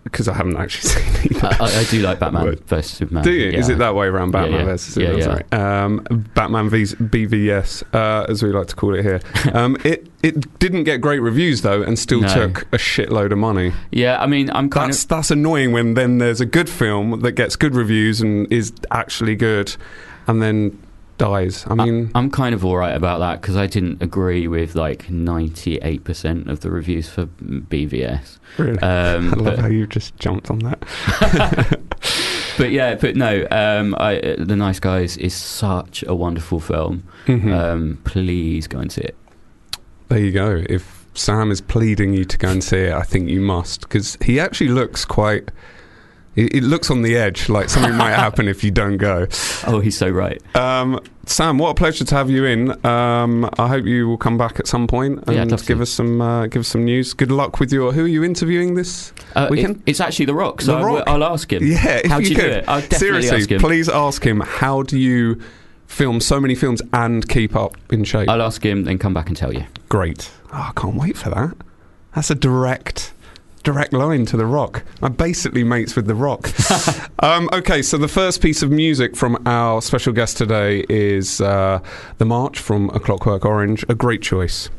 because 0.03 0.27
I 0.27 0.33
haven't 0.33 0.57
actually 0.57 0.89
seen 0.89 1.35
either. 1.37 1.47
I, 1.61 1.79
I- 1.79 1.83
do 1.85 2.01
like 2.01 2.19
Batman 2.19 2.45
Right. 2.45 2.59
versus 2.65 2.91
Superman. 2.97 3.23
Do 3.23 3.31
you? 3.31 3.51
Yeah. 3.51 3.57
Is 3.59 3.69
it 3.69 3.77
that 3.77 3.95
way 3.95 4.07
around? 4.07 4.31
Batman 4.31 4.51
Yeah, 4.51 4.57
yeah. 4.59 4.65
versus 4.65 4.97
Yeah, 4.97 5.07
Superman. 5.19 5.43
Sorry. 5.51 5.61
Um, 5.61 6.27
Batman 6.35 6.69
vs 6.69 6.95
BVS, 6.95 7.83
uh, 7.93 8.25
as 8.29 8.43
we 8.43 8.51
like 8.51 8.67
to 8.67 8.75
call 8.75 8.95
it 8.95 9.03
here. 9.03 9.21
Um, 9.53 9.77
it 9.83 10.07
it 10.23 10.57
didn't 10.59 10.85
get 10.85 10.99
great 11.01 11.19
reviews 11.19 11.61
though, 11.61 11.81
and 11.83 11.99
still 11.99 12.21
No. 12.21 12.27
took 12.33 12.61
a 12.73 12.77
shitload 12.77 13.31
of 13.31 13.37
money. 13.37 13.71
Yeah, 13.91 14.19
I 14.21 14.25
mean, 14.25 14.49
I'm 14.51 14.69
kind 14.69 14.89
That's 14.91 15.03
that's 15.05 15.29
annoying 15.31 15.73
when 15.73 15.93
then 15.93 16.17
there's 16.17 16.41
a 16.41 16.45
good 16.45 16.69
film 16.69 17.19
that 17.21 17.33
gets 17.33 17.55
good 17.55 17.75
reviews 17.75 18.19
and 18.21 18.51
is 18.51 18.71
actually 18.89 19.35
good, 19.35 19.75
and 20.27 20.41
then 20.41 20.79
dies. 21.27 21.65
I 21.67 21.75
mean, 21.75 22.11
I'm 22.15 22.29
kind 22.29 22.53
of 22.53 22.65
all 22.65 22.75
right 22.77 22.95
about 22.95 23.19
that 23.19 23.41
because 23.41 23.55
I 23.55 23.67
didn't 23.67 24.01
agree 24.01 24.47
with 24.47 24.75
like 24.75 25.07
98% 25.07 26.49
of 26.49 26.59
the 26.61 26.69
reviews 26.71 27.09
for 27.09 27.25
BVS. 27.25 28.39
really. 28.57 28.79
Um, 28.79 29.33
I 29.33 29.37
love 29.37 29.45
but- 29.45 29.59
how 29.59 29.67
you 29.67 29.87
just 29.87 30.15
jumped 30.17 30.49
on 30.51 30.59
that. 30.59 30.79
but 32.57 32.71
yeah, 32.71 32.95
but 32.95 33.15
no, 33.15 33.47
um, 33.51 33.95
I, 33.97 34.35
The 34.37 34.55
Nice 34.55 34.79
Guys 34.79 35.17
is 35.17 35.33
such 35.33 36.03
a 36.07 36.13
wonderful 36.15 36.59
film. 36.59 37.03
Mhm. 37.25 37.53
Um, 37.53 37.99
please 38.03 38.67
go 38.67 38.79
and 38.79 38.91
see 38.91 39.01
it. 39.01 39.15
there 40.09 40.19
you 40.19 40.31
go. 40.31 40.63
If 40.69 41.05
Sam 41.15 41.51
is 41.51 41.61
pleading 41.61 42.13
you 42.13 42.25
to 42.25 42.37
go 42.37 42.49
and 42.49 42.63
see 42.63 42.77
it, 42.89 42.93
I 42.93 43.03
think 43.03 43.29
you 43.29 43.39
must 43.41 43.81
because 43.81 44.17
he 44.21 44.39
actually 44.39 44.69
looks 44.69 45.05
quite. 45.05 45.51
It, 46.35 46.55
it 46.55 46.63
looks 46.63 46.89
on 46.89 47.03
the 47.03 47.15
edge, 47.15 47.47
like 47.47 47.69
something 47.69 47.95
might 47.95 48.13
happen 48.25 48.47
if 48.47 48.63
you 48.63 48.71
don't 48.71 48.97
go. 48.97 49.27
Oh, 49.67 49.79
he's 49.79 49.95
so 49.97 50.09
right. 50.09 50.41
Um, 50.55 50.99
Sam, 51.25 51.57
what 51.57 51.69
a 51.69 51.73
pleasure 51.73 52.03
to 52.03 52.15
have 52.15 52.29
you 52.29 52.43
in. 52.45 52.85
Um, 52.85 53.49
I 53.57 53.67
hope 53.69 53.85
you 53.85 54.07
will 54.09 54.17
come 54.17 54.37
back 54.37 54.59
at 54.59 54.67
some 54.67 54.87
point 54.87 55.23
Yeah, 55.27 55.43
and 55.43 55.57
to. 55.57 55.65
give 55.65 55.79
us 55.79 55.89
some 55.89 56.19
uh, 56.19 56.47
give 56.47 56.59
us 56.61 56.67
some 56.67 56.83
news. 56.83 57.13
Good 57.13 57.31
luck 57.31 57.59
with 57.61 57.71
your. 57.71 57.93
Who 57.93 58.03
are 58.03 58.07
you 58.07 58.23
interviewing 58.25 58.75
this? 58.75 59.13
Uh, 59.35 59.47
We 59.49 59.59
it- 59.59 59.61
can- 59.65 59.83
it's 59.85 60.01
actually 60.01 60.25
The 60.25 60.33
Rock, 60.33 60.61
so 60.61 60.73
The 60.73 60.77
I 60.79 60.91
will- 60.91 61.03
I'll 61.07 61.23
ask 61.23 61.51
him. 61.51 61.65
Yeah, 61.65 62.01
if 62.03 62.11
How 62.11 62.17
do 62.19 62.23
you 62.23 62.35
do 62.35 62.41
could. 62.41 62.51
it? 62.51 62.65
I'll 62.67 62.81
definitely 62.81 62.97
Seriously, 62.97 63.37
ask 63.37 63.51
him. 63.51 63.59
please 63.61 63.87
ask 63.89 64.25
him. 64.25 64.41
How 64.41 64.83
do 64.83 64.99
you 64.99 65.39
film 65.87 66.19
so 66.19 66.41
many 66.41 66.55
films 66.55 66.81
and 66.91 67.27
keep 67.29 67.55
up 67.55 67.77
in 67.89 68.03
shape? 68.03 68.27
I'll 68.27 68.41
ask 68.41 68.63
him, 68.65 68.83
then 68.83 68.97
come 68.97 69.13
back 69.13 69.27
and 69.29 69.37
tell 69.37 69.53
you. 69.53 69.63
Great. 69.87 70.29
Oh, 70.51 70.57
I 70.57 70.71
can't 70.79 70.95
wait 70.95 71.15
for 71.17 71.29
that. 71.29 71.53
That's 72.15 72.29
a 72.31 72.35
direct 72.35 73.13
direct 73.63 73.93
line 73.93 74.25
to 74.27 74.37
the 74.37 74.45
rock. 74.45 74.83
I'm 75.01 75.13
basically 75.13 75.63
mates 75.63 75.95
with 75.95 76.07
the 76.07 76.15
rock. 76.15 76.51
Um, 77.19 77.47
okay 77.53 77.81
so 77.81 77.97
the 77.97 78.09
first 78.09 78.41
piece 78.41 78.61
of 78.63 78.69
music 78.69 79.15
from 79.15 79.41
our 79.45 79.81
special 79.81 80.11
guest 80.11 80.35
today 80.35 80.83
is 80.89 81.39
uh, 81.39 81.79
the 82.17 82.25
march 82.25 82.59
from 82.59 82.89
a 82.89 82.99
clockwork 82.99 83.45
orange. 83.45 83.85
A 83.87 83.95
great 83.95 84.21
choice 84.21 84.69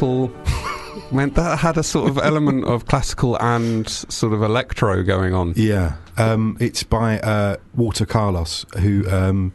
Mental. 0.00 0.30
meant 1.12 1.34
that 1.36 1.58
had 1.58 1.76
a 1.78 1.82
sort 1.82 2.08
of 2.10 2.18
element 2.18 2.64
of 2.64 2.86
classical 2.86 3.40
and 3.40 3.88
sort 3.88 4.32
of 4.32 4.42
electro 4.42 5.02
going 5.02 5.34
on. 5.34 5.54
Yeah, 5.56 5.96
um, 6.16 6.56
it's 6.60 6.82
by 6.82 7.18
uh, 7.20 7.56
Walter 7.74 8.06
Carlos, 8.06 8.64
who 8.80 9.08
um, 9.10 9.52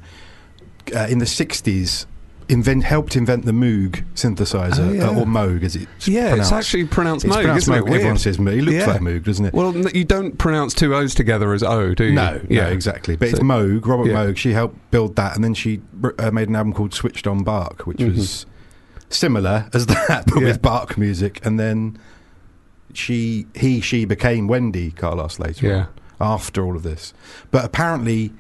uh, 0.96 1.08
in 1.10 1.20
the 1.20 1.26
'60s 1.26 2.06
invent 2.50 2.84
helped 2.84 3.16
invent 3.16 3.46
the 3.46 3.52
Moog 3.54 4.04
synthesizer 4.16 4.90
Oh, 4.90 4.92
yeah. 4.92 5.08
uh, 5.08 5.22
or 5.22 5.26
Moog, 5.26 5.64
as 5.64 5.78
it's 5.78 6.08
Yeah, 6.08 6.30
pronounced. 6.30 6.42
it's 6.42 6.52
actually 6.52 6.86
pronounced 6.86 7.26
It's 7.26 7.34
Moog, 7.34 7.40
pronounced 7.42 7.64
isn't 7.64 7.74
Moog. 7.74 7.78
it? 7.78 7.84
Weird. 7.86 7.96
Everyone 7.96 8.18
says 8.18 8.38
Moog. 8.38 8.58
It 8.58 8.62
looks 8.64 8.76
Yeah. 8.78 8.86
like 8.88 9.02
Moog, 9.02 9.24
doesn't 9.24 9.46
it? 9.46 9.54
Well, 9.54 9.78
you 9.96 10.04
don't 10.04 10.38
pronounce 10.38 10.74
two 10.74 10.94
O's 10.94 11.16
together 11.16 11.54
as 11.54 11.64
O, 11.64 11.94
do 11.94 12.04
you? 12.06 12.14
No, 12.14 12.42
yeah, 12.50 12.64
no, 12.64 12.70
exactly. 12.72 13.16
But 13.16 13.30
it's 13.30 13.40
Moog, 13.40 13.86
Robert 13.86 14.08
yeah. 14.08 14.16
Moog. 14.26 14.38
She 14.38 14.52
helped 14.52 14.76
build 14.92 15.16
that, 15.16 15.36
and 15.36 15.44
then 15.44 15.54
she 15.54 15.82
uh, 16.20 16.32
made 16.32 16.50
an 16.50 16.56
album 16.58 16.74
called 16.74 16.94
Switched 16.94 17.28
on 17.28 17.44
Bach, 17.44 17.84
which 17.88 18.02
was 18.02 18.46
similar 19.14 19.70
as 19.74 19.86
that, 19.88 20.26
but. 20.28 20.40
Yeah. 20.42 20.48
with 20.48 20.62
Bach 20.62 20.98
music. 20.98 21.46
And 21.46 21.60
then 21.60 21.98
she, 22.94 23.46
he, 23.56 23.82
she 23.82 24.06
became 24.06 24.48
Wendy 24.48 24.92
Carlos 24.92 25.40
later 25.40 25.68
Yeah. 25.68 25.76
on, 25.78 25.88
after 26.34 26.64
all 26.64 26.76
of 26.76 26.84
this. 26.84 27.14
But 27.52 27.66
apparently, 27.66 28.32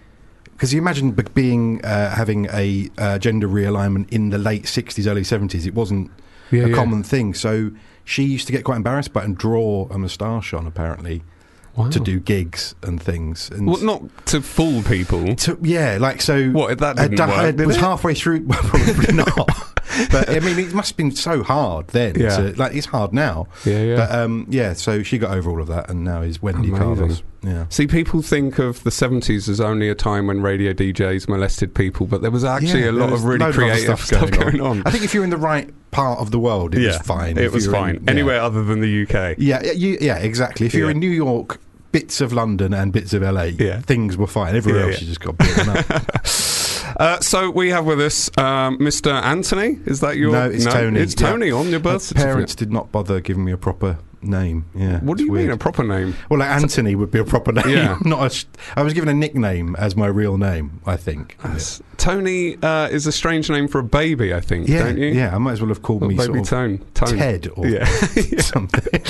because 0.51 0.73
you 0.73 0.79
imagine 0.81 1.11
being 1.33 1.83
uh, 1.83 2.11
having 2.11 2.47
a 2.53 2.89
uh, 2.97 3.17
gender 3.17 3.47
realignment 3.47 4.11
in 4.11 4.29
the 4.29 4.37
late 4.37 4.63
'60s, 4.63 5.07
early 5.09 5.23
'70s, 5.23 5.65
it 5.65 5.73
wasn't 5.73 6.11
Yeah, 6.51 6.65
a 6.65 6.69
yeah. 6.69 6.75
common 6.75 7.03
thing. 7.03 7.33
So 7.33 7.71
she 8.05 8.23
used 8.23 8.45
to 8.47 8.53
get 8.53 8.63
quite 8.63 8.77
embarrassed 8.77 9.11
by 9.13 9.21
it 9.21 9.25
and 9.25 9.37
draw 9.37 9.87
a 9.89 9.97
moustache 9.97 10.53
on, 10.53 10.67
apparently, 10.67 11.23
Wow. 11.75 11.89
to 11.89 11.99
do 11.99 12.19
gigs 12.19 12.75
and 12.83 13.01
things. 13.01 13.49
And 13.49 13.65
Well, 13.67 13.81
not 13.81 14.25
to 14.27 14.41
fool 14.41 14.83
people. 14.83 15.35
to, 15.35 15.57
yeah, 15.61 15.97
like 15.99 16.21
so. 16.21 16.49
What, 16.51 16.77
that 16.77 16.99
uh, 16.99 17.03
didn't 17.03 17.17
da- 17.17 17.27
work, 17.27 17.59
it 17.59 17.65
was 17.65 17.77
halfway 17.77 18.13
through. 18.13 18.41
Well, 18.47 18.59
probably 18.61 19.13
not. 19.13 19.35
but 20.11 20.29
I 20.29 20.39
mean, 20.39 20.59
it 20.59 20.73
must 20.73 20.91
have 20.91 20.97
been 20.97 21.11
so 21.11 21.41
hard 21.43 21.87
then. 21.87 22.15
Yeah. 22.19 22.37
to- 22.37 22.53
like 22.57 22.75
it's 22.75 22.85
hard 22.87 23.11
now. 23.13 23.47
Yeah, 23.65 23.81
yeah. 23.81 23.95
But 23.95 24.11
um, 24.11 24.45
yeah, 24.49 24.73
so 24.73 25.01
she 25.03 25.17
got 25.17 25.35
over 25.35 25.49
all 25.49 25.61
of 25.61 25.67
that, 25.67 25.89
and 25.89 26.03
now 26.03 26.21
is 26.21 26.41
Wendy 26.41 26.69
Amazing. 26.69 26.77
Carlos. 26.95 27.23
Yeah. 27.43 27.65
See, 27.69 27.87
people 27.87 28.21
think 28.21 28.57
of 28.57 28.83
the 28.83 28.89
70s 28.89 29.49
as 29.49 29.59
only 29.59 29.89
a 29.89 29.95
time 29.95 30.27
when 30.27 30.41
radio 30.41 30.71
DJs 30.73 31.27
molested 31.27 31.75
people, 31.75 32.05
but 32.07 32.21
there 32.21 32.31
was 32.31 32.43
actually 32.45 32.83
Yeah, 32.85 32.91
a 32.91 32.93
lot 32.93 33.11
of 33.11 33.25
really 33.25 33.39
load 33.39 33.49
other 33.49 33.53
creative 33.57 33.99
stuff, 33.99 34.31
going, 34.31 34.61
on. 34.61 34.81
I 34.85 34.91
think 34.91 35.03
if 35.03 35.13
you're 35.13 35.23
in 35.25 35.29
the 35.29 35.37
right 35.37 35.69
part 35.91 36.19
of 36.19 36.31
the 36.31 36.39
world, 36.39 36.73
it 36.73 36.85
was 36.87 36.97
fine. 36.99 37.37
It 37.37 37.45
If 37.45 37.53
was 37.53 37.65
in- 37.65 37.71
fine. 37.71 37.95
yeah. 38.05 38.11
Anywhere 38.11 38.39
other 38.41 38.63
than 38.63 38.79
the 38.79 39.03
UK. 39.03 39.35
Yeah, 39.37 39.61
yeah, 39.63 39.71
you, 39.73 39.97
yeah, 39.99 40.17
exactly. 40.17 40.65
If 40.65 40.73
you're 40.73 40.85
Yeah. 40.87 40.91
in 40.91 40.99
New 40.99 41.09
York, 41.11 41.59
bits 41.91 42.21
of 42.21 42.31
London 42.33 42.73
and 42.73 42.91
bits 42.93 43.13
of 43.13 43.21
LA, 43.21 43.51
Yeah. 43.59 43.81
things 43.81 44.15
were 44.17 44.25
fine. 44.25 44.55
Everywhere 44.55 44.83
Yeah, 44.83 44.87
else, 44.87 44.95
yeah. 44.95 45.01
you 45.01 45.07
just 45.07 45.19
got 45.21 45.37
beaten 45.37 45.69
up. 45.69 46.19
Uh, 46.99 47.19
so 47.21 47.49
we 47.49 47.71
have 47.71 47.85
with 47.85 47.99
us 47.99 48.29
um, 48.37 48.77
Mr. 48.77 49.11
Anthony. 49.11 49.79
Is 49.85 49.99
that 50.01 50.15
your? 50.17 50.31
No, 50.31 50.47
it's 50.47 50.65
Tony. 50.65 50.99
It's 50.99 51.15
Tony 51.15 51.49
on 51.49 51.69
your 51.69 51.79
birth 51.79 52.13
parents 52.13 52.53
did 52.53 52.71
not 52.71 52.91
bother 52.91 53.19
giving 53.19 53.43
me 53.45 53.51
a 53.51 53.57
proper 53.57 53.97
name. 54.23 54.65
Yeah. 54.75 54.99
What 54.99 55.17
do 55.17 55.25
you 55.25 55.31
weird. 55.31 55.45
mean 55.47 55.53
a 55.53 55.57
proper 55.57 55.83
name? 55.83 56.15
Well, 56.29 56.39
like 56.39 56.49
Anthony 56.49 56.95
would 56.95 57.11
be 57.11 57.19
a 57.19 57.23
proper 57.25 57.51
name. 57.51 57.69
Yeah. 57.69 57.97
not 58.05 58.31
a. 58.33 58.45
I 58.79 58.83
was 58.83 58.93
given 58.93 59.09
a 59.09 59.13
nickname 59.13 59.75
as 59.77 59.95
my 59.95 60.07
real 60.07 60.37
name. 60.37 60.81
I 60.85 60.95
think. 60.97 61.37
That's- 61.43 61.81
Tony 61.97 62.57
uh, 62.61 62.89
is 62.89 63.07
a 63.07 63.11
strange 63.11 63.49
name 63.49 63.67
for 63.67 63.79
a 63.79 63.83
baby, 63.83 64.33
I 64.33 64.41
think. 64.41 64.67
Yeah, 64.67 64.83
don't 64.83 64.97
you? 64.97 65.07
yeah. 65.09 65.33
I 65.33 65.37
might 65.37 65.53
as 65.53 65.61
well 65.61 65.69
have 65.69 65.83
called 65.83 66.01
Well, 66.01 66.09
me 66.09 66.15
baby 66.17 66.25
sort 66.25 66.39
of 66.39 66.47
Tone. 66.49 66.77
Tone. 66.95 67.17
Ted 67.17 67.47
or 67.55 67.65
Yeah. 67.67 67.85
something. 68.41 69.01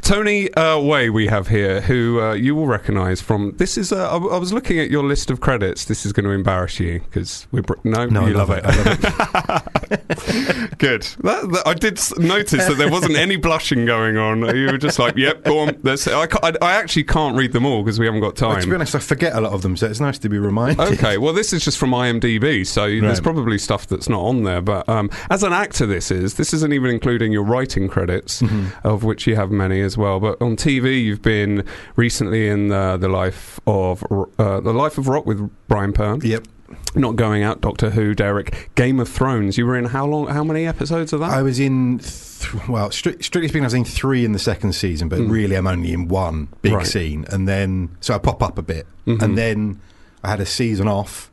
Tony 0.00 0.52
uh, 0.54 0.80
Way, 0.80 1.10
we 1.10 1.26
have 1.28 1.48
here, 1.48 1.80
who 1.82 2.20
uh, 2.20 2.32
you 2.32 2.54
will 2.54 2.66
recognise 2.66 3.20
from. 3.20 3.52
This 3.58 3.76
is. 3.78 3.92
Uh, 3.92 4.08
I, 4.10 4.16
I 4.16 4.38
was 4.38 4.52
looking 4.52 4.78
at 4.80 4.90
your 4.90 5.04
list 5.04 5.30
of 5.30 5.40
credits. 5.40 5.84
This 5.84 6.04
is 6.06 6.12
going 6.12 6.24
to 6.24 6.30
embarrass 6.32 6.80
you 6.80 7.00
because 7.00 7.46
we're. 7.52 7.62
Br- 7.62 7.74
no, 7.84 8.06
No, 8.06 8.26
you 8.26 8.34
I 8.34 8.38
love, 8.38 8.48
love 8.48 8.58
it. 8.58 8.64
it. 8.64 9.04
I 9.04 9.62
love 9.92 10.78
Good. 10.78 11.02
That, 11.02 11.48
that- 11.52 11.62
I 11.66 11.74
did 11.74 12.00
notice 12.18 12.66
that 12.66 12.76
there 12.78 12.90
wasn't 12.90 13.16
any 13.16 13.36
blushing 13.36 13.84
going 13.86 14.16
on. 14.16 14.42
You 14.62 14.66
were 14.66 14.78
just 14.78 14.98
like, 14.98 15.16
"Yep, 15.16 15.44
go 15.44 15.58
on." 15.60 15.78
That's. 15.82 16.06
I, 16.08 16.26
I, 16.42 16.52
I 16.60 16.72
actually 16.74 17.04
can't 17.04 17.36
read 17.36 17.52
them 17.52 17.64
all 17.66 17.82
because 17.82 17.98
we 17.98 18.06
haven't 18.06 18.20
got 18.20 18.40
Well, 18.40 18.60
to 18.60 18.66
be 18.66 18.74
honest, 18.74 18.94
I 18.94 18.98
forget 18.98 19.34
a 19.34 19.40
lot 19.40 19.52
of 19.52 19.62
them, 19.62 19.76
so 19.76 19.86
it's 19.86 20.00
nice 20.00 20.18
to 20.20 20.28
be 20.28 20.38
reminded. 20.38 20.80
Okay, 20.80 21.18
well, 21.18 21.32
this 21.32 21.52
is 21.52 21.64
just 21.64 21.78
from 21.78 21.90
IMDb, 21.90 22.66
so 22.66 22.86
there's 22.88 23.20
probably 23.20 23.58
stuff 23.58 23.86
that's 23.86 24.08
not 24.08 24.20
on 24.20 24.44
there. 24.44 24.60
But 24.62 24.88
um, 24.88 25.10
as 25.30 25.42
an 25.42 25.52
actor, 25.52 25.86
this 25.86 26.10
is 26.10 26.34
this 26.34 26.52
isn't 26.54 26.72
even 26.72 26.90
including 26.90 27.32
your 27.32 27.44
writing 27.44 27.88
credits, 27.88 28.42
Mm-hmm. 28.42 28.86
of 28.86 29.04
which 29.04 29.26
you 29.26 29.36
have 29.36 29.50
many 29.50 29.80
as 29.80 29.96
well. 29.96 30.20
But 30.20 30.40
on 30.42 30.56
TV, 30.56 31.02
you've 31.02 31.22
been 31.22 31.64
recently 31.96 32.48
in 32.48 32.70
uh, 32.72 32.96
the 32.96 33.08
life 33.08 33.60
of 33.66 34.02
uh, 34.38 34.60
the 34.60 34.72
life 34.72 34.98
of 34.98 35.08
rock 35.08 35.26
with 35.26 35.50
Brian 35.68 35.92
Pern. 35.92 36.22
Yep. 36.22 36.46
Not 36.94 37.16
going 37.16 37.42
out, 37.42 37.60
Doctor 37.60 37.90
Who, 37.90 38.14
Derek, 38.14 38.70
Game 38.74 39.00
of 39.00 39.08
Thrones. 39.08 39.56
You 39.58 39.66
were 39.66 39.76
in 39.76 39.86
how 39.86 40.06
long? 40.06 40.26
How 40.28 40.44
many 40.44 40.66
episodes 40.66 41.12
of 41.12 41.20
that? 41.20 41.30
I 41.30 41.42
was 41.42 41.58
in, 41.58 41.98
th- 41.98 42.68
well, 42.68 42.90
stri- 42.90 43.22
strictly 43.24 43.48
speaking, 43.48 43.62
I 43.62 43.66
was 43.66 43.74
in 43.74 43.84
three 43.84 44.24
in 44.24 44.32
the 44.32 44.38
second 44.38 44.74
season, 44.74 45.08
but 45.08 45.18
really 45.20 45.56
I'm 45.56 45.66
only 45.66 45.92
in 45.92 46.08
one 46.08 46.48
big. 46.60 46.72
Right. 46.74 46.86
scene. 46.86 47.24
And 47.30 47.48
then, 47.48 47.96
so 48.00 48.14
I 48.14 48.18
pop 48.18 48.42
up 48.42 48.58
a 48.58 48.62
bit. 48.62 48.86
Mhm. 49.06 49.22
And 49.22 49.38
then 49.38 49.80
I 50.22 50.28
had 50.30 50.40
a 50.40 50.46
season 50.46 50.86
off. 50.86 51.30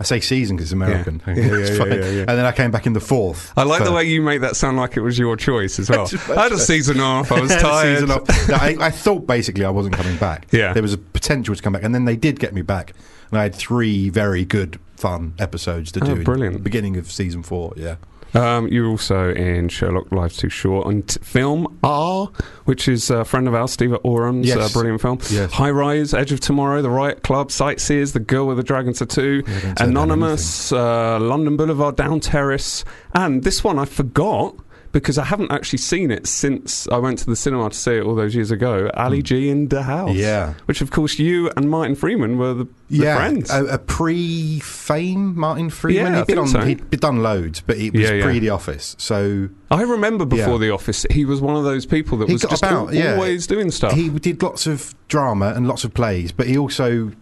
I 0.00 0.04
say 0.04 0.18
season 0.20 0.56
because 0.56 0.68
it's 0.68 0.72
American. 0.72 1.22
Yeah. 1.26 1.34
Yeah, 1.36 1.54
It's. 1.56 1.78
And 1.78 2.28
then 2.28 2.44
I 2.44 2.50
came 2.52 2.70
back 2.70 2.86
in 2.86 2.92
the 2.92 3.00
fourth. 3.00 3.52
I 3.56 3.62
like 3.62 3.84
the 3.84 3.92
way 3.92 4.04
you 4.04 4.20
make 4.22 4.40
that 4.40 4.56
sound 4.56 4.76
like 4.76 4.96
it 4.96 5.00
was 5.00 5.18
your 5.18 5.36
choice 5.36 5.78
as 5.78 5.88
well. 5.90 6.08
I 6.36 6.42
had 6.44 6.52
a 6.52 6.58
season 6.72 6.98
off. 6.98 7.30
I 7.30 7.40
was 7.40 7.50
I 7.52 7.54
had 7.54 7.60
a 7.60 7.68
tired. 7.68 7.94
season 7.98 8.10
off. 8.10 8.48
No, 8.48 8.54
I, 8.54 8.86
I 8.86 8.90
thought 8.90 9.26
basically 9.26 9.64
I 9.64 9.70
wasn't 9.70 9.94
coming 9.94 10.16
back. 10.16 10.46
Yeah. 10.50 10.72
There 10.72 10.82
was 10.82 10.94
a 10.94 10.98
potential 10.98 11.54
to 11.54 11.62
come 11.62 11.72
back. 11.74 11.84
And 11.84 11.94
then 11.94 12.04
they 12.04 12.16
did 12.16 12.40
get 12.40 12.52
me 12.52 12.62
back. 12.62 12.94
And 13.30 13.38
I 13.38 13.44
had 13.44 13.54
three 13.54 14.08
very 14.08 14.44
good, 14.44 14.80
fun 14.96 15.34
episodes 15.38 15.92
to 15.92 16.00
Oh, 16.02 16.06
do. 16.06 16.12
in 16.16 16.24
brilliant. 16.24 16.54
the 16.54 16.62
beginning 16.62 16.96
of 16.96 17.10
season 17.12 17.42
four, 17.42 17.72
yeah. 17.76 17.96
Um, 18.34 18.68
you're 18.68 18.86
also 18.86 19.30
in 19.34 19.68
Sherlock 19.68 20.10
Life's 20.10 20.38
Too 20.38 20.48
Short 20.48 20.86
and 20.86 21.06
t- 21.06 21.20
film 21.22 21.78
R, 21.84 22.30
which 22.64 22.88
is 22.88 23.10
a 23.10 23.24
friend 23.26 23.46
of 23.46 23.54
ours, 23.54 23.72
Steve 23.72 23.94
Oram's 24.04 24.46
Yes. 24.48 24.56
uh, 24.58 24.68
brilliant 24.72 25.02
film. 25.02 25.18
Yes. 25.30 25.52
High 25.52 25.70
Rise, 25.70 26.14
Edge 26.14 26.32
of 26.32 26.40
Tomorrow, 26.40 26.80
The 26.82 26.88
Riot 26.90 27.22
Club, 27.22 27.50
Sightseers, 27.50 28.12
The 28.12 28.20
Girl 28.20 28.46
with 28.46 28.56
the 28.56 28.62
Dragon 28.62 28.94
Tattoo, 28.94 29.42
Yeah, 29.46 29.74
Anonymous, 29.80 30.72
uh, 30.72 31.18
London 31.20 31.56
Boulevard, 31.58 31.96
Down 31.96 32.20
Terrace, 32.20 32.84
and 33.14 33.42
this 33.44 33.62
one 33.62 33.78
I 33.78 33.84
forgot 33.84 34.56
because 34.92 35.16
I 35.18 35.24
haven't 35.24 35.50
actually 35.50 35.78
seen 35.78 36.10
it 36.10 36.26
since 36.26 36.86
I 36.88 36.98
went 36.98 37.18
to 37.20 37.26
the 37.26 37.34
cinema 37.36 37.70
to 37.70 37.76
see 37.76 37.92
it 37.96 38.02
all 38.04 38.14
those 38.14 38.34
years 38.34 38.50
ago. 38.50 38.90
Ali 38.94 39.22
G 39.22 39.48
in 39.48 39.68
the 39.68 39.82
House, 39.82 40.10
Hmm. 40.10 40.16
Yeah. 40.16 40.54
which 40.66 40.80
of 40.82 40.90
course 40.90 41.18
you 41.18 41.50
and 41.56 41.68
Martin 41.70 41.94
Freeman 41.96 42.36
were 42.38 42.52
the, 42.54 42.64
the 42.90 42.96
yeah, 43.04 43.16
friends. 43.16 43.50
A, 43.50 43.64
a 43.66 43.78
pre-fame 43.78 45.38
Martin 45.38 45.70
Freeman. 45.70 46.12
Yeah, 46.12 46.18
he'd 46.18 46.26
been 46.26 46.38
on. 46.38 46.48
so. 46.48 46.60
He'd 46.60 46.90
done 47.00 47.22
loads, 47.22 47.60
but 47.60 47.76
it 47.78 47.92
was 47.92 48.02
Yeah, 48.02 48.12
yeah. 48.14 48.24
pre 48.24 48.38
The 48.38 48.50
Office. 48.50 48.94
So 48.98 49.48
I 49.70 49.82
remember 49.82 50.24
before 50.24 50.52
Yeah. 50.54 50.58
The 50.58 50.70
Office, 50.70 51.06
he 51.10 51.24
was 51.24 51.40
one 51.40 51.56
of 51.56 51.64
those 51.64 51.86
people 51.86 52.18
that 52.18 52.28
He 52.28 52.34
was 52.34 52.42
just 52.42 52.62
about, 52.62 52.88
al- 52.88 52.94
yeah. 52.94 53.14
always 53.14 53.46
doing 53.46 53.70
stuff. 53.70 53.92
he 53.92 54.08
did 54.10 54.42
lots 54.42 54.66
of 54.66 54.94
drama 55.08 55.52
and 55.56 55.66
lots 55.66 55.84
of 55.84 55.94
plays, 55.94 56.32
but 56.32 56.46
he 56.46 56.56
also 56.58 57.12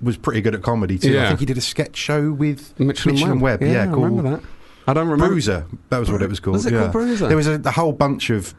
was 0.00 0.16
pretty 0.16 0.40
good 0.40 0.54
at 0.54 0.62
comedy 0.62 0.98
too. 0.98 1.12
Yeah. 1.12 1.24
I 1.24 1.28
think 1.28 1.40
he 1.40 1.46
did 1.46 1.58
a 1.58 1.62
sketch 1.62 1.96
show 1.96 2.30
with 2.32 2.78
Mitchell, 2.78 3.12
and 3.24 3.40
Webb. 3.40 3.62
Yeah, 3.62 3.82
I 3.82 3.86
called 3.86 4.04
remember 4.04 4.30
that. 4.30 4.42
I 4.88 4.94
don't 4.94 5.08
remember. 5.08 5.28
Bruiser. 5.28 5.66
That 5.90 5.98
was 5.98 6.10
what 6.10 6.22
it 6.22 6.30
was 6.30 6.40
called. 6.40 6.54
Was 6.54 6.66
it 6.66 6.72
yeah. 6.72 6.80
called 6.80 6.92
Bruiser? 6.92 7.28
There 7.28 7.36
was 7.36 7.46
a, 7.46 7.60
a 7.64 7.70
whole 7.70 7.92
bunch 7.92 8.30
of 8.30 8.54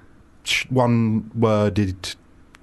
one 0.69 1.31
worded 1.35 2.15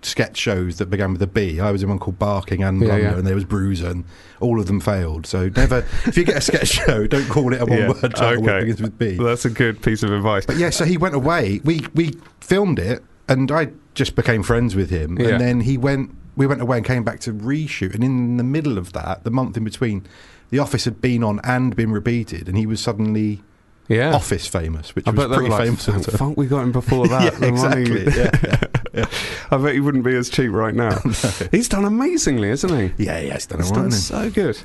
sketch 0.02 0.36
shows 0.36 0.78
that 0.78 0.86
began 0.86 1.12
with 1.12 1.22
a 1.22 1.26
B. 1.26 1.58
I 1.58 1.72
was 1.72 1.82
in 1.82 1.88
one 1.88 1.98
called 1.98 2.18
Barking 2.18 2.62
and 2.62 2.78
Blunder, 2.78 3.02
yeah. 3.02 3.18
and 3.18 3.26
there 3.26 3.34
was 3.34 3.44
Bruiser, 3.44 3.88
and 3.88 4.04
all 4.40 4.60
of 4.60 4.66
them 4.66 4.80
failed. 4.80 5.26
So 5.26 5.48
never, 5.48 5.78
if 6.06 6.16
you 6.16 6.24
get 6.24 6.36
a 6.36 6.40
sketch 6.40 6.68
show, 6.86 7.06
don't 7.06 7.28
call 7.28 7.52
it 7.52 7.60
a 7.60 7.66
one 7.66 7.78
Yeah, 7.78 7.88
word 7.88 8.14
title 8.14 8.42
that 8.44 8.54
okay. 8.56 8.60
begins 8.60 8.82
with 8.82 8.98
B. 8.98 9.16
That's 9.16 9.44
a 9.44 9.50
good 9.50 9.82
piece 9.82 10.02
of 10.02 10.12
advice. 10.12 10.46
But 10.46 10.56
yeah, 10.56 10.70
so 10.70 10.84
he 10.84 10.96
went 10.96 11.14
away. 11.14 11.60
We 11.64 11.86
we 11.94 12.14
filmed 12.40 12.78
it, 12.78 13.02
and 13.28 13.50
I 13.50 13.70
just 13.94 14.14
became 14.14 14.42
friends 14.42 14.76
with 14.76 14.90
him. 14.90 15.18
Yeah. 15.18 15.30
And 15.30 15.40
then 15.40 15.60
he 15.62 15.76
went. 15.76 16.14
We 16.36 16.46
went 16.46 16.60
away 16.60 16.76
and 16.76 16.86
came 16.86 17.02
back 17.02 17.20
to 17.20 17.32
reshoot. 17.32 17.94
And 17.94 18.04
in 18.04 18.36
the 18.36 18.44
middle 18.44 18.76
of 18.76 18.92
that, 18.92 19.24
the 19.24 19.30
month 19.30 19.56
in 19.56 19.64
between, 19.64 20.06
The 20.50 20.58
Office 20.58 20.84
had 20.84 21.00
been 21.00 21.24
on 21.24 21.40
and 21.42 21.74
been 21.74 21.90
repeated, 21.90 22.46
and 22.46 22.58
he 22.58 22.66
was 22.66 22.78
suddenly 22.78 23.42
Yeah. 23.88 24.14
Office 24.14 24.46
famous, 24.48 24.94
which 24.94 25.06
I 25.06 25.10
was 25.10 25.16
bet 25.16 25.30
they 25.30 25.36
were 25.36 25.48
pretty 25.48 25.50
like, 25.50 25.64
famous. 25.64 25.84
"Thank 25.86 25.98
at 25.98 26.04
the 26.04 26.10
time. 26.12 26.18
funk 26.18 26.36
we 26.38 26.46
got 26.46 26.62
him 26.62 26.72
before 26.72 27.06
that. 27.14 27.40
yeah, 27.40 27.48
exactly. 27.48 28.04
Yeah, 28.16 29.02
yeah. 29.02 29.06
I 29.50 29.56
bet 29.58 29.74
he 29.74 29.80
wouldn't 29.80 30.04
be 30.04 30.14
as 30.16 30.28
cheap 30.30 30.50
right 30.52 30.74
now. 30.74 30.98
He's 31.50 31.68
done 31.68 31.84
amazingly, 31.84 32.48
isn't 32.50 32.70
he? 32.96 33.04
yeah, 33.04 33.20
yeah, 33.20 33.34
it's 33.34 33.46
done 33.46 33.60
He's 33.60 33.70
done 33.70 33.90
so 33.92 34.30
good. 34.30 34.58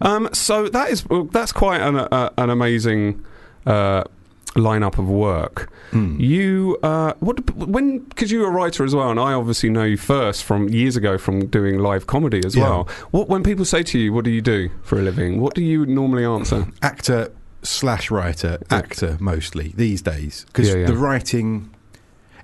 um, 0.00 0.28
so 0.32 0.68
that 0.68 0.90
is 0.90 1.04
well, 1.08 1.24
that's 1.24 1.52
quite 1.52 1.80
an 1.80 1.96
uh, 1.96 2.30
an 2.38 2.48
amazing 2.50 3.24
uh, 3.66 4.04
lineup 4.54 4.98
of 4.98 5.08
work. 5.08 5.70
Hmm. 5.90 6.18
You 6.20 6.78
uh, 6.82 7.12
what 7.20 7.50
when 7.56 7.98
because 8.00 8.30
you 8.30 8.40
were 8.40 8.48
a 8.48 8.50
writer 8.50 8.84
as 8.84 8.94
well, 8.94 9.10
and 9.10 9.18
I 9.20 9.32
obviously 9.34 9.68
know 9.68 9.84
you 9.84 9.96
first 9.98 10.44
from 10.44 10.68
years 10.68 10.96
ago 10.96 11.18
from 11.18 11.46
doing 11.48 11.78
live 11.78 12.06
comedy 12.06 12.40
as 12.46 12.54
Yeah. 12.56 12.62
well. 12.70 12.88
What 13.10 13.28
when 13.28 13.42
people 13.42 13.64
say 13.64 13.82
to 13.82 13.98
you, 13.98 14.12
"What 14.12 14.24
do 14.24 14.30
you 14.30 14.40
do 14.40 14.70
for 14.82 14.98
a 14.98 15.02
living?" 15.02 15.40
What 15.40 15.54
do 15.54 15.62
you 15.62 15.84
normally 15.86 16.24
answer? 16.24 16.66
actor 16.82 17.32
slash 17.62 18.10
writer, 18.10 18.58
actor 18.70 19.16
mostly 19.20 19.72
these 19.76 20.02
days 20.02 20.44
because 20.48 20.68
Yeah, 20.68 20.76
yeah. 20.80 20.86
the 20.86 20.96
writing. 20.96 21.70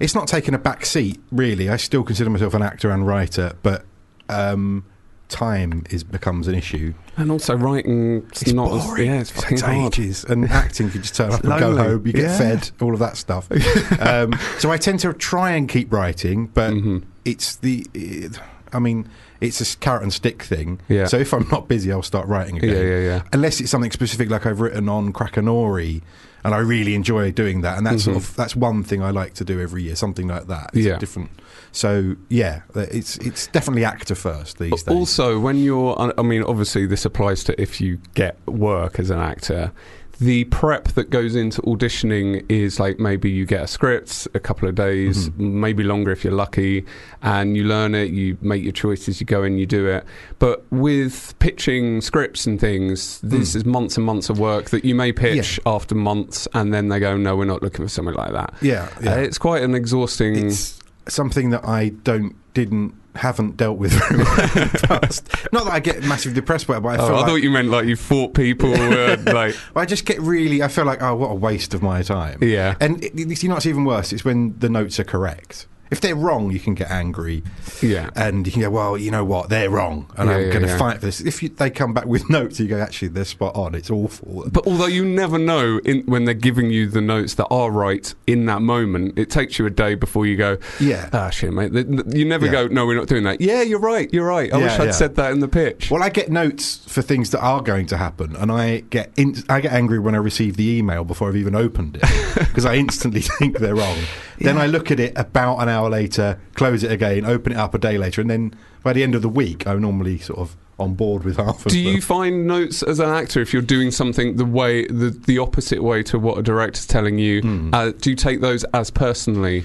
It's 0.00 0.14
not 0.14 0.28
taking 0.28 0.54
a 0.54 0.59
back 0.59 0.87
seat, 0.87 1.20
really. 1.33 1.68
I 1.68 1.76
still 1.76 2.04
consider 2.04 2.31
myself 2.31 2.54
an 2.54 2.62
actor 2.62 2.90
and 2.90 3.04
writer, 3.07 3.54
but 3.64 3.85
um, 4.28 4.85
time 5.28 5.83
is 5.90 6.04
becomes 6.04 6.46
an 6.46 6.54
issue. 6.54 6.94
And 7.16 7.33
also 7.33 7.57
writing, 7.57 8.24
it's 8.31 8.52
not 8.52 8.72
as, 8.72 8.87
boring. 8.87 9.07
yeah, 9.07 9.20
it's 9.20 9.31
It 9.33 9.35
fucking 9.35 9.59
hard. 9.59 9.94
ages, 9.98 10.22
and 10.24 10.44
acting 10.50 10.87
you 10.92 11.00
just 11.00 11.16
turn 11.16 11.33
up 11.33 11.42
and 11.42 11.59
go 11.59 11.76
home. 11.76 12.07
You 12.07 12.12
get 12.12 12.22
Yeah. 12.26 12.38
fed, 12.38 12.70
all 12.81 12.92
of 12.94 13.00
that 13.00 13.16
stuff. 13.16 13.48
um, 14.00 14.38
so 14.61 14.70
I 14.70 14.76
tend 14.76 15.00
to 15.00 15.12
try 15.12 15.50
and 15.50 15.68
keep 15.68 15.92
writing, 15.92 16.46
but 16.46 16.72
Mhm. 16.74 17.02
it's 17.24 17.57
the. 17.57 17.85
It, 17.92 18.38
I 18.72 18.78
mean, 18.78 19.09
it's 19.40 19.61
a 19.61 19.76
carrot 19.78 20.02
and 20.02 20.12
stick 20.12 20.42
thing. 20.42 20.81
Yeah. 20.88 21.07
So 21.07 21.16
if 21.18 21.33
I'm 21.33 21.48
not 21.50 21.68
busy, 21.68 21.90
I'll 21.92 22.02
start 22.02 22.26
writing 22.28 22.57
again. 22.59 22.70
Yeah, 22.74 22.83
yeah, 22.83 22.98
yeah. 23.00 23.22
Unless 23.33 23.61
it's 23.61 23.70
something 23.70 23.90
specific, 23.90 24.31
like 24.31 24.46
I've 24.46 24.61
written 24.61 24.88
on 24.88 25.12
Crackanory, 25.12 26.02
and 26.44 26.54
I 26.54 26.59
really 26.59 26.94
enjoy 26.94 27.33
doing 27.33 27.62
that. 27.62 27.78
And 27.78 27.87
that's 27.87 28.04
sort 28.04 28.16
Mhm. 28.16 28.20
of 28.20 28.37
that's 28.37 28.54
one 28.57 28.83
thing 28.85 29.02
I 29.02 29.11
like 29.11 29.35
to 29.35 29.44
do 29.44 29.61
every 29.61 29.83
year, 29.83 29.96
something 29.96 30.28
like 30.28 30.46
that. 30.46 30.70
It's 30.72 30.87
Yeah. 30.87 30.98
different. 30.98 31.31
So 31.72 32.14
yeah, 32.28 32.61
it's 32.74 33.16
it's 33.18 33.48
definitely 33.48 33.85
actor 33.85 34.14
first 34.14 34.59
these 34.59 34.83
days. 34.85 34.94
Also, 34.94 35.38
when 35.40 35.59
you're, 35.59 35.96
I 36.18 36.22
mean, 36.22 36.42
obviously, 36.44 36.87
this 36.87 37.04
applies 37.04 37.44
to 37.44 37.61
if 37.61 37.81
you 37.81 37.98
get 38.14 38.37
work 38.46 38.98
as 38.98 39.11
an 39.11 39.18
actor. 39.18 39.72
The 40.20 40.44
prep 40.46 40.88
that 40.88 41.11
goes 41.11 41.37
into 41.37 41.62
auditioning 41.62 42.44
is 42.48 42.81
like 42.81 42.98
maybe 42.98 43.31
you 43.31 43.46
get 43.46 43.62
a 43.62 43.66
script 43.68 44.26
a 44.35 44.40
couple 44.40 44.68
of 44.68 44.74
days, 44.74 45.28
Mm-hmm. 45.28 45.61
maybe 45.61 45.85
longer 45.85 46.11
if 46.11 46.24
you're 46.24 46.33
lucky, 46.33 46.85
and 47.22 47.57
you 47.57 47.62
learn 47.64 47.94
it, 47.94 48.11
you 48.11 48.37
make 48.40 48.64
your 48.64 48.72
choices, 48.72 49.20
you 49.20 49.26
go 49.26 49.44
in, 49.44 49.59
you 49.59 49.66
do 49.66 49.87
it. 49.87 50.04
But 50.40 50.64
with 50.72 51.38
pitching 51.38 52.00
scripts 52.00 52.46
and 52.46 52.59
things, 52.61 53.20
this 53.20 53.52
Mm. 53.52 53.57
is 53.57 53.64
months 53.64 53.96
and 53.96 54.04
months 54.04 54.28
of 54.28 54.40
work 54.40 54.70
that 54.70 54.85
you 54.85 54.94
may 54.96 55.12
pitch 55.12 55.61
after 55.64 55.94
months, 55.94 56.48
and 56.52 56.74
then 56.74 56.88
they 56.88 56.98
go, 56.98 57.16
no, 57.16 57.37
we're 57.37 57.44
not 57.44 57.62
looking 57.62 57.85
for 57.85 57.88
something 57.88 58.14
like 58.14 58.33
that. 58.33 58.54
yeah, 58.61 58.88
yeah. 59.00 59.12
Uh, 59.12 59.16
it's 59.18 59.38
quite 59.38 59.62
an 59.62 59.74
exhausting. 59.76 60.46
it's 60.48 60.81
something 61.07 61.50
that 61.50 61.64
I 61.64 61.90
don't 61.90 62.35
didn't 62.54 62.92
haven't 63.14 63.56
dealt 63.56 63.78
with 63.78 63.92
very 63.92 64.18
well 64.18 64.40
in 64.40 64.68
the 64.68 64.84
past. 64.86 65.28
Not 65.52 65.64
that 65.64 65.72
I 65.72 65.80
get 65.80 66.04
massively 66.04 66.34
depressed 66.34 66.66
by 66.66 66.76
it, 66.76 66.80
but 66.80 66.88
I 67.00 67.02
Oh, 67.02 67.06
feel 67.06 67.16
I 67.16 67.18
like 67.20 67.26
thought 67.28 67.36
you 67.42 67.50
meant 67.50 67.68
like 67.68 67.86
you 67.86 67.96
fought 67.96 68.34
people, 68.34 68.72
uh, 68.74 69.16
like 69.26 69.56
I 69.74 69.84
just 69.86 70.04
get 70.04 70.20
really. 70.20 70.62
I 70.62 70.68
feel 70.68 70.84
like 70.84 71.02
oh, 71.02 71.16
what 71.16 71.30
a 71.30 71.34
waste 71.34 71.74
of 71.74 71.82
my 71.82 72.02
time. 72.02 72.38
yeah. 72.42 72.76
And 72.80 73.02
it, 73.02 73.18
it- 73.18 73.42
you 73.42 73.48
know 73.48 73.54
what's 73.56 73.66
even 73.66 73.84
worse? 73.84 74.12
It's 74.12 74.24
when 74.24 74.58
the 74.58 74.68
notes 74.68 75.00
are 75.00 75.04
correct. 75.04 75.66
If 75.90 76.01
they're 76.01 76.16
wrong, 76.16 76.51
you 76.51 76.61
can 76.61 76.74
get 76.74 76.90
angry, 76.90 77.42
Yeah. 77.81 78.11
and 78.14 78.46
you 78.46 78.53
can 78.53 78.62
go, 78.62 78.70
"Well, 78.70 78.98
you 78.98 79.11
know 79.11 79.24
what? 79.24 79.48
They're 79.48 79.70
wrong, 79.70 80.07
and 80.16 80.29
Yeah, 80.29 80.37
I'm 80.37 80.42
yeah, 80.42 80.48
going 80.53 80.62
to 80.62 80.68
yeah. 80.68 80.79
fight 80.79 81.01
for 81.01 81.07
this." 81.07 81.20
If 81.20 81.42
you, 81.42 81.48
they 81.48 81.70
come 81.70 81.94
back 81.94 82.07
with 82.07 82.29
notes, 82.38 82.61
you 82.61 82.66
go, 82.68 82.79
"Actually, 82.79 83.09
they're 83.09 83.24
spot 83.24 83.55
on. 83.57 83.74
It's 83.74 83.90
awful." 83.90 84.44
But 84.53 84.66
although 84.66 84.87
you 84.87 85.05
never 85.05 85.38
know 85.38 85.79
in, 85.85 86.03
when 86.07 86.24
they're 86.24 86.35
giving 86.35 86.70
you 86.70 86.88
the 86.88 87.01
notes 87.01 87.35
that 87.35 87.46
are 87.51 87.70
right 87.70 88.12
in 88.27 88.46
that 88.46 88.62
moment, 88.62 89.18
it 89.18 89.31
takes 89.31 89.59
you 89.59 89.66
a 89.66 89.70
day 89.70 89.94
before 89.94 90.27
you 90.27 90.37
go, 90.37 90.59
yeah. 90.81 91.09
ah, 91.12 91.31
shit, 91.31 91.53
mate. 91.53 91.72
You 92.14 92.24
never 92.24 92.46
Yeah. 92.46 92.53
go, 92.53 92.66
no, 92.68 92.87
we're 92.87 92.96
not 92.96 93.07
doing 93.09 93.24
that. 93.24 93.40
Yeah, 93.40 93.62
you're 93.62 93.79
right, 93.81 94.12
you're 94.12 94.27
right. 94.27 94.53
I 94.53 94.59
wish 94.59 94.79
I'd 94.79 94.94
said 94.94 95.14
that 95.16 95.33
in 95.33 95.40
the 95.40 95.48
pitch. 95.48 95.90
Well, 95.90 96.03
I 96.03 96.09
get 96.09 96.31
notes 96.31 96.81
for 96.87 97.03
things 97.03 97.31
that 97.31 97.40
are 97.40 97.62
going 97.62 97.87
to 97.87 97.96
happen, 97.96 98.37
and 98.37 98.51
I 98.51 98.81
get 98.90 99.11
in, 99.16 99.37
I 99.48 99.61
get 99.61 99.72
angry 99.72 99.98
when 99.98 100.14
I 100.14 100.18
receive 100.18 100.57
the 100.57 100.68
email 100.68 101.05
before 101.05 101.29
I've 101.29 101.37
even 101.37 101.55
opened 101.55 101.96
it 102.03 102.35
because 102.38 102.64
I 102.66 102.74
instantly 102.74 103.20
think 103.38 103.59
they're 103.59 103.74
wrong. 103.77 103.96
Then 104.40 104.57
I 104.59 104.66
look 104.66 104.90
at 104.90 105.01
it 105.01 105.12
about 105.16 105.59
an 105.59 105.68
hour 105.68 105.77
later, 105.86 106.40
close 106.54 106.82
it 106.82 106.90
again, 106.90 107.24
open 107.24 107.52
it 107.52 107.58
up 107.58 107.74
a 107.74 107.78
day 107.78 107.98
later, 107.98 108.20
and 108.20 108.28
then 108.30 108.54
by 108.82 108.92
the 108.92 109.02
end 109.02 109.14
of 109.14 109.22
the 109.22 109.28
week, 109.28 109.66
I'm 109.66 109.80
normally 109.82 110.18
sort 110.18 110.38
of 110.40 110.56
on 110.78 110.94
board 110.94 111.24
with 111.24 111.36
half 111.44 111.66
of 111.66 111.72
Do 111.72 111.82
them. 111.84 111.94
you 111.94 112.00
find 112.00 112.46
notes 112.46 112.82
as 112.82 112.98
an 113.00 113.08
actor 113.10 113.40
if 113.40 113.52
you're 113.52 113.62
doing 113.62 113.90
something 113.90 114.36
the 114.36 114.44
way 114.44 114.86
the 114.86 115.10
the 115.10 115.38
opposite 115.38 115.82
way 115.82 116.02
to 116.04 116.18
what 116.18 116.38
a 116.38 116.42
director's 116.42 116.86
telling 116.86 117.18
you? 117.18 117.40
Hmm. 117.42 117.74
Uh, 117.74 117.90
do 118.00 118.10
you 118.10 118.16
take 118.16 118.40
those 118.40 118.64
as 118.74 118.90
personally? 118.90 119.64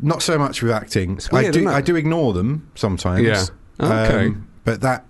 Not 0.00 0.22
so 0.22 0.38
much 0.38 0.62
with 0.62 0.70
acting. 0.70 1.18
Weird, 1.32 1.46
I 1.46 1.50
do. 1.50 1.68
I 1.68 1.80
do 1.80 1.96
ignore 1.96 2.32
them 2.32 2.70
sometimes. 2.76 3.24
Yeah. 3.24 3.44
Okay. 3.80 4.26
Um, 4.26 4.48
but 4.64 4.80
that 4.82 5.04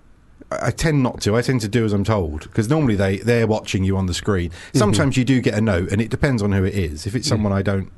I 0.51 0.71
tend 0.71 1.03
not 1.03 1.21
to. 1.21 1.35
I 1.35 1.43
tend 1.43 1.61
to 1.61 1.67
do 1.67 1.85
as 1.85 1.93
I'm 1.93 2.03
told 2.03 2.41
because 2.41 2.69
normally 2.69 2.95
they 2.95 3.17
they're 3.17 3.45
watching 3.45 3.83
you 3.83 3.97
on 3.97 4.07
the 4.07 4.15
screen. 4.15 4.49
Mm-hmm. 4.49 4.77
Sometimes 4.79 5.15
you 5.17 5.23
do 5.25 5.41
get 5.41 5.53
a 5.53 5.61
note, 5.61 5.91
and 5.91 6.01
it 6.01 6.09
depends 6.09 6.41
on 6.41 6.51
who 6.53 6.63
it 6.63 6.73
is. 6.73 7.05
If 7.05 7.15
it's 7.15 7.27
Mm. 7.27 7.29
someone 7.29 7.53
I 7.53 7.61
don't, 7.61 7.91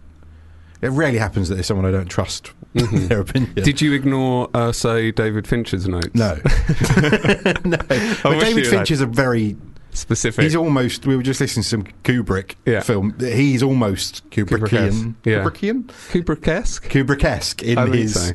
it 0.82 0.90
rarely 0.90 1.18
happens 1.18 1.50
that 1.50 1.60
it's 1.60 1.68
someone 1.68 1.86
I 1.86 1.92
don't 1.92 2.08
trust 2.10 2.52
Mhm. 2.76 3.08
their 3.10 3.20
opinion. 3.22 3.54
Did 3.56 3.82
you 3.82 3.94
ignore, 3.94 4.50
uh, 4.54 4.72
say, 4.72 5.12
David 5.12 5.46
Fincher's 5.48 5.88
notes? 5.88 6.10
no, 6.16 6.36
no. 7.66 7.78
But 8.24 8.40
David 8.40 8.66
you 8.66 8.70
Finch 8.70 8.92
is 8.92 9.02
a 9.02 9.06
very. 9.06 9.58
Specific. 9.94 10.44
He's 10.44 10.56
almost. 10.56 11.06
We 11.06 11.18
were 11.18 11.22
just 11.24 11.42
listening 11.42 11.64
to 11.64 11.68
some 11.70 11.84
Kubrick 12.06 12.56
Yeah. 12.66 12.80
film. 12.80 13.14
He's 13.20 13.62
almost 13.62 14.24
Kubrickian. 14.30 14.70
Kubrick-esque, 14.70 15.16
yeah. 15.26 15.44
Kubrickian. 15.44 15.84
Kubrick-esque? 16.14 16.90
Kubrick-esque 16.90 17.62
in 17.62 17.78
I 17.78 17.88
his 17.88 18.14
so. 18.14 18.32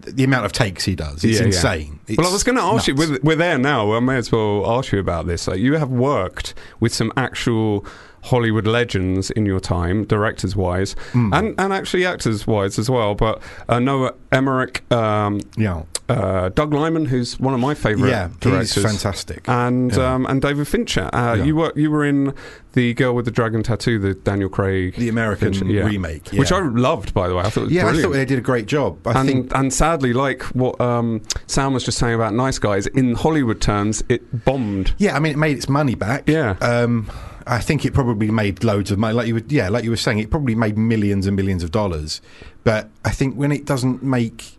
the 0.00 0.24
amount 0.24 0.46
of 0.46 0.52
takes 0.52 0.84
he 0.84 0.96
does. 0.96 1.22
It's 1.22 1.38
Yeah, 1.38 1.46
insane. 1.46 2.00
well, 2.18 2.26
I 2.26 2.32
was 2.32 2.42
going 2.42 2.56
to 2.56 2.62
ask 2.64 2.88
you, 2.88 2.96
we're, 2.96 3.20
we're 3.22 3.36
there 3.36 3.56
now. 3.56 3.92
I 3.92 4.00
may 4.00 4.16
as 4.16 4.32
well 4.32 4.68
ask 4.68 4.90
you 4.90 4.98
about 4.98 5.28
this. 5.28 5.46
Like, 5.46 5.60
you 5.60 5.74
have 5.76 5.90
worked 5.90 6.54
with 6.80 6.92
some 6.92 7.12
actual 7.16 7.86
Hollywood 8.22 8.66
legends 8.66 9.30
in 9.30 9.46
your 9.46 9.60
time, 9.60 10.04
directors 10.04 10.54
wise, 10.56 10.94
Mm. 11.12 11.36
and, 11.36 11.54
and 11.60 11.72
actually 11.72 12.04
actors 12.06 12.46
wise 12.46 12.78
as 12.78 12.90
well. 12.90 13.14
But 13.14 13.40
uh, 13.68 13.78
Noah 13.78 14.14
Emmerich, 14.32 14.90
um, 14.92 15.40
yeah, 15.56 15.82
uh, 16.08 16.48
Doug 16.50 16.74
Liman, 16.74 17.06
who's 17.06 17.38
one 17.38 17.54
of 17.54 17.60
my 17.60 17.72
favourite 17.74 18.10
yeah, 18.10 18.28
directors. 18.40 18.74
he's 18.74 18.84
fantastic. 18.84 19.48
And 19.48 19.92
Yeah. 19.94 20.14
um, 20.14 20.26
and 20.26 20.42
David 20.42 20.66
Fincher, 20.68 21.08
uh, 21.12 21.34
Yeah. 21.38 21.44
you 21.44 21.56
were 21.56 21.72
you 21.76 21.90
were 21.90 22.04
in 22.04 22.34
the 22.72 22.94
Girl 22.94 23.14
with 23.14 23.24
the 23.24 23.30
Dragon 23.30 23.62
Tattoo, 23.62 23.98
the 23.98 24.14
Daniel 24.14 24.48
Craig, 24.48 24.94
the 24.96 25.08
American 25.08 25.52
Fincher, 25.52 25.72
yeah. 25.72 25.84
remake, 25.84 26.28
which. 26.30 26.50
I 26.52 26.58
loved, 26.60 27.14
by 27.14 27.26
the 27.28 27.34
way. 27.36 27.42
I 27.44 27.50
thought 27.50 27.62
it 27.62 27.64
was 27.64 27.72
yeah, 27.72 27.86
I 27.86 27.92
thought 27.94 28.12
they 28.12 28.24
did 28.24 28.38
a 28.38 28.42
great 28.42 28.66
job. 28.66 28.98
I 29.06 29.20
and, 29.20 29.28
think 29.28 29.52
and 29.56 29.72
sadly, 29.72 30.12
like 30.12 30.42
what 30.54 30.80
um, 30.80 31.22
Sam 31.46 31.72
was 31.74 31.84
just 31.84 31.96
saying 31.98 32.14
about 32.14 32.34
Nice 32.34 32.58
Guys, 32.58 32.86
in 32.88 33.14
Hollywood 33.14 33.60
terms, 33.60 34.02
it 34.08 34.44
bombed. 34.44 34.92
Yeah, 34.98 35.16
I 35.16 35.20
mean, 35.20 35.32
it 35.32 35.38
made 35.38 35.56
its 35.56 35.68
money 35.68 35.94
back. 35.94 36.28
Yeah. 36.28 36.56
Um, 36.60 37.08
I 37.46 37.60
think 37.60 37.84
it 37.84 37.92
probably 37.94 38.30
made 38.30 38.62
loads 38.64 38.90
of 38.90 38.98
money. 38.98 39.14
Like 39.14 39.26
you 39.26 39.34
were, 39.34 39.42
yeah, 39.48 39.68
like 39.68 39.84
you 39.84 39.90
were 39.90 39.96
saying, 39.96 40.18
it 40.18 40.30
probably 40.30 40.54
made 40.54 40.76
millions 40.78 41.26
and 41.26 41.36
millions 41.36 41.62
of 41.62 41.70
dollars. 41.70 42.20
But 42.64 42.88
I 43.04 43.10
think 43.10 43.34
when 43.36 43.52
it 43.52 43.64
doesn't 43.64 44.02
make 44.02 44.58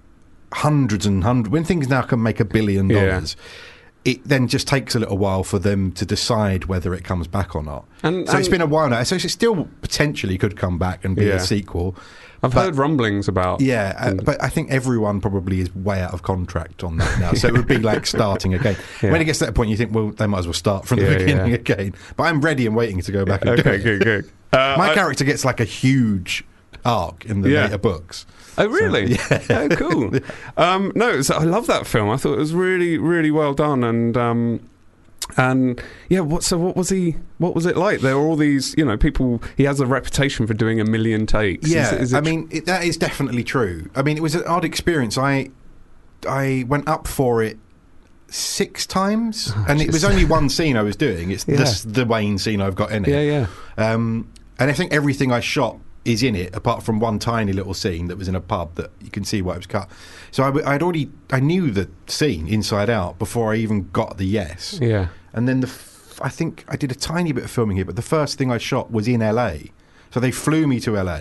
hundreds 0.53 1.05
and 1.05 1.23
hundreds, 1.23 1.49
when 1.51 1.63
things 1.63 1.87
now 1.87 2.01
can 2.01 2.21
make 2.21 2.39
a 2.39 2.45
billion 2.45 2.89
Yeah. 2.89 3.05
dollars, 3.05 3.35
it 4.03 4.23
then 4.27 4.47
just 4.47 4.67
takes 4.67 4.95
a 4.95 4.99
little 4.99 5.17
while 5.17 5.43
for 5.43 5.59
them 5.59 5.91
to 5.93 6.05
decide 6.05 6.65
whether 6.65 6.93
it 6.93 7.03
comes 7.03 7.27
back 7.27 7.55
or 7.55 7.61
not. 7.63 7.85
And, 8.01 8.27
So 8.27 8.37
it's 8.37 8.47
been 8.47 8.61
a 8.61 8.65
while 8.65 8.89
now. 8.89 9.03
So 9.03 9.15
it 9.15 9.19
still 9.29 9.67
potentially 9.81 10.37
could 10.39 10.57
come 10.57 10.77
back 10.79 11.05
and 11.05 11.15
be 11.15 11.25
Yeah. 11.25 11.35
a 11.35 11.39
sequel. 11.39 11.95
I've 12.43 12.53
but- 12.53 12.63
heard 12.65 12.75
rumblings 12.77 13.27
about. 13.27 13.61
Yeah, 13.61 13.95
uh, 13.99 14.13
but 14.15 14.41
I 14.43 14.49
think 14.49 14.71
everyone 14.71 15.21
probably 15.21 15.61
is 15.61 15.75
way 15.75 16.01
out 16.01 16.13
of 16.13 16.23
contract 16.23 16.83
on 16.83 16.97
that 16.97 17.19
now. 17.19 17.33
So 17.33 17.47
it 17.47 17.53
would 17.53 17.67
be 17.67 17.77
like 17.91 18.05
starting 18.07 18.53
again. 18.53 18.75
Yeah. 19.01 19.11
When 19.11 19.21
it 19.21 19.25
gets 19.25 19.39
to 19.39 19.45
that 19.45 19.53
point, 19.55 19.69
you 19.69 19.77
think, 19.77 19.93
well, 19.93 20.09
they 20.09 20.25
might 20.27 20.39
as 20.39 20.47
well 20.47 20.53
start 20.53 20.87
from 20.87 20.99
the 20.99 21.11
Yeah, 21.11 21.17
beginning 21.19 21.47
yeah. 21.47 21.55
again. 21.55 21.93
But 22.17 22.23
I'm 22.23 22.41
ready 22.41 22.65
and 22.65 22.75
waiting 22.75 22.99
to 23.01 23.11
go 23.11 23.25
back 23.25 23.45
and 23.45 23.55
do 23.57 23.61
okay, 23.69 23.81
good, 23.83 24.01
good. 24.03 24.31
Uh, 24.53 24.75
My 24.77 24.89
I- 24.91 24.93
character 24.93 25.23
gets 25.23 25.45
like 25.45 25.61
a 25.61 25.63
huge 25.65 26.43
arc 26.83 27.23
in 27.25 27.41
the 27.41 27.49
later 27.49 27.77
books. 27.77 28.25
Oh, 28.57 28.67
really? 28.67 29.15
So, 29.15 29.39
yeah. 29.49 29.67
Oh, 29.71 29.75
cool. 29.77 30.11
Um, 30.57 30.91
no, 30.93 31.21
so 31.21 31.35
I 31.35 31.43
love 31.43 31.67
that 31.67 31.87
film. 31.87 32.09
I 32.09 32.17
thought 32.17 32.33
it 32.33 32.39
was 32.39 32.53
really, 32.53 32.97
really 32.97 33.31
well 33.31 33.53
done, 33.53 33.81
and 33.85 34.17
um, 34.17 34.69
And 35.37 35.81
yeah, 36.09 36.19
what 36.21 36.43
so 36.43 36.57
what 36.57 36.75
was 36.75 36.89
he? 36.89 37.15
What 37.37 37.55
was 37.55 37.65
it 37.65 37.77
like? 37.77 38.01
There 38.01 38.17
were 38.17 38.23
all 38.25 38.35
these, 38.35 38.75
you 38.77 38.83
know, 38.83 38.97
people. 38.97 39.41
He 39.55 39.63
has 39.63 39.79
a 39.79 39.85
reputation 39.85 40.45
for 40.47 40.53
doing 40.53 40.79
a 40.81 40.85
million 40.85 41.25
takes. 41.25 41.67
Is 41.67 41.73
Yeah, 41.73 41.93
it- 41.95 42.01
is 42.01 42.13
I 42.13 42.21
mean 42.21 42.47
it, 42.51 42.65
that 42.65 42.83
is 42.83 42.97
definitely 42.97 43.43
true. 43.43 43.89
I 43.95 44.01
mean, 44.01 44.17
it 44.17 44.23
was 44.23 44.35
an 44.35 44.43
odd 44.45 44.65
experience. 44.65 45.17
I 45.17 45.49
I 46.27 46.65
went 46.67 46.87
up 46.87 47.07
for 47.07 47.41
it 47.43 47.57
six 48.27 48.85
times, 48.85 49.51
and 49.67 49.81
it 49.81 49.91
was 49.91 50.03
only 50.03 50.25
one 50.25 50.49
scene 50.49 50.75
I 50.75 50.81
was 50.81 50.95
doing. 50.95 51.31
It's 51.31 51.45
Yeah. 51.47 51.57
this, 51.57 51.83
the 51.83 52.05
Wayne 52.05 52.37
scene 52.37 52.59
I've 52.61 52.75
got 52.75 52.91
in 52.91 53.05
it. 53.05 53.09
yeah, 53.09 53.21
yeah. 53.77 53.93
Um, 53.93 54.31
and 54.59 54.69
I 54.69 54.73
think 54.73 54.91
everything 54.93 55.31
I 55.31 55.39
shot 55.39 55.77
is 56.03 56.23
in 56.23 56.35
it, 56.35 56.55
apart 56.55 56.81
from 56.83 56.99
one 56.99 57.19
tiny 57.19 57.53
little 57.53 57.73
scene 57.75 58.07
that 58.07 58.17
was 58.17 58.27
in 58.27 58.35
a 58.35 58.41
pub 58.41 58.73
that 58.75 58.89
you 59.01 59.09
can 59.11 59.23
see 59.23 59.41
why 59.41 59.53
it 59.53 59.57
was 59.57 59.67
cut. 59.67 59.89
So 60.31 60.43
I, 60.43 60.49
would 60.49 60.65
already 60.83 61.11
I 61.31 61.39
knew 61.39 61.69
the 61.71 61.89
scene 62.07 62.47
inside 62.47 62.89
out 62.89 63.19
before 63.19 63.53
I 63.53 63.57
even 63.57 63.89
got 63.91 64.17
the 64.17 64.25
yes. 64.25 64.79
Yeah. 64.81 65.07
And 65.33 65.47
then 65.47 65.59
the 65.59 65.67
f- 65.67 66.19
I 66.21 66.29
think 66.29 66.65
I 66.67 66.75
did 66.75 66.91
a 66.91 66.95
tiny 66.95 67.31
bit 67.31 67.43
of 67.43 67.51
filming 67.51 67.77
here, 67.77 67.85
but 67.85 67.95
the 67.95 68.01
first 68.01 68.37
thing 68.37 68.51
I 68.51 68.57
shot 68.57 68.91
was 68.91 69.07
in 69.07 69.19
LA. 69.21 69.53
So 70.11 70.19
they 70.19 70.31
flew 70.31 70.65
me 70.67 70.79
to 70.81 70.91
LA. 71.01 71.19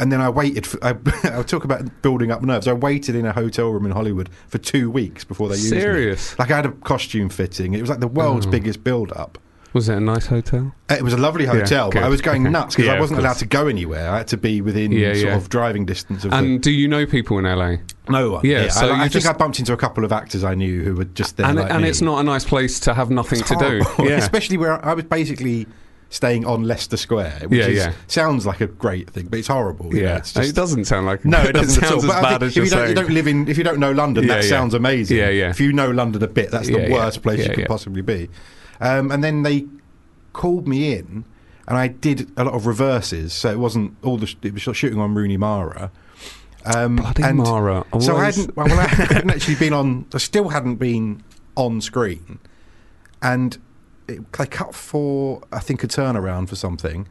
And 0.00 0.12
then 0.12 0.20
I 0.20 0.28
waited. 0.28 0.66
For, 0.66 0.78
I, 0.84 0.94
I'll 1.32 1.42
talk 1.42 1.64
about 1.64 2.02
building 2.02 2.30
up 2.30 2.42
nerves. 2.42 2.68
I 2.68 2.72
waited 2.72 3.16
in 3.16 3.26
a 3.26 3.32
hotel 3.32 3.70
room 3.70 3.84
in 3.84 3.92
Hollywood 3.92 4.28
for 4.46 4.58
two 4.58 4.90
weeks 4.90 5.24
before 5.24 5.48
they 5.48 5.56
used 5.56 5.72
me. 5.74 5.80
Serious? 5.80 6.38
Like 6.38 6.50
I 6.52 6.56
had 6.56 6.66
a 6.66 6.72
costume 6.72 7.28
fitting. 7.30 7.74
It 7.74 7.80
was 7.80 7.90
like 7.90 8.00
the 8.00 8.06
world's 8.08 8.46
Oh. 8.46 8.50
biggest 8.50 8.84
build-up. 8.84 9.38
Was 9.74 9.88
it 9.88 9.96
a 9.96 10.00
nice 10.00 10.26
hotel? 10.26 10.74
Uh, 10.90 10.94
It 10.94 11.02
was 11.02 11.12
a 11.12 11.18
lovely 11.18 11.44
hotel, 11.44 11.90
but. 11.90 12.02
I 12.02 12.08
was 12.08 12.20
going 12.22 12.42
nuts 12.50 12.74
because 12.74 12.86
Yeah, 12.88 12.94
I 12.94 13.00
wasn't 13.00 13.20
allowed 13.20 13.36
to 13.38 13.46
go 13.46 13.66
anywhere. 13.66 14.10
I 14.10 14.18
had 14.18 14.28
to 14.28 14.36
be 14.38 14.60
within 14.60 14.92
Yeah, 14.92 15.12
sort 15.12 15.26
yeah. 15.26 15.36
of 15.36 15.48
driving 15.50 15.84
distance 15.84 16.24
of 16.24 16.32
And 16.32 16.62
do 16.62 16.70
you 16.70 16.88
know 16.88 17.04
people 17.06 17.38
in 17.38 17.44
LA? 17.44 17.76
no 18.08 18.30
one. 18.32 18.46
Yeah, 18.46 18.68
so 18.68 18.86
I, 18.86 18.90
I 18.90 18.92
you 18.94 19.00
think 19.02 19.12
just- 19.12 19.26
I 19.26 19.32
bumped 19.34 19.58
into 19.58 19.72
a 19.72 19.76
couple 19.76 20.04
of 20.04 20.12
actors 20.12 20.42
I 20.42 20.54
knew 20.54 20.82
who 20.82 20.94
were 20.94 21.04
just 21.04 21.36
there. 21.36 21.46
and 21.46 21.58
like 21.58 21.70
and 21.70 21.84
it's 21.84 22.00
not 22.00 22.18
a 22.20 22.22
nice 22.22 22.44
place 22.44 22.80
to 22.80 22.94
have 22.94 23.10
nothing 23.10 23.40
It's 23.40 23.48
to 23.50 23.56
do. 23.56 24.02
Yeah. 24.04 24.16
especially 24.16 24.56
where 24.56 24.84
I 24.84 24.94
was 24.94 25.04
basically 25.04 25.66
staying 26.10 26.46
on 26.46 26.62
Leicester 26.64 26.96
Square, 26.96 27.40
which 27.48 27.58
Yeah, 27.60 27.66
is, 27.66 27.76
yeah. 27.76 27.92
sounds 28.06 28.46
like 28.46 28.62
a 28.62 28.66
great 28.66 29.10
thing, 29.10 29.26
but 29.26 29.38
it's 29.38 29.48
horrible. 29.48 29.94
yeah. 29.94 30.16
it's 30.16 30.32
just, 30.32 30.48
it 30.48 30.54
doesn't 30.54 30.86
sound 30.86 31.04
like 31.04 31.22
No, 31.26 31.42
it 31.42 31.52
doesn't 31.52 31.84
at 31.84 31.92
all. 31.92 32.00
sounds 32.00 32.06
But 32.10 32.16
as 32.16 32.22
bad 32.22 32.42
as 32.42 32.56
if 32.56 32.64
you 32.64 32.70
don't, 32.70 32.88
you 32.88 32.94
don't 32.94 33.10
live 33.10 33.26
in, 33.26 33.46
if 33.46 33.58
you 33.58 33.64
don't 33.64 33.78
know 33.78 33.92
London, 33.92 34.24
Yeah, 34.24 34.36
that 34.36 34.44
sounds 34.44 34.72
amazing. 34.72 35.18
Yeah, 35.18 35.28
yeah. 35.28 35.50
If 35.50 35.60
you 35.60 35.74
know 35.74 35.90
London 35.90 36.22
a 36.22 36.26
bit, 36.28 36.50
that's 36.50 36.68
the 36.68 36.88
worst 36.90 37.22
place 37.22 37.46
you 37.46 37.52
could 37.54 37.66
possibly 37.66 38.00
be. 38.00 38.30
Um, 38.80 39.10
and 39.10 39.22
then 39.22 39.42
they 39.42 39.66
called 40.32 40.68
me 40.68 40.94
in, 40.94 41.24
and 41.66 41.76
I 41.76 41.88
did 41.88 42.30
a 42.36 42.44
lot 42.44 42.54
of 42.54 42.66
reverses. 42.66 43.32
So 43.32 43.50
it 43.50 43.58
wasn't 43.58 43.96
all 44.02 44.16
the. 44.16 44.26
Sh- 44.26 44.36
it 44.42 44.52
was 44.54 44.76
shooting 44.76 45.00
on 45.00 45.14
Rooney 45.14 45.36
Mara. 45.36 45.90
Um, 46.64 46.96
Bloody 46.96 47.22
and 47.22 47.38
Mara. 47.38 47.84
So 48.00 48.16
I 48.16 48.26
hadn't. 48.26 48.56
Well, 48.56 48.66
I 48.78 48.86
hadn't 48.86 49.30
actually 49.30 49.56
been 49.56 49.72
on. 49.72 50.06
I 50.14 50.18
still 50.18 50.48
hadn't 50.48 50.76
been 50.76 51.22
on 51.56 51.80
screen, 51.80 52.38
and 53.22 53.58
it, 54.06 54.32
they 54.32 54.46
cut 54.46 54.74
for 54.74 55.42
I 55.52 55.60
think 55.60 55.82
a 55.82 55.88
turnaround 55.88 56.48
for 56.48 56.56
something. 56.56 57.08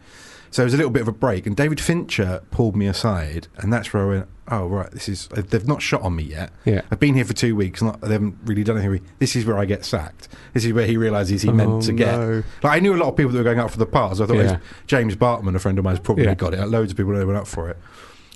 So 0.51 0.63
it 0.63 0.65
was 0.65 0.73
a 0.73 0.77
little 0.77 0.91
bit 0.91 1.01
of 1.01 1.07
a 1.07 1.12
break, 1.13 1.45
and 1.45 1.55
David 1.55 1.79
Fincher 1.79 2.41
pulled 2.51 2.75
me 2.75 2.88
aside, 2.88 3.47
and 3.57 3.71
that's 3.71 3.93
where 3.93 4.03
I 4.03 4.07
went. 4.07 4.27
Oh 4.49 4.65
right, 4.67 4.89
this 4.91 5.10
is 5.10 5.27
they've 5.27 5.67
not 5.67 5.81
shot 5.81 6.01
on 6.03 6.15
me 6.15 6.23
yet. 6.23 6.51
Yeah. 6.63 6.81
I've 6.89 7.01
been 7.01 7.15
here 7.15 7.25
for 7.25 7.33
two 7.33 7.53
weeks, 7.55 7.81
and 7.81 7.93
they 8.01 8.13
haven't 8.13 8.38
really 8.45 8.63
done 8.63 8.77
anything. 8.77 9.05
This 9.19 9.36
is 9.36 9.45
where 9.45 9.57
I 9.57 9.65
get 9.65 9.83
sacked. 9.83 10.29
This 10.53 10.63
is 10.63 10.71
where 10.71 10.86
he 10.88 10.95
realizes 10.95 11.41
he 11.41 11.49
Oh, 11.49 11.53
meant 11.53 11.83
to 11.83 11.91
oh, 11.91 11.95
get. 11.95 12.12
no. 12.17 12.43
Like 12.63 12.77
I 12.77 12.79
knew 12.79 12.95
a 12.95 12.97
lot 12.97 13.10
of 13.10 13.17
people 13.17 13.33
that 13.33 13.38
were 13.39 13.43
going 13.43 13.60
out 13.60 13.71
for 13.71 13.77
the 13.77 13.86
parts. 13.86 14.21
I 14.21 14.25
thought 14.25 14.38
Yeah. 14.38 14.60
James 14.88 15.15
Bartman, 15.17 15.53
a 15.55 15.60
friend 15.60 15.77
of 15.77 15.83
mine, 15.83 15.95
has 15.95 15.99
probably 15.99 16.23
Yeah. 16.23 16.36
got 16.36 16.53
it. 16.53 16.65
Loads 16.67 16.91
of 16.91 16.97
people 16.97 17.12
went 17.12 17.29
up 17.38 17.47
for 17.47 17.69
it. 17.69 17.77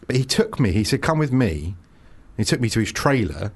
But 0.06 0.18
he 0.18 0.26
took 0.26 0.60
me. 0.60 0.72
He 0.74 0.84
said, 0.84 1.02
"Come 1.02 1.18
with 1.18 1.32
me." 1.32 1.76
He 2.36 2.44
took 2.44 2.60
me 2.60 2.70
to 2.70 2.80
his 2.82 2.92
trailer, 2.92 3.52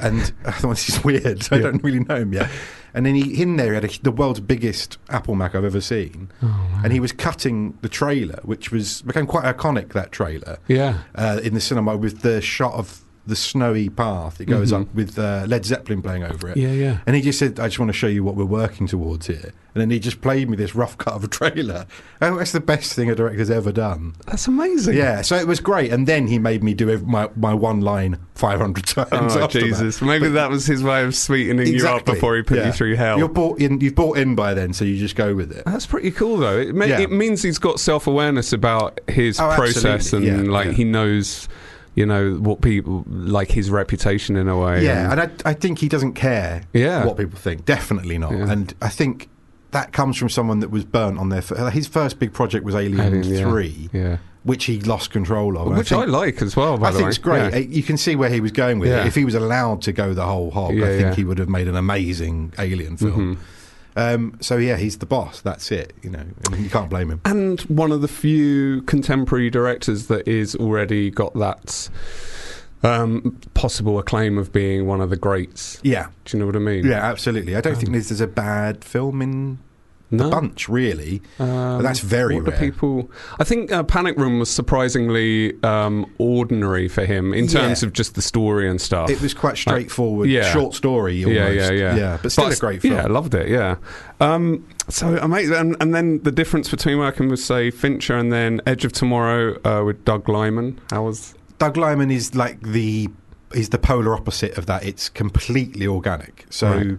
and 0.00 0.32
I 0.44 0.52
thought 0.52 0.70
this 0.70 0.88
is 0.88 1.04
weird. 1.04 1.42
So 1.42 1.56
I 1.56 1.58
Yeah. 1.58 1.64
don't 1.66 1.82
really 1.84 2.00
know 2.00 2.16
him 2.16 2.32
yet. 2.32 2.50
And 2.92 3.06
then 3.06 3.14
he 3.14 3.40
in 3.40 3.56
there 3.56 3.68
he 3.68 3.74
had 3.74 3.84
a, 3.84 4.02
the 4.02 4.10
world's 4.10 4.40
biggest 4.40 4.98
Apple 5.10 5.36
Mac 5.36 5.54
I've 5.54 5.64
ever 5.64 5.80
seen, 5.80 6.30
Oh, 6.42 6.80
and 6.82 6.92
he 6.92 6.98
was 6.98 7.12
cutting 7.12 7.78
the 7.82 7.88
trailer, 7.88 8.40
which 8.42 8.72
was 8.72 9.02
became 9.02 9.26
quite 9.26 9.44
iconic. 9.44 9.92
That 9.92 10.10
trailer 10.10 10.58
Yeah. 10.66 10.98
uh, 11.14 11.40
in 11.42 11.54
the 11.54 11.60
cinema 11.60 11.96
with 11.96 12.22
the 12.22 12.40
shot 12.40 12.74
of 12.74 13.04
the 13.26 13.36
snowy 13.36 13.88
path. 13.88 14.40
It 14.40 14.46
goes 14.46 14.72
Mhm. 14.72 14.82
up 14.82 14.94
with 14.94 15.18
uh, 15.18 15.44
Led 15.46 15.64
Zeppelin 15.64 16.02
playing 16.02 16.24
over 16.24 16.48
it. 16.48 16.56
Yeah, 16.56 16.72
yeah. 16.72 16.98
And 17.06 17.14
he 17.14 17.22
just 17.22 17.38
said, 17.38 17.60
I 17.60 17.66
just 17.68 17.78
want 17.78 17.90
to 17.90 17.96
show 17.96 18.06
you 18.06 18.24
what 18.24 18.34
we're 18.34 18.44
working 18.44 18.86
towards 18.86 19.26
here. 19.26 19.52
And 19.72 19.80
then 19.80 19.90
he 19.90 20.00
just 20.00 20.20
played 20.20 20.50
me 20.50 20.56
this 20.56 20.74
rough 20.74 20.98
cut 20.98 21.14
of 21.14 21.22
a 21.22 21.28
trailer. 21.28 21.86
Oh, 22.20 22.38
that's 22.38 22.50
the 22.52 22.58
best 22.60 22.92
thing 22.94 23.08
a 23.10 23.14
director's 23.14 23.50
ever 23.50 23.70
done. 23.70 24.14
That's 24.26 24.48
amazing. 24.48 24.96
Yeah, 24.96 25.20
so 25.22 25.36
it 25.36 25.46
was 25.46 25.60
great. 25.60 25.92
And 25.92 26.08
then 26.08 26.26
he 26.26 26.38
made 26.40 26.64
me 26.64 26.74
do 26.74 26.98
my, 27.06 27.28
my 27.36 27.54
one 27.54 27.80
line 27.82 28.18
500 28.34 28.86
times. 28.86 29.08
Oh 29.12 29.16
after 29.44 29.60
that. 29.60 29.66
Jesus! 29.66 30.02
Maybe 30.02 30.26
But- 30.26 30.32
that 30.34 30.50
was 30.50 30.66
his 30.66 30.82
way 30.82 31.04
of 31.04 31.14
sweetening 31.14 31.68
you 31.68 31.86
up 31.86 32.04
before 32.06 32.34
he 32.36 32.42
put 32.42 32.58
yeah. 32.58 32.66
you 32.66 32.72
through 32.72 32.96
hell. 32.96 33.18
You're 33.18 33.28
bought 33.28 33.60
in, 33.60 33.80
you've 33.80 33.94
bought 33.94 34.16
in 34.18 34.34
by 34.34 34.54
then, 34.54 34.72
so 34.72 34.84
you 34.84 34.96
just 34.96 35.14
go 35.14 35.34
with 35.36 35.52
it. 35.52 35.62
That's 35.66 35.86
pretty 35.86 36.10
cool, 36.10 36.38
though. 36.38 36.58
It, 36.58 36.74
ma- 36.74 36.86
Yeah. 36.86 37.00
it 37.00 37.12
means 37.12 37.42
he's 37.42 37.58
got 37.58 37.78
self 37.78 38.06
awareness 38.08 38.52
about 38.52 38.98
his 39.08 39.38
Oh, 39.38 39.52
process, 39.54 40.12
and 40.12 40.24
yeah, 40.24 40.36
like 40.38 40.70
he 40.72 40.82
knows, 40.84 41.48
you 41.94 42.06
know, 42.06 42.34
what 42.34 42.60
people 42.60 43.04
like 43.08 43.50
his 43.50 43.70
reputation 43.70 44.36
in 44.36 44.48
a 44.48 44.56
way. 44.58 44.84
Yeah, 44.84 45.10
and- 45.12 45.20
and 45.20 45.32
I, 45.44 45.50
I 45.50 45.54
think 45.54 45.78
he 45.80 45.88
doesn't 45.88 46.14
care 46.14 46.62
Yeah. 46.72 47.04
what 47.04 47.16
people 47.16 47.38
think. 47.38 47.64
Definitely 47.64 48.16
not. 48.18 48.32
Yeah. 48.32 48.50
And 48.50 48.72
I 48.80 48.88
think 48.88 49.28
that 49.72 49.92
comes 49.92 50.16
from 50.16 50.28
someone 50.28 50.60
that 50.60 50.70
was 50.70 50.84
burnt 50.84 51.18
on 51.18 51.28
their. 51.28 51.38
f- 51.48 51.72
His 51.72 51.86
first 51.86 52.18
big 52.18 52.32
project 52.32 52.64
was 52.64 52.74
Alien, 52.74 53.00
Alien, 53.00 53.50
3, 53.50 53.88
yeah. 53.92 54.16
which 54.44 54.64
he 54.64 54.80
lost 54.80 55.10
control 55.10 55.56
of. 55.58 55.76
Which 55.76 55.92
I, 55.92 56.00
think- 56.00 56.10
like 56.12 56.42
as 56.42 56.56
well. 56.56 56.76
By 56.78 56.88
I 56.88 56.90
think 56.92 57.02
way, 57.04 57.08
it's 57.10 57.18
great. 57.18 57.50
Yeah. 57.52 57.56
Uh, 57.58 57.62
You 57.68 57.82
can 57.82 57.96
see 57.96 58.16
where 58.16 58.30
he 58.30 58.40
was 58.40 58.50
going 58.52 58.78
with 58.78 58.88
Yeah. 58.88 59.02
it. 59.02 59.06
If 59.06 59.14
he 59.14 59.24
was 59.24 59.34
allowed 59.34 59.82
to 59.82 59.92
go 59.92 60.12
the 60.14 60.26
whole 60.26 60.50
hog, 60.50 60.74
Yeah, 60.74 60.86
I 60.86 60.88
think 60.88 61.00
yeah. 61.02 61.14
he 61.14 61.24
would 61.24 61.38
have 61.38 61.48
made 61.48 61.68
an 61.68 61.76
amazing 61.76 62.52
Alien 62.58 62.96
film. 62.96 63.36
Mhm. 63.36 63.38
Um, 63.96 64.36
so 64.40 64.56
yeah, 64.56 64.76
he's 64.76 64.98
the 64.98 65.06
boss. 65.06 65.40
That's 65.40 65.70
it. 65.72 65.92
You 66.02 66.10
know, 66.10 66.24
and 66.52 66.62
you 66.62 66.70
can't 66.70 66.88
blame 66.88 67.10
him. 67.10 67.20
And 67.24 67.60
one 67.62 67.92
of 67.92 68.00
the 68.02 68.08
few 68.08 68.82
contemporary 68.82 69.50
directors 69.50 70.06
that 70.06 70.26
is 70.28 70.54
already 70.56 71.10
got 71.10 71.34
that 71.34 71.88
um, 72.82 73.38
possible 73.54 73.98
acclaim 73.98 74.38
of 74.38 74.52
being 74.52 74.86
one 74.86 75.00
of 75.00 75.10
the 75.10 75.16
greats. 75.16 75.78
Yeah, 75.82 76.08
Do 76.24 76.36
you 76.36 76.40
know 76.40 76.46
what 76.46 76.56
I 76.56 76.60
mean? 76.60 76.86
yeah, 76.86 77.04
absolutely. 77.04 77.56
I 77.56 77.60
don't 77.60 77.76
think 77.76 77.92
there's, 77.92 78.08
there's 78.08 78.20
a 78.20 78.26
bad 78.26 78.84
film 78.84 79.20
in 79.22 79.58
the 80.10 80.28
bunch, 80.28 80.68
really. 80.68 81.22
Um, 81.38 81.82
that's 81.82 82.00
very 82.00 82.40
rare. 82.40 82.58
people. 82.58 83.10
I 83.38 83.44
think 83.44 83.70
uh, 83.70 83.82
Panic 83.84 84.16
Room 84.16 84.38
was 84.40 84.50
surprisingly 84.50 85.60
um, 85.62 86.06
ordinary 86.18 86.88
for 86.88 87.04
him 87.04 87.32
in 87.32 87.46
terms 87.46 87.82
Yeah. 87.82 87.86
of 87.86 87.92
just 87.92 88.14
the 88.16 88.22
story 88.22 88.68
and 88.68 88.80
stuff. 88.80 89.08
It 89.10 89.20
was 89.20 89.34
quite 89.34 89.56
straightforward, 89.56 90.28
yeah. 90.28 90.52
short 90.52 90.74
story. 90.74 91.24
Almost. 91.24 91.36
yeah, 91.38 91.48
yeah, 91.50 91.70
yeah, 91.70 91.94
yeah. 91.96 92.18
But 92.20 92.32
still 92.32 92.46
But 92.46 92.56
a 92.56 92.60
great 92.60 92.82
film. 92.82 92.94
Yeah, 92.94 93.04
I 93.04 93.06
loved 93.06 93.34
it. 93.34 93.48
Yeah. 93.48 93.76
Um, 94.20 94.66
so 94.88 95.16
amazing, 95.18 95.54
and, 95.56 95.76
and 95.80 95.94
then 95.94 96.22
the 96.24 96.32
difference 96.32 96.68
between 96.68 96.98
working 96.98 97.28
with 97.28 97.40
say 97.40 97.70
Fincher 97.70 98.16
and 98.16 98.32
then 98.32 98.60
Edge 98.66 98.84
of 98.84 98.92
Tomorrow 98.92 99.58
uh, 99.64 99.84
with 99.84 100.04
Doug 100.04 100.28
Liman. 100.28 100.80
How 100.90 101.04
was? 101.04 101.34
Doug 101.58 101.76
Liman 101.76 102.10
is 102.10 102.34
like 102.34 102.60
the 102.62 103.08
is 103.54 103.68
the 103.70 103.78
polar 103.78 104.14
opposite 104.14 104.56
of 104.58 104.66
that. 104.66 104.84
It's 104.84 105.08
completely 105.08 105.86
organic. 105.86 106.46
So 106.50 106.70
Right. 106.72 106.98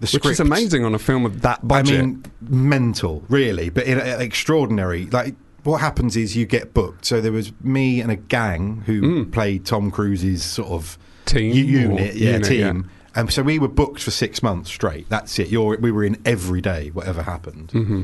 The 0.00 0.10
Which 0.12 0.26
is 0.26 0.40
amazing 0.40 0.84
on 0.84 0.94
a 0.94 0.98
film 0.98 1.24
of 1.24 1.42
that 1.42 1.66
budget. 1.66 1.98
I 2.00 2.02
mean, 2.02 2.24
mental, 2.42 3.22
really, 3.28 3.70
but 3.70 3.84
in, 3.86 3.98
uh, 4.00 4.18
extraordinary. 4.20 5.06
Like 5.06 5.34
what 5.64 5.80
happens 5.80 6.16
is 6.16 6.36
you 6.36 6.46
get 6.46 6.74
booked. 6.74 7.04
So 7.06 7.20
there 7.20 7.32
was 7.32 7.52
me 7.62 8.00
and 8.00 8.10
a 8.10 8.16
gang 8.16 8.82
who 8.86 9.00
Mm. 9.02 9.32
played 9.32 9.64
Tom 9.64 9.90
Cruise's 9.90 10.44
sort 10.44 10.68
of 10.68 10.98
team 11.24 11.52
unit, 11.54 12.14
yeah, 12.14 12.32
unit, 12.32 12.44
team. 12.48 12.90
And 13.14 13.32
so 13.32 13.42
we 13.42 13.58
were 13.58 13.68
booked 13.68 14.02
for 14.02 14.10
six 14.10 14.42
months 14.42 14.68
straight. 14.70 15.08
That's 15.08 15.38
it. 15.38 15.48
You're, 15.48 15.78
we 15.78 15.90
were 15.90 16.04
in 16.04 16.20
every 16.26 16.60
day, 16.60 16.90
whatever 16.92 17.22
happened. 17.22 17.70
hmm 17.72 18.02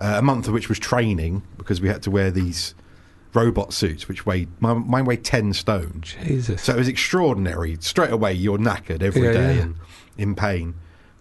Uh, 0.00 0.16
a 0.18 0.22
month 0.22 0.46
of 0.48 0.54
which 0.54 0.68
was 0.68 0.78
training 0.78 1.42
because 1.56 1.80
we 1.80 1.88
had 1.88 2.02
to 2.02 2.10
wear 2.10 2.30
these 2.30 2.74
robot 3.34 3.72
suits, 3.72 4.06
which 4.08 4.24
weighed 4.26 4.48
mine, 4.60 4.84
mine 4.88 5.04
weighed 5.04 5.24
ten 5.24 5.52
stone. 5.52 6.02
Jesus. 6.02 6.62
So 6.62 6.72
it 6.74 6.78
was 6.78 6.88
extraordinary. 6.88 7.76
Straight 7.80 8.10
away, 8.12 8.32
you're 8.32 8.58
knackered 8.58 9.02
every 9.02 9.22
day 9.22 9.32
Yeah, 9.32 9.52
yeah. 9.52 9.62
and 9.62 9.74
in 10.16 10.34
pain. 10.34 10.74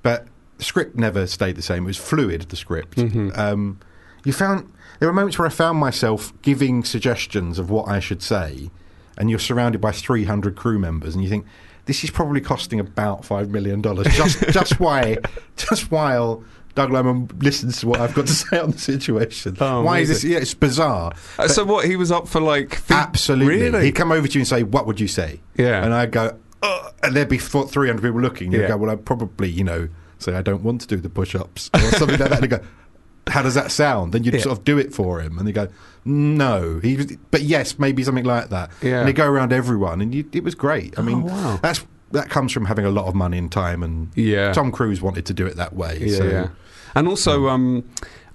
But 0.04 0.28
the 0.58 0.64
script 0.64 0.96
never 0.98 1.28
stayed 1.28 1.56
the 1.56 1.62
same. 1.62 1.84
It 1.84 1.88
was 1.88 1.98
fluid, 1.98 2.44
the 2.50 2.56
script. 2.56 2.98
Mhm. 2.98 3.38
Um, 3.38 3.80
you 4.24 4.34
found 4.34 4.72
there 5.00 5.08
were 5.08 5.14
moments 5.14 5.38
where 5.38 5.46
I 5.48 5.52
found 5.52 5.78
myself 5.80 6.34
giving 6.42 6.84
suggestions 6.84 7.60
of 7.60 7.70
what 7.70 7.88
I 7.88 8.00
should 8.00 8.22
say, 8.24 8.70
and 9.18 9.30
you're 9.30 9.40
surrounded 9.40 9.80
by 9.82 9.92
300 9.92 10.56
crew 10.56 10.80
members, 10.80 11.14
and 11.16 11.24
you 11.24 11.30
think 11.30 11.46
this 11.86 12.04
is 12.04 12.10
probably 12.10 12.42
costing 12.42 12.80
about 12.80 13.24
five 13.24 13.50
million 13.50 13.82
dollars 13.82 14.08
just 14.16 14.40
just 14.50 14.80
why 14.80 15.18
just 15.56 15.92
while. 15.92 16.44
Doug 16.76 16.92
Liman 16.92 17.28
listens 17.40 17.80
to 17.80 17.88
what 17.88 18.00
I've 18.00 18.14
got 18.14 18.28
to 18.28 18.34
say 18.34 18.60
on 18.60 18.70
the 18.70 18.78
situation. 18.78 19.58
Oh, 19.60 19.82
Why 19.82 19.98
is 19.98 20.10
this? 20.10 20.24
Yeah, 20.24 20.38
it's 20.38 20.54
bizarre. 20.54 21.12
Uh, 21.40 21.48
so 21.48 21.64
what? 21.66 21.86
He 21.86 21.96
was 21.96 22.12
up 22.12 22.28
for 22.28 22.40
like 22.40 22.76
fe- 22.76 22.94
Absolutely. 22.94 23.62
Really? 23.64 23.86
He'd 23.86 23.94
come 23.96 24.12
over 24.12 24.28
to 24.28 24.34
you 24.36 24.42
and 24.42 24.48
say, 24.48 24.62
"What 24.62 24.86
would 24.86 25.00
you 25.00 25.08
say?" 25.08 25.40
Yeah. 25.56 25.84
And 25.84 25.92
I'd 25.92 26.12
go, 26.12 26.38
"Ugh," 26.64 26.94
and 27.04 27.16
there'd 27.16 27.30
be 27.30 27.38
300 27.38 28.02
people 28.02 28.22
looking. 28.22 28.52
You'd 28.52 28.62
Yeah. 28.62 28.68
go, 28.70 28.78
"Well, 28.78 28.92
I'd 28.92 29.06
probably, 29.06 29.50
you 29.50 29.64
know, 29.64 29.90
say 30.20 30.36
I 30.36 30.42
don't 30.42 30.64
want 30.64 30.82
to 30.82 30.88
do 30.88 30.98
the 30.98 31.10
push-ups 31.10 31.70
or 31.74 31.80
something 31.80 32.20
like 32.20 32.30
that." 32.30 32.40
And 32.42 32.50
go, 32.50 32.60
"How 33.28 33.42
does 33.44 33.54
that 33.56 33.72
sound?" 33.72 34.14
Then 34.14 34.24
you'd 34.24 34.34
Yeah. 34.36 34.42
sort 34.42 34.58
of 34.58 34.64
do 34.66 34.78
it 34.78 34.94
for 34.94 35.22
him, 35.22 35.38
and 35.38 35.48
they 35.48 35.52
go, 35.52 35.68
"No." 36.06 36.80
He, 36.82 36.96
was, 36.98 37.08
but 37.32 37.42
yes, 37.44 37.78
maybe 37.80 38.04
something 38.04 38.26
like 38.26 38.50
that. 38.50 38.72
Yeah. 38.82 39.00
And 39.00 39.08
they 39.08 39.14
go 39.14 39.28
around 39.28 39.54
everyone, 39.54 40.02
and 40.02 40.14
you, 40.14 40.26
it 40.32 40.44
was 40.44 40.56
great. 40.56 40.98
I 40.98 41.02
Oh, 41.02 41.06
mean, 41.06 41.24
wow. 41.24 41.60
that's 41.62 41.86
that 42.12 42.30
comes 42.30 42.54
from 42.54 42.66
having 42.66 42.86
a 42.86 42.90
lot 42.90 43.06
of 43.06 43.16
money 43.16 43.38
and 43.38 43.52
time, 43.52 43.84
and 43.84 44.10
Yeah. 44.16 44.54
Tom 44.54 44.72
Cruise 44.72 45.02
wanted 45.02 45.26
to 45.26 45.34
do 45.34 45.46
it 45.46 45.58
that 45.58 45.76
way. 45.76 45.98
Yeah, 46.02 46.18
so. 46.18 46.50
And 46.96 47.08
also, 47.08 47.50
um, 47.50 47.84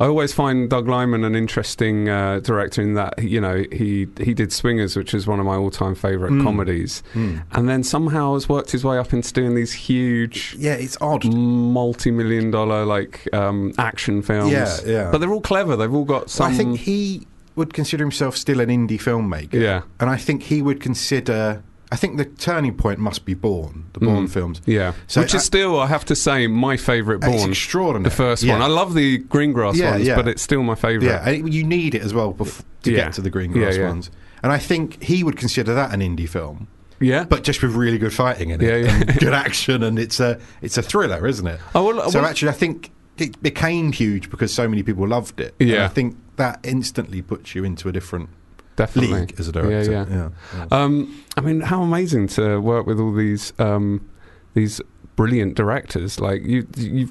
I 0.02 0.06
always 0.06 0.32
find 0.32 0.68
Doug 0.68 0.88
Liman 0.88 1.22
an 1.24 1.36
interesting 1.36 2.08
uh, 2.08 2.40
director 2.40 2.82
in 2.82 2.94
that 2.94 3.22
you 3.22 3.40
know 3.40 3.64
he 3.70 4.08
he 4.20 4.34
did 4.34 4.52
Swingers, 4.52 4.96
which 4.96 5.14
is 5.14 5.26
one 5.26 5.38
of 5.38 5.46
my 5.46 5.54
all-time 5.54 5.94
favourite 5.94 6.32
Mm. 6.32 6.42
comedies, 6.42 7.02
Mm. 7.14 7.42
and 7.52 7.68
then 7.68 7.82
somehow 7.84 8.34
has 8.34 8.48
worked 8.48 8.72
his 8.72 8.82
way 8.84 8.98
up 8.98 9.12
into 9.12 9.32
doing 9.32 9.54
these 9.54 9.72
huge. 9.72 10.56
yeah, 10.58 10.74
it's 10.74 10.96
odd. 11.00 11.24
Multi-million 11.24 12.50
dollar 12.50 12.84
like 12.84 13.28
um, 13.32 13.72
action 13.78 14.22
films, 14.22 14.52
Yeah, 14.52 14.76
yeah. 14.86 15.08
but 15.12 15.18
they're 15.18 15.32
all 15.32 15.40
clever. 15.40 15.76
They've 15.76 15.94
all 15.94 16.04
got 16.04 16.30
some. 16.30 16.52
I 16.52 16.56
think 16.56 16.80
he 16.80 17.26
would 17.54 17.72
consider 17.72 18.02
himself 18.02 18.36
still 18.36 18.60
an 18.60 18.68
indie 18.70 19.00
filmmaker. 19.00 19.54
Yeah. 19.60 19.82
and 20.00 20.08
I 20.10 20.16
think 20.16 20.42
he 20.44 20.62
would 20.62 20.80
consider. 20.80 21.62
I 21.92 21.96
think 21.96 22.16
the 22.16 22.24
turning 22.24 22.74
point 22.74 22.98
must 22.98 23.24
be 23.24 23.34
Bourne, 23.34 23.84
the 23.92 24.00
Bourne 24.00 24.26
Mm. 24.26 24.30
films. 24.30 24.62
yeah, 24.66 24.92
So 25.06 25.20
which 25.20 25.34
I- 25.34 25.36
is 25.36 25.44
still, 25.44 25.78
I 25.78 25.86
have 25.88 26.04
to 26.06 26.16
say, 26.16 26.46
my 26.46 26.76
favourite 26.76 27.22
It's 27.22 27.44
extraordinary. 27.44 28.04
The 28.10 28.16
first 28.16 28.42
Yeah. 28.42 28.54
one. 28.54 28.62
I 28.62 28.66
love 28.68 28.94
the 28.94 29.18
Greengrass 29.18 29.74
Yeah, 29.74 29.92
ones, 29.92 30.06
yeah. 30.06 30.16
but 30.16 30.26
it's 30.26 30.40
still 30.42 30.62
my 30.62 30.74
favourite. 30.74 31.06
Yeah, 31.12 31.28
and 31.28 31.52
you 31.52 31.64
need 31.64 31.94
it 31.94 32.02
as 32.02 32.14
well 32.14 32.32
bef- 32.32 32.62
to 32.84 32.90
get 32.90 33.12
to 33.12 33.20
the 33.20 33.30
Greengrass 33.30 33.74
Yeah, 33.74 33.80
yeah. 33.82 33.88
ones. 33.88 34.10
And 34.42 34.50
I 34.50 34.58
think 34.58 35.02
he 35.02 35.22
would 35.22 35.36
consider 35.36 35.74
that 35.74 35.92
an 35.94 36.00
indie 36.00 36.28
film, 36.28 36.66
yeah. 36.98 37.24
but 37.24 37.44
just 37.44 37.62
with 37.62 37.74
really 37.74 37.98
good 37.98 38.12
fighting 38.14 38.48
in 38.50 38.60
it, 38.62 38.84
Yeah, 38.86 39.04
good 39.20 39.34
action, 39.34 39.82
and 39.82 39.98
it's 39.98 40.18
a 40.18 40.38
it's 40.62 40.78
a 40.78 40.82
thriller, 40.82 41.26
isn't 41.26 41.46
it? 41.46 41.60
Oh, 41.74 41.84
well, 41.94 42.10
so 42.10 42.20
well- 42.20 42.28
actually, 42.28 42.48
I 42.48 42.52
think 42.52 42.90
it 43.18 43.40
became 43.42 43.92
huge 43.92 44.30
because 44.30 44.50
so 44.52 44.66
many 44.66 44.82
people 44.82 45.06
loved 45.06 45.38
it. 45.40 45.54
And 45.60 45.68
Yeah. 45.68 45.84
I 45.84 45.88
think 45.88 46.16
that 46.36 46.58
instantly 46.64 47.20
puts 47.22 47.54
you 47.54 47.62
into 47.64 47.88
a 47.88 47.92
different 47.92 48.30
definitely 48.76 49.18
league 49.20 49.34
as 49.38 49.48
a 49.48 49.52
director. 49.52 49.90
Yeah, 49.92 50.06
yeah. 50.08 50.28
yeah. 50.56 50.66
Um, 50.70 51.22
I 51.36 51.40
mean, 51.40 51.60
how 51.60 51.82
amazing 51.82 52.28
to 52.28 52.58
work 52.60 52.86
with 52.86 52.98
all 53.00 53.12
these 53.12 53.52
um, 53.58 54.08
these 54.54 54.80
brilliant 55.16 55.54
directors. 55.54 56.20
Like 56.20 56.42
you, 56.44 56.66
you, 56.76 57.08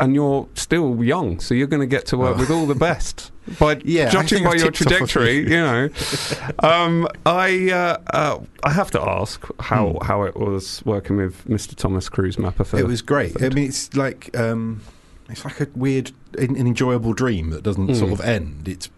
and 0.00 0.14
you're 0.14 0.48
still 0.54 1.02
young, 1.02 1.40
so 1.40 1.54
you're 1.54 1.66
going 1.66 1.80
to 1.80 1.86
get 1.96 2.06
to 2.06 2.16
work 2.18 2.36
Oh. 2.36 2.40
with 2.40 2.50
all 2.50 2.66
the 2.66 2.74
best. 2.74 3.32
By 3.58 3.80
Yeah, 3.82 4.10
judging 4.10 4.44
by 4.44 4.50
I've 4.50 4.60
your 4.60 4.70
ticked 4.70 4.92
off 4.92 5.00
a 5.00 5.06
trajectory, 5.06 5.36
you 5.38 5.58
know. 5.60 5.88
um, 6.58 7.08
I 7.24 7.70
uh, 7.70 7.96
uh, 8.12 8.38
I 8.62 8.70
have 8.70 8.90
to 8.90 9.00
ask 9.00 9.42
how 9.60 9.92
Hmm. 9.92 10.04
how 10.06 10.22
it 10.24 10.36
was 10.36 10.82
working 10.84 11.16
with 11.16 11.46
Mr. 11.46 11.74
Thomas 11.74 12.10
Cruise 12.10 12.36
Mapother. 12.36 12.66
For 12.66 12.78
It 12.78 12.86
was 12.86 13.00
great. 13.00 13.42
I 13.42 13.48
mean, 13.48 13.68
it's 13.68 13.96
like 13.96 14.36
um, 14.38 14.82
it's 15.30 15.44
like 15.46 15.60
a 15.62 15.66
weird, 15.74 16.12
an 16.38 16.56
enjoyable 16.56 17.14
dream 17.14 17.48
that 17.50 17.62
doesn't 17.62 17.94
sort 17.94 18.10
Mm. 18.10 18.12
of 18.12 18.20
end. 18.20 18.68
It's 18.68 18.90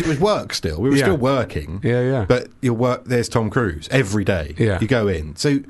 because 0.00 0.06
it 0.06 0.08
was 0.08 0.20
work 0.20 0.52
still. 0.54 0.80
We 0.80 0.90
were 0.90 0.96
Yeah. 0.96 1.04
still 1.04 1.16
working. 1.16 1.80
yeah, 1.82 2.00
yeah, 2.02 2.24
But 2.28 2.48
your 2.60 2.74
work, 2.74 3.04
there's 3.04 3.28
Tom 3.28 3.50
Cruise 3.50 3.88
every 3.90 4.24
day. 4.24 4.54
Yeah. 4.58 4.78
You 4.80 4.86
go 4.88 5.08
in. 5.08 5.36
So 5.36 5.60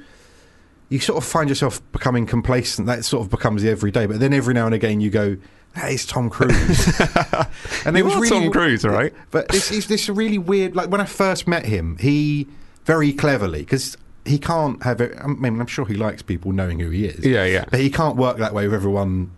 you 0.89 0.99
sort 0.99 1.17
of 1.19 1.25
find 1.25 1.49
yourself 1.49 1.81
becoming 1.93 2.27
complacent. 2.27 2.87
That 2.87 3.05
sort 3.05 3.25
of 3.25 3.31
becomes 3.31 3.63
the 3.63 3.71
everyday. 3.71 4.07
But 4.07 4.21
then 4.21 4.33
every 4.33 4.55
now 4.55 4.67
and 4.67 4.75
again 4.75 5.01
you 5.01 5.11
go, 5.11 5.37
that 5.75 5.91
is 5.91 6.07
Tom 6.07 6.31
Cruise. 6.31 6.87
and 7.85 7.97
it 7.97 8.05
you 8.05 8.11
are 8.11 8.27
Tom 8.27 8.51
Cruise, 8.51 8.85
right? 8.85 9.13
But 9.31 9.49
this 9.49 9.71
is 9.73 9.87
this 9.89 10.09
really 10.09 10.39
weird. 10.39 10.77
Like 10.77 10.91
when 10.91 11.01
I 11.01 11.05
first 11.07 11.47
met 11.49 11.67
him, 11.67 11.97
he 11.99 12.47
very 12.85 13.13
cleverly, 13.13 13.61
because 13.61 13.97
he 14.25 14.39
can't 14.39 14.83
have 14.85 15.01
it. 15.01 15.17
I 15.23 15.27
mean, 15.27 15.61
I'm 15.61 15.67
sure 15.67 15.85
he 15.87 15.95
likes 15.95 16.23
people 16.23 16.53
knowing 16.53 16.79
who 16.81 16.91
he 16.91 17.07
is. 17.07 17.25
Yeah, 17.25 17.45
yeah. 17.45 17.65
But 17.71 17.81
he 17.81 17.91
can't 17.91 18.17
work 18.17 18.37
that 18.39 18.55
way 18.55 18.67
with 18.67 18.75
everyone. 18.75 19.31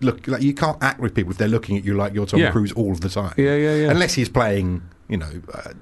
Look, 0.00 0.26
like 0.26 0.42
you 0.42 0.54
can't 0.54 0.78
act 0.82 1.00
with 1.00 1.14
people 1.14 1.30
if 1.32 1.38
they're 1.38 1.48
looking 1.48 1.76
at 1.76 1.84
you 1.84 1.94
like 1.94 2.14
you're 2.14 2.26
Tom 2.26 2.40
Yeah. 2.40 2.50
Cruise 2.50 2.72
all 2.72 2.92
of 2.92 3.00
the 3.02 3.08
time 3.10 3.34
Yeah, 3.36 3.54
yeah, 3.54 3.74
yeah. 3.74 3.90
unless 3.90 4.14
he's 4.14 4.28
playing, 4.30 4.82
you 5.08 5.18
know, 5.18 5.30
uh, 5.52 5.72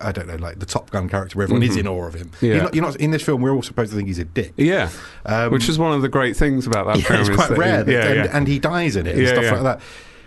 I 0.00 0.12
don't 0.12 0.28
know, 0.28 0.36
like 0.36 0.60
the 0.60 0.66
Top 0.66 0.90
Gun 0.90 1.08
character 1.08 1.36
where 1.36 1.42
everyone 1.44 1.64
is 1.64 1.76
Mhm. 1.76 1.80
in 1.80 1.86
awe 1.88 2.06
of 2.06 2.14
him. 2.14 2.30
Yeah. 2.40 2.54
You're, 2.54 2.62
not, 2.62 2.74
you're 2.76 2.84
not 2.84 2.96
in 2.96 3.10
this 3.10 3.22
film. 3.22 3.42
We're 3.42 3.50
all 3.52 3.62
supposed 3.62 3.90
to 3.90 3.96
think 3.96 4.06
he's 4.06 4.20
a 4.20 4.24
dick, 4.24 4.52
yeah, 4.56 4.90
um, 5.26 5.50
which 5.50 5.68
is 5.68 5.76
one 5.76 5.92
of 5.92 6.02
the 6.02 6.08
great 6.08 6.36
things 6.36 6.66
about 6.68 6.86
that 6.86 6.96
yeah, 6.98 7.02
film. 7.02 7.20
it's 7.20 7.30
quite 7.30 7.50
rare. 7.58 7.84
he- 7.84 7.92
yeah, 7.92 8.04
and, 8.06 8.16
yeah. 8.26 8.36
and 8.36 8.46
he 8.48 8.58
dies 8.60 8.94
in 8.94 9.06
it 9.08 9.16
and 9.16 9.26
stuff 9.26 9.50
like 9.50 9.62
that. 9.62 9.80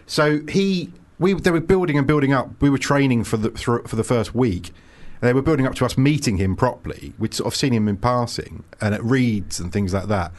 So 0.07 0.41
he, 0.49 0.91
we, 1.19 1.33
they 1.33 1.51
were 1.51 1.61
building 1.61 1.97
and 1.97 2.05
building 2.05 2.33
up. 2.33 2.49
We 2.59 2.69
were 2.69 2.77
training 2.77 3.23
for 3.23 3.37
the 3.37 3.51
for 3.51 3.95
the 3.95 4.03
first 4.03 4.35
week. 4.35 4.71
And 5.21 5.29
they 5.29 5.33
were 5.33 5.43
building 5.43 5.67
up 5.67 5.75
to 5.75 5.85
us 5.85 5.97
meeting 5.99 6.37
him 6.37 6.55
properly. 6.55 7.13
We'd 7.19 7.33
sort 7.35 7.45
of 7.53 7.55
seen 7.55 7.73
him 7.73 7.87
in 7.87 7.95
passing 7.97 8.63
and 8.81 8.95
at 8.95 9.03
reads 9.03 9.59
and 9.59 9.71
things 9.71 9.93
like 9.93 10.07
that. 10.07 10.31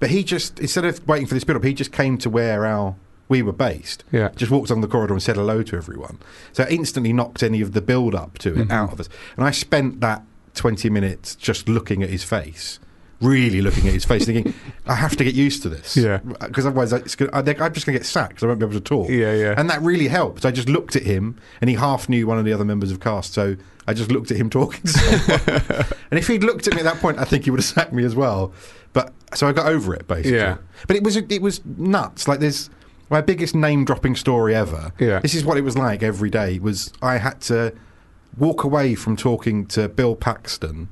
But 0.00 0.10
he 0.10 0.24
just 0.24 0.58
instead 0.58 0.84
of 0.84 1.06
waiting 1.06 1.26
for 1.26 1.34
this 1.34 1.44
build 1.44 1.56
up, 1.58 1.64
he 1.64 1.74
just 1.74 1.92
came 1.92 2.18
to 2.18 2.28
where 2.30 2.66
our 2.66 2.96
we 3.28 3.42
were 3.42 3.52
based. 3.52 4.02
Yeah. 4.10 4.30
Just 4.34 4.50
walked 4.50 4.72
on 4.72 4.80
the 4.80 4.88
corridor 4.88 5.12
and 5.14 5.22
said 5.22 5.36
hello 5.36 5.62
to 5.62 5.76
everyone. 5.76 6.18
So 6.52 6.64
it 6.64 6.72
instantly 6.72 7.12
knocked 7.12 7.44
any 7.44 7.60
of 7.60 7.74
the 7.74 7.80
build 7.80 8.12
up 8.12 8.38
to 8.38 8.60
it 8.62 8.68
Mhm. 8.68 8.72
out 8.72 8.92
of 8.92 8.98
us. 8.98 9.08
And 9.36 9.44
I 9.46 9.52
spent 9.52 10.00
that 10.00 10.24
20 10.54 10.90
minutes 10.90 11.36
just 11.36 11.68
looking 11.68 12.02
at 12.02 12.10
his 12.10 12.24
face, 12.24 12.80
really 13.20 13.62
looking 13.62 13.86
at 13.86 13.94
his 13.94 14.04
face, 14.04 14.24
thinking, 14.24 14.52
I 14.84 14.96
have 14.96 15.14
to 15.16 15.22
get 15.22 15.34
used 15.36 15.62
to 15.62 15.68
this. 15.68 15.96
Yeah. 15.96 16.18
Because 16.40 16.66
otherwise 16.66 16.92
it's 16.92 17.14
gonna, 17.14 17.30
I 17.32 17.42
think 17.42 17.60
I'm 17.60 17.72
just 17.72 17.86
going 17.86 17.94
to 17.94 18.00
get 18.00 18.06
sacked 18.06 18.42
I 18.42 18.46
won't 18.46 18.58
be 18.58 18.64
able 18.66 18.74
to 18.74 18.80
talk. 18.80 19.08
Yeah, 19.08 19.32
yeah. 19.34 19.54
And 19.56 19.70
that 19.70 19.80
really 19.80 20.08
helped. 20.08 20.44
I 20.44 20.50
just 20.50 20.68
looked 20.68 20.96
at 20.96 21.04
him 21.04 21.36
and 21.60 21.70
he 21.70 21.76
half 21.76 22.08
knew 22.08 22.26
one 22.26 22.38
of 22.38 22.44
the 22.44 22.52
other 22.52 22.64
members 22.64 22.90
of 22.90 22.98
cast. 22.98 23.32
So 23.34 23.54
I 23.86 23.94
just 23.94 24.10
looked 24.10 24.32
at 24.32 24.38
him 24.38 24.50
talking 24.50 24.80
and 26.10 26.18
if 26.18 26.26
he'd 26.26 26.42
looked 26.42 26.66
at 26.66 26.74
me 26.74 26.80
at 26.80 26.84
that 26.84 26.98
point, 27.00 27.18
I 27.20 27.24
think 27.24 27.44
he 27.44 27.50
would 27.52 27.60
have 27.60 27.64
sacked 27.64 27.92
me 27.92 28.02
as 28.04 28.16
well. 28.16 28.52
But 28.92 29.12
so 29.34 29.46
I 29.46 29.52
got 29.52 29.66
over 29.66 29.94
it 29.94 30.08
basically. 30.08 30.38
Yeah. 30.38 30.56
But 30.86 30.96
it 30.96 31.04
was 31.04 31.16
it 31.16 31.42
was 31.42 31.64
nuts. 31.64 32.26
Like 32.26 32.40
there's 32.40 32.70
my 33.08 33.20
biggest 33.20 33.54
name 33.54 33.84
dropping 33.84 34.16
story 34.16 34.54
ever. 34.54 34.92
Yeah. 34.98 35.20
This 35.20 35.34
is 35.34 35.44
what 35.44 35.58
it 35.58 35.62
was 35.62 35.76
like 35.76 36.02
every 36.02 36.30
day. 36.30 36.58
Was 36.58 36.92
I 37.02 37.18
had 37.18 37.40
to 37.42 37.74
walk 38.36 38.64
away 38.64 38.94
from 38.94 39.16
talking 39.16 39.66
to 39.66 39.88
Bill 39.88 40.16
Paxton 40.16 40.88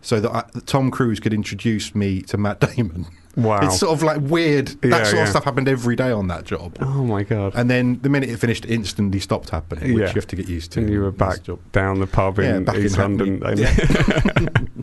so 0.00 0.18
that, 0.20 0.30
I, 0.30 0.44
that 0.52 0.66
Tom 0.66 0.90
Cruise 0.90 1.20
could 1.20 1.32
introduce 1.32 1.94
me 1.94 2.22
to 2.22 2.36
Matt 2.36 2.60
Damon. 2.76 3.06
Wow. 3.36 3.60
It's 3.62 3.78
sort 3.78 3.92
of 3.92 4.02
like 4.02 4.20
weird. 4.20 4.70
Yeah, 4.84 4.90
that 4.90 5.06
sort 5.06 5.16
yeah. 5.16 5.22
of 5.22 5.28
stuff 5.30 5.44
happened 5.44 5.66
every 5.66 5.96
day 5.96 6.10
on 6.10 6.28
that 6.28 6.44
job. 6.44 6.76
oh 6.80 7.02
my 7.04 7.22
god. 7.22 7.52
And 7.54 7.70
then 7.70 7.98
the 8.02 8.10
minute 8.10 8.28
it 8.28 8.36
finished, 8.38 8.66
it 8.66 8.70
instantly 8.70 9.20
stopped 9.20 9.50
happening, 9.50 9.94
which 9.94 10.00
Yeah. 10.02 10.08
you 10.08 10.14
have 10.14 10.26
to 10.26 10.36
get 10.36 10.48
used 10.48 10.72
to. 10.72 10.80
and 10.80 10.90
you 10.90 11.00
were 11.00 11.10
back 11.10 11.38
down 11.72 12.00
the 12.00 12.06
pub 12.06 12.38
Yeah, 12.38 12.56
in 12.56 12.64
back 12.64 12.76
in 12.76 12.84
East 12.84 12.98
London. 12.98 13.42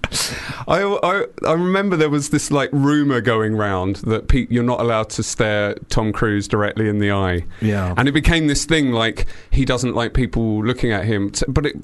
I, 0.70 0.84
I 0.84 1.26
I 1.48 1.54
remember 1.54 1.98
there 1.98 2.12
was 2.12 2.30
this 2.30 2.52
like 2.52 2.70
rumor 2.72 3.22
going 3.22 3.56
round 3.56 3.98
that 3.98 4.28
pe- 4.28 4.48
you're 4.50 4.64
not 4.64 4.80
allowed 4.80 5.10
to 5.12 5.24
stare 5.24 5.74
Tom 5.90 6.14
Cruise 6.14 6.48
directly 6.48 6.88
in 6.88 7.00
the 7.00 7.12
eye. 7.12 7.46
Yeah. 7.60 7.96
And 7.98 8.08
it 8.08 8.12
became 8.12 8.48
this 8.48 8.66
thing 8.66 8.92
like 8.92 9.26
he 9.50 9.66
doesn't 9.66 9.96
like 9.96 10.14
people 10.14 10.64
looking 10.64 10.92
at 10.92 11.06
him. 11.06 11.32
But 11.48 11.66
it, 11.66 11.76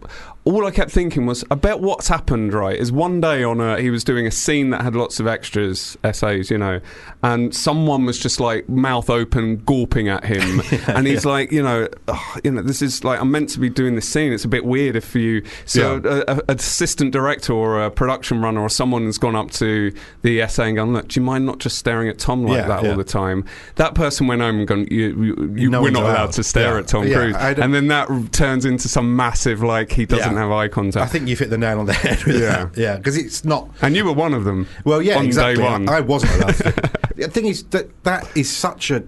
all 0.45 0.65
I 0.67 0.71
kept 0.71 0.91
thinking 0.91 1.25
was, 1.25 1.43
I 1.49 1.55
bet 1.55 1.79
what's 1.79 2.07
happened, 2.07 2.53
right, 2.53 2.77
is 2.77 2.91
one 2.91 3.19
day 3.19 3.43
on 3.43 3.59
a, 3.59 3.79
he 3.81 3.89
was 3.89 4.03
doing 4.03 4.27
a 4.27 4.31
scene 4.31 4.69
that 4.69 4.81
had 4.81 4.95
lots 4.95 5.19
of 5.19 5.25
extras, 5.25 5.97
essays, 6.03 6.51
you 6.51 6.57
know, 6.59 6.79
and 7.23 7.53
someone 7.55 8.05
was 8.05 8.19
just 8.19 8.39
like 8.39 8.69
mouth 8.69 9.09
open, 9.09 9.57
gawping 9.61 10.07
at 10.07 10.23
him. 10.23 10.61
and 10.95 11.07
he's 11.07 11.25
like, 11.25 11.51
you 11.51 11.63
know, 11.63 11.87
"Ugh, 12.07 12.41
you 12.43 12.51
know, 12.51 12.61
this 12.61 12.83
is 12.83 13.03
like, 13.03 13.19
I'm 13.19 13.31
meant 13.31 13.49
to 13.49 13.59
be 13.59 13.69
doing 13.69 13.95
this 13.95 14.07
scene. 14.07 14.31
It's 14.31 14.45
a 14.45 14.47
bit 14.47 14.65
weird 14.65 14.95
if 14.95 15.15
you. 15.15 15.43
So 15.65 15.95
Yeah. 16.05 16.11
a, 16.27 16.35
a, 16.35 16.35
an 16.47 16.55
assistant 16.59 17.11
director 17.11 17.51
or 17.53 17.83
a 17.83 17.89
production 17.89 18.41
runner 18.41 18.61
or 18.61 18.69
someone 18.69 19.05
has 19.05 19.17
gone 19.17 19.35
up 19.35 19.49
to 19.51 19.91
the 20.21 20.41
essay 20.41 20.67
and 20.67 20.75
gone, 20.77 20.93
look, 20.93 21.07
do 21.07 21.19
you 21.19 21.25
mind 21.25 21.47
not 21.47 21.57
just 21.57 21.79
staring 21.79 22.07
at 22.07 22.19
Tom 22.19 22.43
like 22.45 22.57
Yeah, 22.57 22.67
that 22.67 22.83
yeah. 22.83 22.91
all 22.91 22.97
the 22.97 23.03
time? 23.03 23.45
That 23.77 23.95
person 23.95 24.27
went 24.27 24.41
home 24.43 24.59
and 24.59 24.67
gone, 24.67 24.87
you, 24.91 25.23
you, 25.23 25.53
you, 25.55 25.69
No 25.71 25.81
we're 25.81 25.89
not 25.89 26.03
allowed 26.03 26.15
allowed. 26.15 26.31
to 26.33 26.43
stare 26.43 26.73
Yeah. 26.73 26.79
at 26.79 26.87
Tom 26.87 27.07
Yeah, 27.07 27.15
Cruise. 27.15 27.35
And 27.35 27.73
then 27.73 27.87
that 27.87 28.09
turns 28.31 28.65
into 28.65 28.87
some 28.87 29.15
massive, 29.15 29.63
like, 29.63 29.91
he 29.91 30.05
doesn't 30.05 30.34
Yeah. 30.35 30.41
have 30.43 30.51
eye 30.51 30.67
contact. 30.67 31.03
I 31.03 31.07
think 31.07 31.27
you've 31.27 31.39
hit 31.39 31.49
the 31.49 31.57
nail 31.57 31.79
on 31.79 31.85
the 31.85 31.93
head 32.05 32.23
with 32.25 32.41
Yeah. 32.41 32.65
that. 32.65 32.77
Yeah, 32.77 32.97
because 32.97 33.17
it's 33.17 33.43
not. 33.45 33.69
and 33.81 33.95
you 33.95 34.05
were 34.05 34.13
one 34.13 34.33
of 34.33 34.43
them. 34.43 34.67
Well, 34.83 35.01
yeah, 35.01 35.17
on 35.17 35.25
exactly. 35.25 35.55
day 35.63 35.69
one. 35.69 35.89
I, 35.89 35.97
I 35.97 35.99
wasn't 36.01 36.33
allowed 36.35 36.55
the 37.15 37.29
thing 37.29 37.45
is 37.45 37.63
that 37.65 38.03
that 38.03 38.25
is 38.37 38.49
such 38.55 38.91
a 38.91 39.03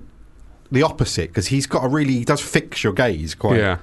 the 0.72 0.84
opposite 0.84 1.30
because 1.30 1.48
he's 1.48 1.66
got 1.68 1.86
a 1.86 1.88
really 1.88 2.14
he 2.14 2.26
does 2.26 2.42
fix 2.42 2.84
your 2.84 2.94
gaze 2.94 3.36
quite 3.36 3.58
yeah. 3.58 3.78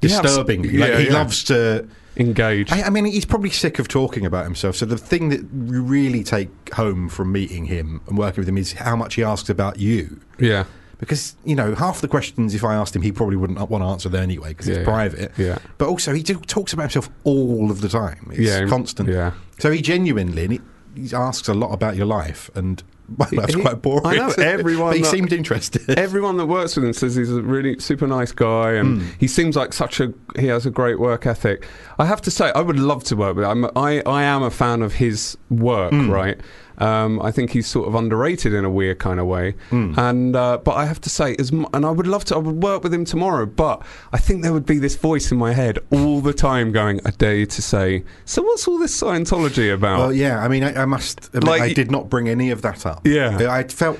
Yeah, 0.00 0.20
disturbingly. 0.22 0.70
yeah, 0.78 0.86
like, 0.86 0.94
he 0.98 1.06
yeah. 1.06 1.12
loves 1.12 1.44
to. 1.44 1.88
Engage. 2.14 2.70
I, 2.70 2.82
I 2.82 2.90
mean, 2.90 3.06
he's 3.06 3.24
probably 3.24 3.48
sick 3.48 3.78
of 3.78 3.88
talking 3.88 4.26
about 4.26 4.44
himself. 4.44 4.76
So 4.76 4.84
the 4.84 4.98
thing 4.98 5.30
that 5.30 5.40
you 5.40 5.82
really 5.82 6.22
take 6.22 6.50
home 6.74 7.08
from 7.08 7.32
meeting 7.32 7.64
him 7.64 8.02
and 8.06 8.18
working 8.18 8.42
with 8.42 8.48
him 8.50 8.58
is 8.58 8.74
how 8.74 8.94
much 8.96 9.14
he 9.14 9.24
asks 9.24 9.48
about 9.48 9.78
you. 9.78 10.20
yeah. 10.38 10.64
Because 11.02 11.34
you 11.44 11.56
know 11.56 11.74
half 11.74 12.00
the 12.00 12.06
questions, 12.06 12.54
if 12.54 12.62
I 12.62 12.74
asked 12.76 12.94
him, 12.94 13.02
he 13.02 13.10
probably 13.10 13.34
wouldn't 13.34 13.58
want 13.68 13.82
to 13.82 13.88
answer 13.88 14.08
them 14.08 14.22
anyway 14.22 14.50
because 14.50 14.68
Yeah, 14.68 14.74
it's 14.76 14.78
yeah. 14.80 14.84
private. 14.84 15.32
Yeah. 15.36 15.58
But 15.76 15.88
also, 15.88 16.14
he 16.14 16.22
talks 16.22 16.72
about 16.72 16.92
himself 16.92 17.10
all 17.24 17.72
of 17.72 17.80
the 17.80 17.88
time. 17.88 18.28
It's 18.30 18.38
Yeah, 18.38 18.66
constant. 18.66 19.08
yeah. 19.08 19.32
So 19.58 19.72
he 19.72 19.82
genuinely 19.82 20.44
and 20.44 20.52
he, 20.52 20.60
he 20.94 21.12
asks 21.14 21.48
a 21.48 21.54
lot 21.54 21.72
about 21.72 21.96
your 21.96 22.06
life, 22.06 22.50
and 22.54 22.80
my 23.18 23.26
life's 23.32 23.56
quite 23.56 23.82
boring. 23.82 24.06
I 24.06 24.14
know, 24.16 24.28
everyone 24.38 24.90
but 24.90 24.96
he 24.96 25.02
that- 25.02 25.10
seemed 25.10 25.32
interested. 25.32 25.90
Everyone 25.98 26.36
that 26.36 26.46
works 26.46 26.76
with 26.76 26.84
him 26.84 26.92
says 26.92 27.16
he's 27.16 27.32
a 27.32 27.42
really 27.42 27.80
super 27.80 28.06
nice 28.06 28.30
guy, 28.30 28.72
and 28.74 29.02
Hmm. 29.02 29.08
he 29.18 29.26
seems 29.26 29.56
like 29.56 29.72
such 29.72 29.98
a 29.98 30.14
he 30.38 30.46
has 30.46 30.66
a 30.66 30.70
great 30.70 31.00
work 31.00 31.26
ethic. 31.26 31.66
I 31.98 32.06
have 32.06 32.22
to 32.22 32.30
say, 32.30 32.52
I 32.54 32.60
would 32.60 32.78
love 32.78 33.02
to 33.04 33.16
work 33.16 33.34
with 33.34 33.44
him. 33.44 33.64
I'm, 33.64 33.70
I 33.76 34.02
I 34.06 34.22
am 34.22 34.44
a 34.44 34.50
fan 34.52 34.82
of 34.82 34.92
his 34.94 35.36
work, 35.50 35.90
Hmm. 35.90 36.10
right? 36.10 36.40
Um, 36.78 37.20
I 37.22 37.30
think 37.30 37.50
he's 37.50 37.66
sort 37.66 37.86
of 37.88 37.94
underrated 37.94 38.52
in 38.54 38.64
a 38.64 38.70
weird 38.70 38.98
kind 38.98 39.20
of 39.20 39.26
way. 39.26 39.54
And 39.70 40.34
uh, 40.36 40.58
but 40.58 40.72
I 40.72 40.86
have 40.86 41.00
to 41.02 41.10
say, 41.10 41.36
as 41.38 41.52
mu- 41.52 41.66
and 41.74 41.84
I 41.86 41.90
would 41.90 42.06
love 42.06 42.24
to, 42.26 42.34
I 42.36 42.38
would 42.38 42.62
work 42.62 42.82
with 42.82 42.92
him 42.94 43.04
tomorrow. 43.04 43.46
But 43.46 43.82
I 44.12 44.18
think 44.18 44.42
there 44.42 44.52
would 44.52 44.66
be 44.66 44.78
this 44.78 44.96
voice 44.96 45.30
in 45.32 45.38
my 45.38 45.52
head 45.52 45.78
all 45.90 46.20
the 46.20 46.32
time 46.32 46.72
going, 46.72 47.00
"I 47.04 47.10
dare 47.10 47.36
you 47.36 47.46
to 47.46 47.62
say, 47.62 48.04
so 48.24 48.42
what's 48.42 48.66
all 48.66 48.78
this 48.78 48.98
Scientology 49.00 49.72
about?" 49.72 49.98
Well, 49.98 50.12
yeah. 50.12 50.42
I 50.42 50.48
mean, 50.48 50.64
I, 50.64 50.82
I 50.82 50.84
must 50.84 51.26
admit, 51.28 51.44
Like- 51.44 51.62
I 51.62 51.72
did 51.72 51.90
not 51.90 52.08
bring 52.08 52.28
any 52.28 52.50
of 52.50 52.62
that 52.62 52.84
up. 52.86 53.06
Yeah. 53.06 53.52
I 53.52 53.64
felt 53.64 53.98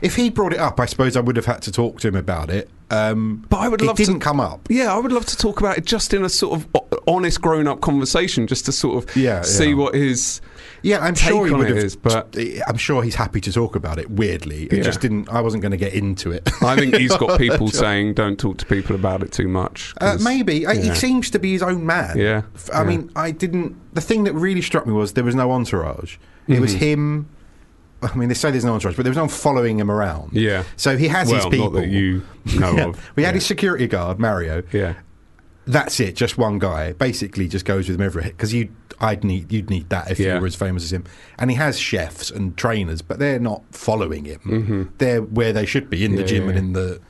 if 0.00 0.16
he 0.16 0.30
brought 0.30 0.52
it 0.52 0.58
up, 0.58 0.80
I 0.80 0.86
suppose 0.86 1.16
I 1.16 1.20
would 1.20 1.36
have 1.36 1.46
had 1.46 1.62
to 1.62 1.72
talk 1.72 2.00
to 2.00 2.08
him 2.08 2.16
about 2.16 2.50
it. 2.50 2.68
Um, 2.90 3.44
But 3.48 3.58
I 3.60 3.68
would 3.68 3.80
love 3.80 3.96
to- 3.96 4.04
didn't 4.04 4.20
come 4.20 4.38
up. 4.40 4.66
Yeah, 4.68 4.94
I 4.94 4.98
would 4.98 5.12
love 5.12 5.24
to 5.26 5.36
talk 5.36 5.60
about 5.60 5.78
it 5.78 5.84
just 5.86 6.12
in 6.12 6.24
a 6.24 6.28
sort 6.28 6.60
of 6.60 6.66
honest, 7.06 7.40
grown-up 7.40 7.80
conversation, 7.80 8.46
just 8.46 8.66
to 8.66 8.72
sort 8.72 9.02
of 9.08 9.16
Yeah, 9.16 9.40
see 9.42 9.68
yeah. 9.70 9.74
what 9.74 9.94
his 9.94 10.40
Yeah, 10.82 10.98
I'm 10.98 11.14
sure 11.14 11.46
he 11.46 11.52
would 11.54 11.68
have. 11.68 11.76
is, 11.78 11.96
but- 11.96 12.36
I'm 12.66 12.76
sure 12.76 13.02
he's 13.02 13.14
happy 13.14 13.40
to 13.42 13.52
talk 13.52 13.76
about 13.76 13.98
it. 13.98 14.10
Weirdly, 14.10 14.64
it 14.64 14.72
Yeah. 14.78 14.82
just 14.82 15.00
didn't. 15.00 15.28
I 15.28 15.40
wasn't 15.40 15.62
going 15.62 15.70
to 15.72 15.76
get 15.76 15.94
into 15.94 16.30
it. 16.32 16.48
I 16.62 16.76
think 16.76 16.96
he's 16.96 17.16
got 17.16 17.38
people 17.46 17.68
saying 17.68 18.14
don't 18.14 18.38
talk 18.38 18.58
to 18.58 18.66
people 18.66 18.96
about 18.96 19.22
it 19.22 19.32
too 19.32 19.48
much. 19.48 19.94
Uh, 20.00 20.18
maybe 20.20 20.66
I, 20.66 20.74
he 20.74 20.94
seems 20.94 21.30
to 21.30 21.38
be 21.38 21.52
his 21.52 21.62
own 21.62 21.86
man. 21.86 22.18
Yeah, 22.18 22.42
I 22.72 22.78
yeah. 22.78 22.84
mean, 22.84 23.10
I 23.16 23.30
didn't. 23.30 23.76
The 23.94 24.00
thing 24.00 24.24
that 24.24 24.32
really 24.34 24.62
struck 24.62 24.86
me 24.86 24.92
was 24.92 25.12
there 25.12 25.24
was 25.24 25.34
no 25.34 25.52
entourage. 25.52 26.16
It 26.48 26.60
was 26.60 26.72
Mm-hmm. 26.74 26.84
him. 26.84 27.28
I 28.02 28.12
mean, 28.16 28.28
they 28.28 28.34
say 28.34 28.50
there's 28.50 28.64
no 28.64 28.74
entourage, 28.74 28.96
but 28.96 29.04
there 29.04 29.10
was 29.10 29.16
no 29.16 29.22
one 29.22 29.28
following 29.30 29.78
him 29.78 29.88
around. 29.88 30.32
Yeah. 30.32 30.64
So 30.76 30.96
he 30.96 31.06
has 31.06 31.30
his 31.30 31.44
people. 31.46 31.70
not 31.70 31.80
that 31.82 31.88
you 31.88 32.22
know 32.58 32.72
Yeah. 32.76 32.86
of. 32.86 33.10
We 33.14 33.22
had 33.22 33.34
his 33.36 33.46
security 33.46 33.86
guard, 33.86 34.18
Mario. 34.18 34.64
yeah. 34.72 34.94
That's 35.64 36.00
it, 36.00 36.16
just 36.16 36.36
one 36.36 36.58
guy. 36.58 36.92
Basically, 36.94 37.46
just 37.46 37.64
goes 37.64 37.88
with 37.88 38.00
him 38.00 38.04
everywhere 38.04 38.30
because 38.32 38.52
you, 38.52 38.70
I'd 39.02 39.24
need, 39.24 39.52
you'd 39.52 39.68
need 39.68 39.88
that 39.90 40.10
if 40.10 40.18
Yeah. 40.18 40.36
you 40.36 40.40
were 40.40 40.46
as 40.46 40.54
famous 40.54 40.84
as 40.84 40.92
him. 40.92 41.04
And 41.38 41.50
he 41.50 41.56
has 41.56 41.78
chefs 41.78 42.30
and 42.30 42.56
trainers, 42.56 43.02
but 43.02 43.18
they're 43.18 43.40
not 43.40 43.62
following 43.72 44.24
him. 44.24 44.92
They're 44.98 45.20
where 45.22 45.52
they 45.52 45.66
should 45.66 45.90
be 45.90 46.04
in 46.04 46.12
the 46.16 46.22
Mm-hmm. 46.22 46.22
Yeah, 46.22 46.26
gym 46.38 46.42
yeah, 46.44 46.48
and 46.50 46.58
in 46.58 46.72
the. 46.72 47.00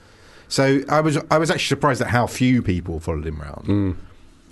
So 0.48 0.80
I 0.88 1.00
was, 1.00 1.18
I 1.30 1.38
was 1.38 1.50
actually 1.50 1.68
surprised 1.68 2.00
at 2.02 2.08
how 2.08 2.26
few 2.26 2.62
people 2.62 2.98
followed 3.00 3.26
him 3.26 3.40
around. 3.40 3.66
Mm. 3.66 3.96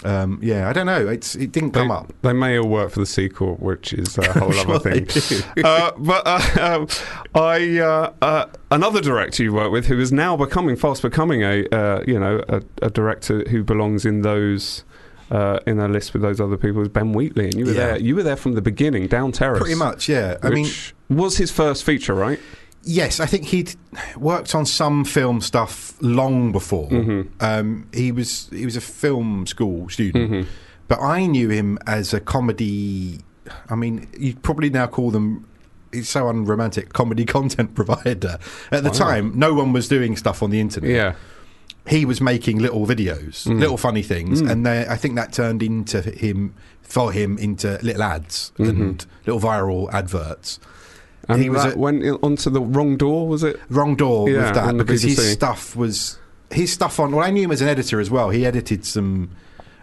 Um, 0.03 0.39
yeah, 0.43 0.67
I 0.67 0.73
don't 0.73 0.87
know. 0.87 1.07
It's 1.09 1.35
it 1.35 1.53
didn't 1.53 1.75
They, 1.75 1.81
come 1.81 1.91
up. 1.91 2.11
they 2.23 2.33
may 2.33 2.59
all 2.59 2.67
work 2.69 2.91
for 2.91 3.01
the 3.01 3.07
sequel, 3.07 3.57
which 3.57 3.93
is 3.93 4.17
a 4.17 4.33
whole 4.39 4.51
sure 4.51 4.77
other 4.77 5.03
thing. 5.05 5.43
uh, 5.65 5.91
but 5.99 6.23
uh, 6.27 6.41
um, 6.59 6.89
I, 7.35 7.79
uh, 7.81 8.13
uh, 8.23 8.47
another 8.71 9.03
director 9.03 9.43
you 9.43 9.53
work 9.53 9.71
with, 9.71 9.87
who 9.89 10.01
is 10.01 10.11
now 10.11 10.39
becoming 10.39 10.75
fast 10.77 11.03
becoming 11.03 11.43
a, 11.43 11.67
uh, 11.71 12.03
you 12.07 12.19
know, 12.19 12.43
a, 12.49 12.63
a 12.81 12.89
director 12.89 13.45
who 13.51 13.63
belongs 13.63 14.07
in 14.07 14.23
those. 14.23 14.85
Uh, 15.31 15.61
in 15.65 15.79
a 15.79 15.87
list 15.87 16.13
with 16.13 16.23
those 16.23 16.41
other 16.41 16.57
people 16.57 16.83
is 16.83 16.89
Ben 16.89 17.13
Wheatley, 17.13 17.45
and 17.45 17.55
you 17.55 17.65
were 17.67 17.71
Yeah. 17.71 17.87
there. 17.87 17.99
You 18.01 18.17
were 18.17 18.25
there 18.25 18.35
from 18.37 18.55
the 18.55 18.61
beginning, 18.63 19.07
down 19.07 19.31
terrace. 19.31 19.61
Pretty 19.61 19.77
much, 19.77 20.09
yeah. 20.09 20.37
I 20.43 20.51
mean, 20.51 20.67
was 21.09 21.37
his 21.37 21.51
first 21.53 21.85
feature, 21.85 22.15
right? 22.15 22.41
yes, 22.83 23.21
I 23.21 23.27
think 23.27 23.45
he'd 23.45 23.75
worked 24.17 24.55
on 24.55 24.65
some 24.67 25.05
film 25.05 25.41
stuff 25.43 25.95
long 26.01 26.51
before. 26.51 26.89
Mm-hmm. 26.89 27.29
Um, 27.39 27.87
he 27.93 28.11
was 28.11 28.49
he 28.51 28.65
was 28.65 28.75
a 28.75 28.81
film 28.81 29.47
school 29.47 29.89
student, 29.91 30.31
Mm-hmm. 30.33 30.49
but 30.89 30.99
I 31.01 31.27
knew 31.27 31.49
him 31.51 31.79
as 31.87 32.13
a 32.15 32.21
comedy. 32.21 33.21
I 33.69 33.75
mean, 33.77 34.09
you'd 34.19 34.43
probably 34.43 34.71
now 34.71 34.87
call 34.87 35.11
them. 35.11 35.47
He's 35.93 36.09
so 36.09 36.29
unromantic. 36.29 36.93
Comedy 36.93 37.25
content 37.37 37.75
provider. 37.75 38.39
At 38.73 38.83
the 38.83 38.91
Wow. 38.91 38.97
time, 38.97 39.33
no 39.39 39.53
one 39.55 39.73
was 39.73 39.87
doing 39.87 40.17
stuff 40.17 40.43
on 40.43 40.51
the 40.51 40.59
internet. 40.61 40.91
Yeah, 40.91 41.15
he 41.87 42.05
was 42.05 42.21
making 42.21 42.59
little 42.59 42.87
videos, 42.87 43.47
Mm. 43.47 43.59
little 43.61 43.77
funny 43.77 44.03
things, 44.03 44.41
and 44.41 44.65
they, 44.67 44.87
I 44.87 44.97
think 44.97 45.15
that 45.17 45.33
turned 45.33 45.63
into 45.63 46.03
him 46.03 46.55
for 46.83 47.13
him 47.13 47.39
into 47.39 47.79
little 47.83 48.03
ads 48.03 48.53
and 48.59 49.05
little 49.27 49.41
viral 49.41 49.93
adverts. 49.93 50.59
Mm-hmm. 50.59 51.33
and 51.33 51.43
He 51.43 51.51
was 51.51 51.65
a- 51.75 51.79
went 51.79 52.05
onto 52.23 52.51
the 52.51 52.61
wrong 52.61 52.97
door. 52.97 53.29
Was 53.29 53.43
it? 53.45 53.59
Wrong 53.69 53.95
door 53.95 54.29
Yeah, 54.29 54.47
with 54.47 54.55
that 54.55 54.77
because 54.77 55.03
his 55.03 55.33
stuff 55.33 55.77
was 55.77 56.19
his 56.51 56.73
stuff 56.73 56.99
on. 56.99 57.13
Well, 57.13 57.25
I 57.25 57.31
knew 57.31 57.43
him 57.45 57.53
as 57.53 57.61
an 57.63 57.69
editor 57.69 58.01
as 58.01 58.11
well. 58.11 58.31
He 58.31 58.45
edited 58.45 58.85
some 58.85 59.31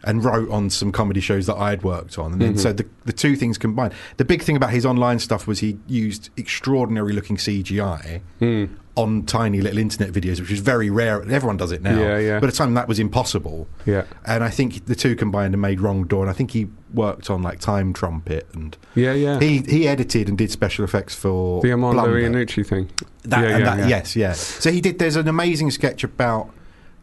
and 0.07 0.23
wrote 0.25 0.49
on 0.49 0.69
some 0.71 0.91
comedy 0.91 1.19
shows 1.21 1.45
that 1.45 1.55
I 1.57 1.69
had 1.69 1.83
worked 1.83 2.17
on, 2.17 2.31
and 2.33 2.41
then 2.41 2.53
Mm-hmm. 2.53 2.59
so 2.59 2.73
the 2.73 2.85
the 3.05 3.13
two 3.13 3.35
things 3.35 3.57
combined. 3.59 3.93
The 4.17 4.25
big 4.25 4.41
thing 4.41 4.55
about 4.55 4.71
his 4.71 4.85
online 4.85 5.19
stuff 5.19 5.45
was 5.45 5.59
he 5.59 5.77
used 5.87 6.29
extraordinary 6.37 7.13
looking 7.13 7.37
CGI. 7.37 8.21
Hmm. 8.39 8.65
On 8.97 9.21
tiny 9.27 9.61
little 9.61 9.77
internet 9.77 10.11
videos, 10.11 10.39
which 10.39 10.49
is 10.49 10.59
very 10.59 10.89
rare. 10.89 11.21
Everyone 11.21 11.55
does 11.55 11.71
it 11.71 11.83
now. 11.83 11.99
Yeah, 11.99 12.17
yeah. 12.17 12.39
But 12.39 12.47
at 12.47 12.53
the 12.53 12.57
time, 12.57 12.73
that 12.73 12.87
was 12.87 12.97
impossible. 12.97 13.67
Yeah, 13.85 14.05
And 14.25 14.43
I 14.43 14.49
think 14.49 14.87
the 14.87 14.95
two 14.95 15.15
combined 15.15 15.53
and 15.53 15.61
made 15.61 15.79
Wrong 15.79 16.05
Door. 16.05 16.23
And 16.23 16.29
I 16.31 16.33
think 16.33 16.49
he 16.49 16.67
worked 16.91 17.29
on 17.29 17.43
like 17.43 17.59
Time 17.59 17.93
Trumpet 17.93 18.47
and 18.55 18.75
yeah, 18.95 19.13
yeah. 19.13 19.39
he 19.39 19.59
he 19.59 19.87
edited 19.87 20.27
and 20.29 20.35
did 20.35 20.49
special 20.49 20.83
effects 20.83 21.13
for 21.13 21.61
the 21.61 21.69
Armando. 21.73 22.05
Iannucci 22.07 22.65
thing. 22.65 22.89
That, 23.25 23.43
yeah, 23.43 23.49
and 23.49 23.59
yeah, 23.59 23.75
that, 23.75 23.79
yeah. 23.81 23.87
Yes, 23.87 24.15
yeah. 24.15 24.33
So 24.33 24.71
he 24.71 24.81
did. 24.81 24.97
There's 24.97 25.15
an 25.15 25.27
amazing 25.27 25.69
sketch 25.69 26.03
about 26.03 26.49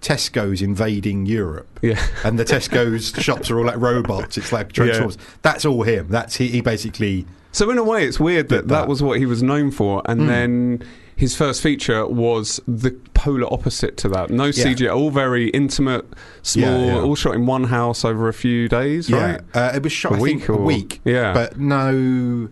Tesco's 0.04 0.60
invading 0.62 1.26
Europe. 1.26 1.80
Yeah. 1.82 2.04
And 2.24 2.38
the 2.38 2.44
Tesco's 2.44 3.12
shops 3.22 3.50
are 3.50 3.58
all 3.58 3.64
like 3.64 3.78
robots. 3.78 4.36
It's 4.38 4.52
like 4.52 4.70
Transformers. 4.72 5.16
That's 5.42 5.64
all 5.64 5.82
him. 5.82 6.08
That's 6.08 6.36
he, 6.36 6.48
he 6.48 6.60
basically. 6.60 7.26
So 7.52 7.70
in 7.70 7.78
a 7.78 7.82
way, 7.84 8.04
it's 8.06 8.20
weird 8.20 8.48
that 8.50 8.68
that 8.68 8.80
that. 8.82 8.88
was 8.88 9.02
what 9.02 9.18
he 9.18 9.26
was 9.26 9.42
known 9.42 9.70
for, 9.70 10.02
and 10.04 10.20
Mm. 10.22 10.26
then 10.26 10.82
his 11.16 11.36
first 11.36 11.62
feature 11.62 12.04
was 12.06 12.60
the 12.66 12.90
polar 13.14 13.46
opposite 13.52 13.96
to 13.98 14.08
that. 14.08 14.28
No 14.30 14.46
Yeah. 14.46 14.64
CGI, 14.64 14.92
all 14.94 15.10
very 15.10 15.48
intimate, 15.50 16.04
small, 16.42 16.80
Yeah, 16.80 16.94
yeah. 16.96 17.00
all 17.00 17.14
shot 17.14 17.34
in 17.36 17.46
one 17.46 17.64
house 17.64 18.04
over 18.04 18.28
a 18.28 18.32
few 18.34 18.68
days, 18.68 19.10
right? 19.10 19.40
Uh, 19.54 19.70
it 19.74 19.82
was 19.84 19.92
shot 19.92 20.12
A 20.12 20.16
I 20.16 20.18
think, 20.18 20.40
week 20.40 20.48
a 20.48 20.56
week. 20.56 21.00
yeah. 21.04 21.32
But 21.32 21.58
no, 21.58 22.48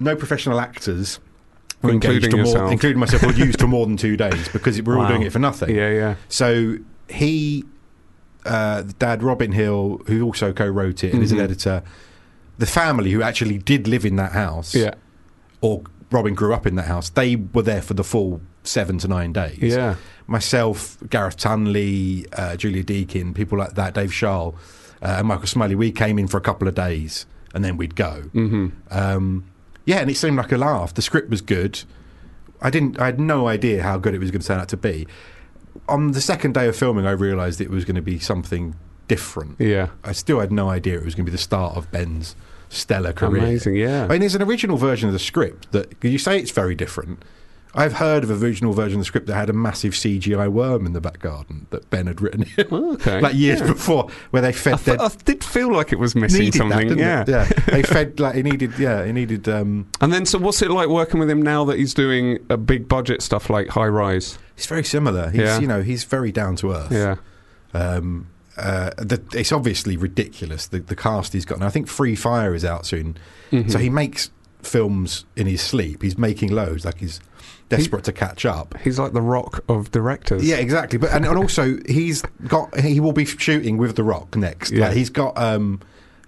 no 0.00 0.16
professional 0.16 0.58
actors. 0.60 1.20
Including 1.82 2.42
more, 2.42 2.70
including 2.70 2.98
myself, 2.98 3.22
were 3.24 3.32
used 3.32 3.58
for 3.60 3.66
more 3.66 3.86
than 3.86 3.96
two 3.96 4.16
days 4.16 4.48
because 4.48 4.80
we're 4.82 4.98
all 4.98 5.08
doing 5.08 5.22
it 5.22 5.32
for 5.32 5.38
nothing. 5.38 5.74
Yeah, 5.74 5.90
yeah. 5.90 6.14
So 6.28 6.76
he, 7.08 7.64
uh, 8.44 8.82
Dad 8.98 9.22
Robin 9.22 9.52
Hill, 9.52 10.02
who 10.06 10.22
also 10.24 10.52
co-wrote 10.52 11.02
it 11.04 11.14
and 11.14 11.22
is 11.22 11.32
an 11.32 11.38
Mhm. 11.38 11.42
editor, 11.44 11.82
the 12.58 12.66
family 12.66 13.10
who 13.12 13.22
actually 13.22 13.58
did 13.58 13.88
live 13.88 14.04
in 14.04 14.16
that 14.16 14.32
house, 14.32 14.74
Yeah, 14.74 14.94
or 15.62 15.82
Robin 16.10 16.34
grew 16.34 16.52
up 16.52 16.66
in 16.66 16.74
that 16.76 16.86
house, 16.86 17.08
they 17.08 17.36
were 17.36 17.62
there 17.62 17.80
for 17.82 17.94
the 17.94 18.04
full 18.04 18.40
seven 18.62 18.98
to 18.98 19.08
nine 19.08 19.32
days. 19.32 19.58
yeah. 19.60 19.94
Myself, 20.26 20.98
Gareth 21.08 21.38
Tunley, 21.38 22.26
uh, 22.38 22.56
Julia 22.56 22.82
Deakin, 22.82 23.32
people 23.34 23.58
like 23.58 23.74
that, 23.74 23.94
Dave 23.94 24.10
Schaal, 24.10 24.54
uh, 25.02 25.16
and 25.18 25.26
Michael 25.28 25.46
Smiley, 25.46 25.74
we 25.74 25.90
came 25.90 26.18
in 26.18 26.28
for 26.28 26.36
a 26.36 26.40
couple 26.42 26.68
of 26.68 26.74
days 26.74 27.24
and 27.54 27.64
then 27.64 27.76
we'd 27.76 27.96
go. 27.96 28.22
hmm 28.32 28.68
Um, 28.90 29.44
yeah, 29.90 29.98
and 29.98 30.08
it 30.08 30.16
seemed 30.16 30.36
like 30.36 30.52
a 30.52 30.56
laugh. 30.56 30.94
The 30.94 31.02
script 31.02 31.30
was 31.30 31.40
good. 31.40 31.82
I 32.62 32.70
didn't. 32.70 33.00
I 33.00 33.06
had 33.06 33.18
no 33.18 33.48
idea 33.48 33.82
how 33.82 33.98
good 33.98 34.14
it 34.14 34.18
was 34.18 34.30
going 34.30 34.40
to 34.40 34.46
turn 34.46 34.60
out 34.60 34.68
to 34.68 34.76
be. 34.76 35.08
On 35.88 36.12
the 36.12 36.20
second 36.20 36.54
day 36.54 36.68
of 36.68 36.76
filming, 36.76 37.06
I 37.06 37.10
realised 37.10 37.60
it 37.60 37.70
was 37.70 37.84
going 37.84 37.96
to 37.96 38.02
be 38.02 38.20
something 38.20 38.76
different. 39.08 39.56
Yeah. 39.58 39.88
I 40.04 40.12
still 40.12 40.38
had 40.38 40.52
no 40.52 40.70
idea 40.70 40.96
it 40.96 41.04
was 41.04 41.16
going 41.16 41.26
to 41.26 41.30
be 41.32 41.34
the 41.34 41.42
start 41.42 41.76
of 41.76 41.90
Ben's 41.90 42.36
stellar 42.68 43.12
career. 43.12 43.42
Amazing, 43.42 43.74
yeah. 43.74 44.04
I 44.04 44.08
mean, 44.08 44.20
there's 44.20 44.36
an 44.36 44.42
original 44.42 44.76
version 44.76 45.08
of 45.08 45.12
the 45.12 45.18
script 45.18 45.72
that 45.72 45.92
you 46.02 46.18
say 46.18 46.38
it's 46.38 46.52
very 46.52 46.76
different. 46.76 47.24
I've 47.74 47.92
heard 47.94 48.24
of 48.24 48.30
a 48.30 48.34
original 48.44 48.72
version 48.72 48.94
of 48.98 49.02
the 49.02 49.04
script 49.04 49.26
that 49.28 49.34
had 49.34 49.48
a 49.48 49.52
massive 49.52 49.92
CGI 49.92 50.48
worm 50.50 50.86
in 50.86 50.92
the 50.92 51.00
back 51.00 51.20
garden 51.20 51.66
that 51.70 51.88
Ben 51.90 52.06
had 52.08 52.20
written 52.20 52.44
Oh, 52.70 52.94
okay. 52.94 53.20
like 53.20 53.34
years 53.34 53.60
Yeah. 53.60 53.66
before, 53.68 54.08
where 54.30 54.42
they 54.42 54.52
fed 54.52 54.74
I, 54.74 54.76
their 54.78 54.96
th- 54.98 55.10
I 55.12 55.14
did 55.24 55.44
feel 55.44 55.72
like 55.72 55.92
it 55.92 55.98
was 55.98 56.14
missing 56.16 56.50
something. 56.52 56.88
that, 56.88 56.98
yeah. 56.98 57.22
it? 57.22 57.28
yeah. 57.28 57.48
They 57.70 57.82
fed 57.82 58.18
like 58.18 58.34
he 58.34 58.42
needed. 58.42 58.78
Yeah, 58.78 59.04
he 59.06 59.12
needed. 59.12 59.48
Um, 59.48 59.86
And 60.00 60.12
then, 60.12 60.26
so 60.26 60.38
what's 60.38 60.62
it 60.62 60.70
like 60.70 60.88
working 60.88 61.20
with 61.20 61.30
him 61.30 61.42
now 61.42 61.64
that 61.66 61.78
he's 61.78 61.94
doing 61.94 62.38
a 62.48 62.56
big 62.56 62.88
budget 62.88 63.22
stuff 63.22 63.48
like 63.50 63.68
High 63.68 63.86
Rise? 63.86 64.38
He's 64.56 64.66
very 64.66 64.84
similar. 64.84 65.30
He's 65.30 65.40
Yeah. 65.42 65.58
you 65.60 65.66
know 65.68 65.82
he's 65.82 66.02
very 66.04 66.32
down 66.32 66.56
to 66.56 66.72
earth. 66.72 66.90
Yeah. 66.92 67.16
Um, 67.72 68.28
uh, 68.56 68.90
the, 68.98 69.22
it's 69.32 69.52
obviously 69.52 69.96
ridiculous 69.96 70.66
the, 70.66 70.80
the 70.80 70.96
cast 70.96 71.32
he's 71.32 71.44
got. 71.44 71.54
And 71.56 71.64
I 71.64 71.70
think 71.70 71.86
Free 71.88 72.14
Fire 72.16 72.54
is 72.54 72.64
out 72.64 72.84
soon, 72.84 73.16
Mhm. 73.52 73.70
so 73.70 73.78
he 73.78 73.88
makes 73.88 74.30
films 74.62 75.24
in 75.36 75.46
his 75.46 75.60
sleep. 75.62 76.02
He's 76.02 76.18
making 76.18 76.52
loads, 76.52 76.84
like 76.84 76.98
he's 76.98 77.20
desperate 77.68 78.04
to 78.04 78.12
catch 78.12 78.44
up. 78.44 78.74
He's 78.82 78.98
like 78.98 79.12
the 79.12 79.22
rock 79.22 79.62
of 79.68 79.90
directors. 79.90 80.44
Yeah, 80.44 80.56
exactly. 80.56 80.98
But 80.98 81.10
and, 81.12 81.24
and 81.24 81.38
also 81.38 81.78
he's 81.88 82.22
got 82.48 82.78
he 82.80 83.00
will 83.00 83.12
be 83.12 83.24
shooting 83.24 83.76
with 83.78 83.96
The 83.96 84.02
Rock 84.04 84.36
next. 84.36 84.70
Yeah. 84.72 84.88
Like, 84.88 84.96
he's 84.96 85.10
got 85.10 85.38
um, 85.38 85.80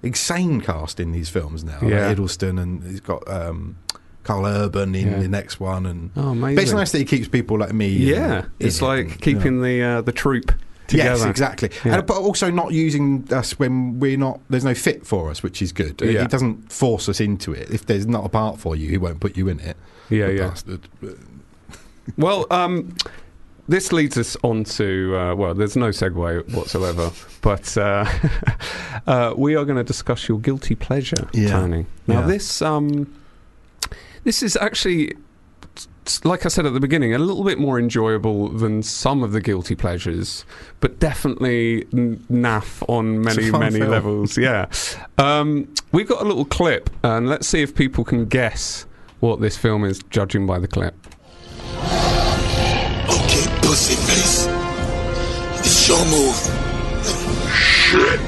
insane 0.03 0.61
cast 0.61 1.01
in 1.01 1.12
these 1.12 1.28
films 1.28 1.64
now. 1.64 1.78
Yeah. 1.83 2.07
like 2.09 2.16
Hiddleston 2.16 2.61
and 2.62 2.83
he's 2.85 3.01
got 3.01 3.28
um, 3.28 3.76
Karl 4.24 4.47
Urban 4.47 4.95
in 4.95 5.11
Yeah. 5.11 5.18
the 5.18 5.28
next 5.28 5.59
one. 5.61 5.85
And 5.87 6.11
Oh, 6.16 6.28
amazing. 6.30 6.55
but 6.57 6.62
it's 6.62 6.72
nice 6.72 6.93
that 6.93 6.99
he 6.99 7.05
keeps 7.05 7.28
people 7.28 7.59
like 7.59 7.72
me. 7.72 7.89
Yeah. 7.89 8.45
It's 8.61 8.80
like 8.80 9.01
and, 9.01 9.09
you 9.09 9.14
know. 9.14 9.20
keeping 9.41 9.62
the 9.62 9.83
uh, 9.83 10.01
the 10.03 10.12
troop 10.12 10.53
together. 10.93 11.18
Yes, 11.18 11.24
exactly. 11.24 11.70
Yeah. 11.84 11.97
And, 11.99 12.07
but 12.07 12.16
also 12.16 12.51
not 12.51 12.72
using 12.72 13.26
us 13.32 13.59
when 13.59 13.99
we're 13.99 14.16
not. 14.16 14.40
There's 14.49 14.64
no 14.64 14.74
fit 14.74 15.07
for 15.07 15.30
us, 15.30 15.43
which 15.43 15.61
is 15.61 15.72
good. 15.72 16.01
Yeah. 16.01 16.22
He 16.22 16.26
doesn't 16.28 16.72
force 16.72 17.09
us 17.09 17.20
into 17.20 17.53
it. 17.53 17.70
If 17.70 17.86
there's 17.86 18.07
not 18.07 18.24
a 18.24 18.28
part 18.28 18.59
for 18.61 18.76
you, 18.76 18.88
he 18.88 18.99
won't 18.99 19.20
put 19.20 19.36
you 19.36 19.49
in 19.49 19.59
it. 19.61 19.76
Yeah, 20.09 20.26
The 20.28 20.34
yeah. 20.34 20.49
bastard. 20.49 20.88
Well, 22.16 22.47
um, 22.51 22.97
this 23.68 23.93
leads 23.93 24.18
us 24.18 24.36
on 24.43 24.64
to 24.64 25.16
uh, 25.16 25.34
well, 25.36 25.55
there's 25.55 25.76
no 25.76 25.90
segue 25.90 26.53
whatsoever, 26.53 27.12
but 27.43 27.76
uh, 27.78 28.05
uh, 29.07 29.34
we 29.36 29.55
are 29.55 29.64
going 29.64 29.76
to 29.78 29.84
discuss 29.84 30.28
your 30.28 30.38
guilty 30.40 30.74
pleasure, 30.74 31.28
Yeah. 31.32 31.51
Tony. 31.51 31.86
Now, 32.09 32.20
Yeah. 32.20 32.26
this 32.26 32.61
um, 32.62 33.12
this 34.24 34.43
is 34.43 34.57
actually. 34.57 35.14
Like 36.24 36.44
I 36.44 36.48
said 36.48 36.66
at 36.66 36.72
the 36.72 36.80
beginning, 36.80 37.14
a 37.14 37.18
little 37.18 37.44
bit 37.44 37.59
more 37.59 37.78
enjoyable 37.78 38.48
than 38.48 38.82
some 38.82 39.22
of 39.22 39.32
the 39.32 39.40
guilty 39.40 39.74
pleasures, 39.76 40.44
but 40.80 40.98
definitely 40.98 41.86
n- 41.92 42.24
naff 42.30 42.82
on 42.88 43.20
many, 43.22 43.50
many 43.53 43.78
film. 43.78 43.90
levels. 43.90 44.36
Yeah. 44.36 44.66
Um, 45.18 45.72
we've 45.92 46.09
got 46.09 46.20
a 46.22 46.24
little 46.24 46.44
clip, 46.44 46.90
and 47.05 47.28
let's 47.28 47.46
see 47.46 47.62
if 47.62 47.74
people 47.74 48.05
can 48.05 48.26
guess 48.26 48.84
what 49.20 49.40
this 49.40 49.57
film 49.57 49.84
is, 49.84 50.03
judging 50.11 50.44
by 50.46 50.59
the 50.59 50.66
clip. 50.68 50.94
Okay, 53.09 53.46
pussy 53.62 53.94
face. 53.94 54.46
It's 55.61 55.88
your 55.88 56.05
move. 56.07 56.36
Shit 57.55 58.20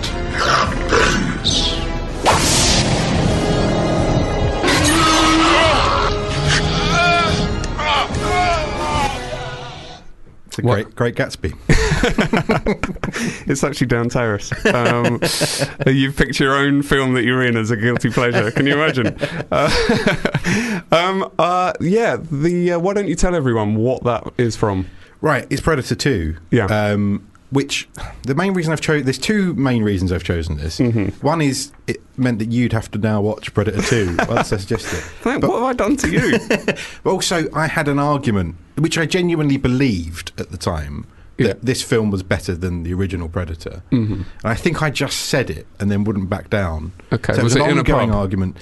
It's 10.56 10.58
a 10.60 10.66
What? 10.66 10.94
great, 10.96 11.14
great 11.14 11.16
Gatsby. 11.16 11.54
It's 13.46 13.62
actually 13.64 13.86
down 13.88 14.08
terrace. 14.08 14.52
Um, 14.66 15.20
you 15.86 16.12
picked 16.12 16.38
your 16.40 16.54
own 16.54 16.82
film 16.82 17.14
that 17.14 17.24
you're 17.24 17.42
in 17.42 17.56
as 17.56 17.70
a 17.70 17.76
guilty 17.76 18.10
pleasure. 18.10 18.50
Can 18.50 18.66
you 18.66 18.74
imagine? 18.74 19.16
Uh, 19.50 20.80
um, 20.92 21.30
uh, 21.38 21.72
yeah. 21.80 22.16
The 22.16 22.72
uh, 22.72 22.78
why 22.78 22.94
don't 22.94 23.08
you 23.08 23.14
tell 23.14 23.34
everyone 23.34 23.76
what 23.76 24.02
that 24.04 24.24
is 24.38 24.56
from? 24.56 24.86
Right, 25.20 25.46
it's 25.50 25.60
Predator 25.60 25.94
2. 25.94 26.36
Yeah. 26.50 26.66
Um, 26.66 27.26
which 27.54 27.88
the 28.22 28.34
main 28.34 28.52
reason 28.52 28.72
I've 28.72 28.80
chosen 28.80 29.04
there's 29.04 29.18
two 29.18 29.54
main 29.54 29.82
reasons 29.82 30.12
I've 30.12 30.24
chosen 30.24 30.56
this. 30.56 30.78
Mm-hmm. 30.78 31.26
One 31.26 31.40
is 31.40 31.72
it 31.86 32.02
meant 32.18 32.40
that 32.40 32.50
you'd 32.52 32.72
have 32.72 32.90
to 32.90 32.98
now 32.98 33.20
watch 33.20 33.54
Predator 33.54 33.80
2 33.80 34.16
once 34.28 34.52
I 34.52 34.56
suggested 34.56 34.98
it. 34.98 35.04
Thank- 35.22 35.44
what 35.44 35.54
have 35.54 35.62
I 35.62 35.72
done 35.72 35.96
to 35.98 36.10
you? 36.10 36.38
But 37.02 37.10
also, 37.10 37.48
I 37.52 37.66
had 37.66 37.88
an 37.88 37.98
argument, 37.98 38.56
which 38.76 38.98
I 38.98 39.06
genuinely 39.06 39.56
believed 39.56 40.32
at 40.38 40.50
the 40.50 40.56
time, 40.56 41.06
that 41.38 41.46
Yeah. 41.46 41.52
this 41.62 41.82
film 41.82 42.10
was 42.10 42.22
better 42.22 42.54
than 42.54 42.82
the 42.82 42.92
original 42.94 43.28
Predator. 43.28 43.82
Mm-hmm. 43.90 44.12
And 44.14 44.24
I 44.44 44.54
think 44.54 44.82
I 44.82 44.90
just 44.90 45.18
said 45.18 45.50
it 45.50 45.66
and 45.80 45.90
then 45.90 46.04
wouldn't 46.04 46.28
back 46.30 46.50
down. 46.50 46.92
Okay, 47.12 47.32
so 47.34 47.42
was 47.42 47.54
it 47.56 47.60
was 47.60 47.68
an 47.70 47.78
ongoing 47.78 48.10
argument. 48.12 48.56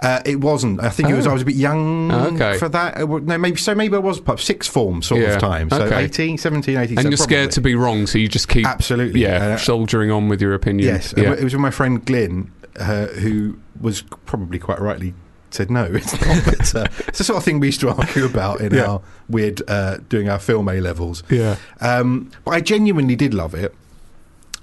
Uh, 0.00 0.20
it 0.26 0.40
wasn't. 0.40 0.82
I 0.82 0.90
think 0.90 1.08
it 1.08 1.14
was. 1.14 1.26
Oh. 1.26 1.30
I 1.30 1.32
was 1.32 1.40
a 1.40 1.46
bit 1.46 1.54
young 1.54 2.12
Oh, 2.12 2.26
okay. 2.34 2.58
for 2.58 2.68
that. 2.68 2.98
Uh, 3.00 3.06
No, 3.06 3.38
maybe 3.38 3.56
so. 3.56 3.74
Maybe 3.74 3.94
I 3.96 3.98
was 3.98 4.20
pub 4.20 4.38
sixth 4.40 4.70
form 4.70 5.00
sort 5.00 5.22
Yeah, 5.22 5.34
of 5.36 5.40
time. 5.40 5.70
So 5.70 5.82
okay. 5.84 6.04
18, 6.04 6.36
17, 6.36 6.76
18. 6.76 6.98
and 6.98 7.04
so 7.04 7.08
you're 7.08 7.16
scared 7.16 7.50
to 7.52 7.62
be 7.62 7.74
wrong, 7.74 8.06
so 8.06 8.18
you 8.18 8.28
just 8.28 8.48
keep 8.48 8.66
Absolutely. 8.66 9.22
yeah, 9.22 9.54
Uh, 9.54 9.56
soldiering 9.56 10.10
on 10.10 10.28
with 10.28 10.42
your 10.42 10.52
opinion. 10.52 10.86
Yes, 10.86 11.14
yeah. 11.16 11.32
it 11.32 11.42
was 11.42 11.54
with 11.54 11.62
my 11.62 11.70
friend 11.70 12.04
Glyn, 12.04 12.50
uh, 12.78 13.06
who 13.06 13.56
was 13.80 14.02
probably 14.26 14.58
quite 14.58 14.80
rightly 14.82 15.14
said 15.56 15.70
no. 15.70 15.84
It's 15.92 16.12
not. 16.12 16.44
But, 16.44 16.74
uh, 16.74 16.86
it's 17.08 17.18
the 17.18 17.24
sort 17.24 17.38
of 17.38 17.44
thing 17.44 17.58
we 17.60 17.66
used 17.68 17.80
to 17.80 17.88
argue 17.90 18.24
about 18.24 18.60
in 18.60 18.72
Yeah. 18.74 18.84
our 18.86 19.00
weird 19.28 19.62
uh, 19.68 19.98
doing 20.08 20.28
our 20.28 20.38
film 20.38 20.68
A 20.68 20.80
levels. 20.80 21.22
yeah. 21.30 21.56
Um, 21.80 22.30
but 22.44 22.52
I 22.52 22.60
genuinely 22.60 23.16
did 23.16 23.34
love 23.34 23.54
it. 23.54 23.74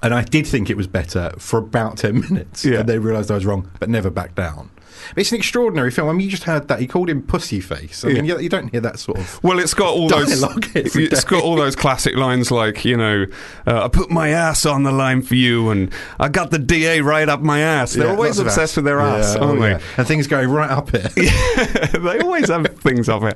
And 0.01 0.13
I 0.13 0.21
did 0.23 0.45
think 0.45 0.69
it 0.69 0.75
was 0.75 0.87
better 0.87 1.31
for 1.37 1.59
about 1.59 1.97
10 1.97 2.19
minutes. 2.19 2.65
Yeah. 2.65 2.79
And 2.81 2.89
they 2.89 2.99
realised 2.99 3.31
I 3.31 3.35
was 3.35 3.45
wrong, 3.45 3.69
but 3.79 3.89
never 3.89 4.09
backed 4.09 4.35
down. 4.35 4.69
It's 5.15 5.31
an 5.31 5.37
extraordinary 5.37 5.91
film. 5.91 6.09
I 6.09 6.13
mean, 6.13 6.21
you 6.25 6.31
just 6.31 6.43
heard 6.43 6.67
that. 6.67 6.79
He 6.79 6.87
called 6.87 7.09
him 7.09 7.23
Pussyface. 7.23 8.03
I 8.05 8.07
mean, 8.13 8.25
Yeah. 8.25 8.35
you, 8.35 8.41
you 8.43 8.49
don't 8.49 8.69
hear 8.69 8.81
that 8.81 8.99
sort 8.99 9.19
of. 9.19 9.43
Well, 9.43 9.59
it's 9.59 9.73
got 9.73 9.93
all 9.93 10.07
those. 10.09 10.43
It's 10.75 11.23
got 11.23 11.43
all 11.43 11.55
those 11.55 11.75
classic 11.75 12.15
lines 12.15 12.51
like 12.51 12.85
you 12.85 12.97
know, 12.97 13.25
uh, 13.67 13.85
I 13.85 13.87
put 13.87 14.09
my 14.09 14.29
ass 14.29 14.65
on 14.65 14.83
the 14.83 14.91
line 14.91 15.21
for 15.21 15.35
you, 15.35 15.69
and 15.69 15.91
I 16.19 16.29
got 16.29 16.51
the 16.51 16.59
DA 16.59 17.01
right 17.01 17.27
up 17.27 17.41
my 17.41 17.59
ass. 17.59 17.93
They're 17.93 18.07
Yeah, 18.07 18.13
always 18.13 18.39
obsessed 18.39 18.73
ass. 18.73 18.75
with 18.77 18.85
their 18.85 18.99
ass, 18.99 19.35
Yeah, 19.35 19.41
aren't 19.41 19.59
oh, 19.59 19.61
they? 19.61 19.83
And 19.97 20.07
things 20.07 20.27
going 20.27 20.49
right 20.49 20.69
up 20.69 20.89
it. 20.93 21.11
they 22.03 22.19
always 22.19 22.49
have 22.49 22.65
things 22.79 23.09
of 23.09 23.23
it. 23.23 23.35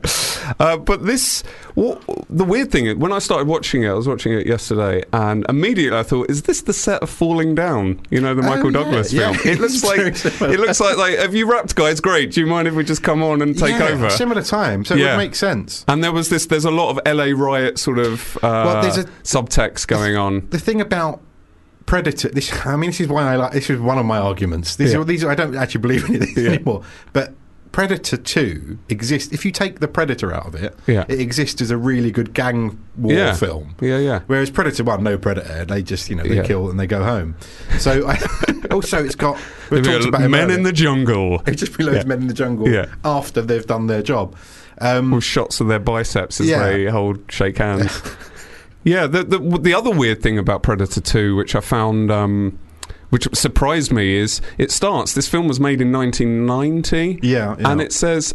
Uh, 0.59 0.77
but 0.77 1.05
this, 1.05 1.43
what, 1.75 2.01
the 2.29 2.43
weird 2.43 2.71
thing, 2.71 2.87
is, 2.87 2.95
when 2.95 3.11
I 3.11 3.19
started 3.19 3.47
watching 3.47 3.83
it, 3.83 3.89
I 3.89 3.93
was 3.93 4.07
watching 4.07 4.33
it 4.33 4.45
yesterday, 4.47 5.03
and 5.13 5.45
immediately 5.49 5.97
I 5.97 6.03
thought, 6.03 6.29
is 6.29 6.43
this 6.43 6.61
the 6.61 6.73
set 6.73 7.01
of 7.01 7.09
Falling 7.09 7.55
Down? 7.55 7.99
You 8.09 8.21
know, 8.21 8.33
the 8.35 8.41
Michael 8.41 8.71
yeah, 8.71 8.83
Douglas 8.83 9.11
film. 9.11 9.37
It 9.45 9.59
looks 9.59 9.83
like 9.83 9.99
it 9.99 10.59
looks 10.59 10.79
like 10.79 10.97
like 10.97 11.17
have 11.17 11.33
you 11.35 11.46
rapped, 11.47 11.75
guys? 11.75 11.99
Great. 11.99 12.31
Do 12.31 12.41
you 12.41 12.47
mind 12.47 12.67
if 12.67 12.75
we 12.75 12.83
just 12.83 13.01
come 13.03 13.23
on 13.23 13.41
and 13.41 13.57
take 13.57 13.71
Yeah, 13.79 13.85
over? 13.87 14.09
Similar 14.09 14.43
time. 14.43 14.85
So 14.85 14.93
it 14.95 14.99
Yeah. 14.99 15.11
would 15.15 15.23
make 15.23 15.35
sense. 15.35 15.83
and 15.87 16.03
there 16.03 16.11
was 16.11 16.29
this. 16.29 16.45
There's 16.45 16.65
a 16.65 16.71
lot 16.71 16.89
of 16.91 16.99
LA 17.05 17.31
riot 17.35 17.79
sort 17.79 17.99
of 17.99 18.37
uh, 18.37 18.39
Well, 18.43 18.81
there's 18.81 18.97
a- 18.97 19.05
subtext 19.23 19.87
going 19.87 20.15
on. 20.15 20.47
the 20.49 20.59
thing 20.59 20.81
about 20.81 21.21
Predator, 21.85 22.27
this 22.27 22.51
I 22.65 22.75
mean, 22.75 22.89
this 22.89 22.99
is 22.99 23.07
why 23.07 23.23
I 23.31 23.37
like. 23.37 23.53
This 23.53 23.69
is 23.69 23.79
one 23.79 23.97
of 23.97 24.05
my 24.05 24.17
arguments. 24.17 24.75
These, 24.75 24.91
Yeah. 24.91 24.99
are, 24.99 25.03
these 25.05 25.23
are, 25.23 25.31
I 25.31 25.35
don't 25.35 25.55
actually 25.55 25.79
believe 25.81 26.09
in 26.09 26.19
these 26.19 26.37
Yeah. 26.37 26.49
anymore. 26.51 26.83
But 27.13 27.33
Predator 27.71 28.17
Two 28.17 28.77
exists. 28.89 29.31
If 29.33 29.45
you 29.45 29.51
take 29.51 29.79
the 29.79 29.87
Predator 29.87 30.33
out 30.33 30.47
of 30.47 30.55
it, 30.55 30.75
Yeah. 30.87 31.05
it 31.07 31.19
exists 31.19 31.61
as 31.61 31.69
a 31.71 31.77
really 31.77 32.11
good 32.11 32.33
gang 32.33 32.79
war 32.97 33.13
Yeah. 33.13 33.33
film. 33.33 33.75
Yeah, 33.81 33.97
yeah. 33.99 34.19
Whereas 34.27 34.49
Predator 34.49 34.83
One, 34.83 35.03
no 35.03 35.17
Predator, 35.17 35.65
they 35.65 35.83
just 35.83 36.09
you 36.09 36.15
know 36.15 36.23
they 36.23 36.37
Yeah. 36.37 36.43
kill 36.43 36.69
and 36.69 36.79
they 36.79 36.87
go 36.87 37.03
home. 37.03 37.35
So 37.79 38.07
I, 38.07 38.19
also 38.71 39.03
it's 39.03 39.15
got 39.15 39.37
we 39.69 39.81
talked 39.81 40.05
about 40.05 40.21
it 40.21 40.29
men 40.29 40.49
in 40.49 40.63
the 40.63 40.71
jungle 40.73 41.41
It 41.45 41.55
just 41.55 41.77
be 41.77 41.83
loads 41.83 41.95
Yeah. 41.97 42.01
of 42.01 42.07
men 42.07 42.21
in 42.21 42.27
the 42.27 42.33
jungle 42.33 42.67
after 43.03 43.41
they've 43.41 43.65
done 43.65 43.87
their 43.87 44.01
job. 44.01 44.35
Um, 44.79 45.11
with 45.11 45.23
shots 45.23 45.59
of 45.59 45.67
their 45.67 45.79
biceps 45.79 46.39
as 46.39 46.47
they 46.47 46.85
hold 46.85 47.19
shake 47.29 47.57
hands. 47.57 48.01
yeah, 48.83 49.07
the, 49.07 49.23
the 49.23 49.39
the 49.39 49.73
other 49.73 49.89
weird 49.91 50.21
thing 50.21 50.37
about 50.37 50.61
Predator 50.63 51.01
Two, 51.01 51.35
which 51.35 51.55
I 51.55 51.59
found, 51.61 52.11
um, 52.11 52.59
which 53.09 53.27
surprised 53.35 53.91
me, 53.91 54.15
is 54.15 54.41
it 54.57 54.71
starts. 54.71 55.13
This 55.13 55.27
film 55.27 55.47
was 55.47 55.59
made 55.59 55.81
in 55.81 55.91
1990. 55.91 57.19
Yeah, 57.21 57.55
yeah. 57.59 57.71
and 57.71 57.81
it 57.81 57.93
says. 57.93 58.33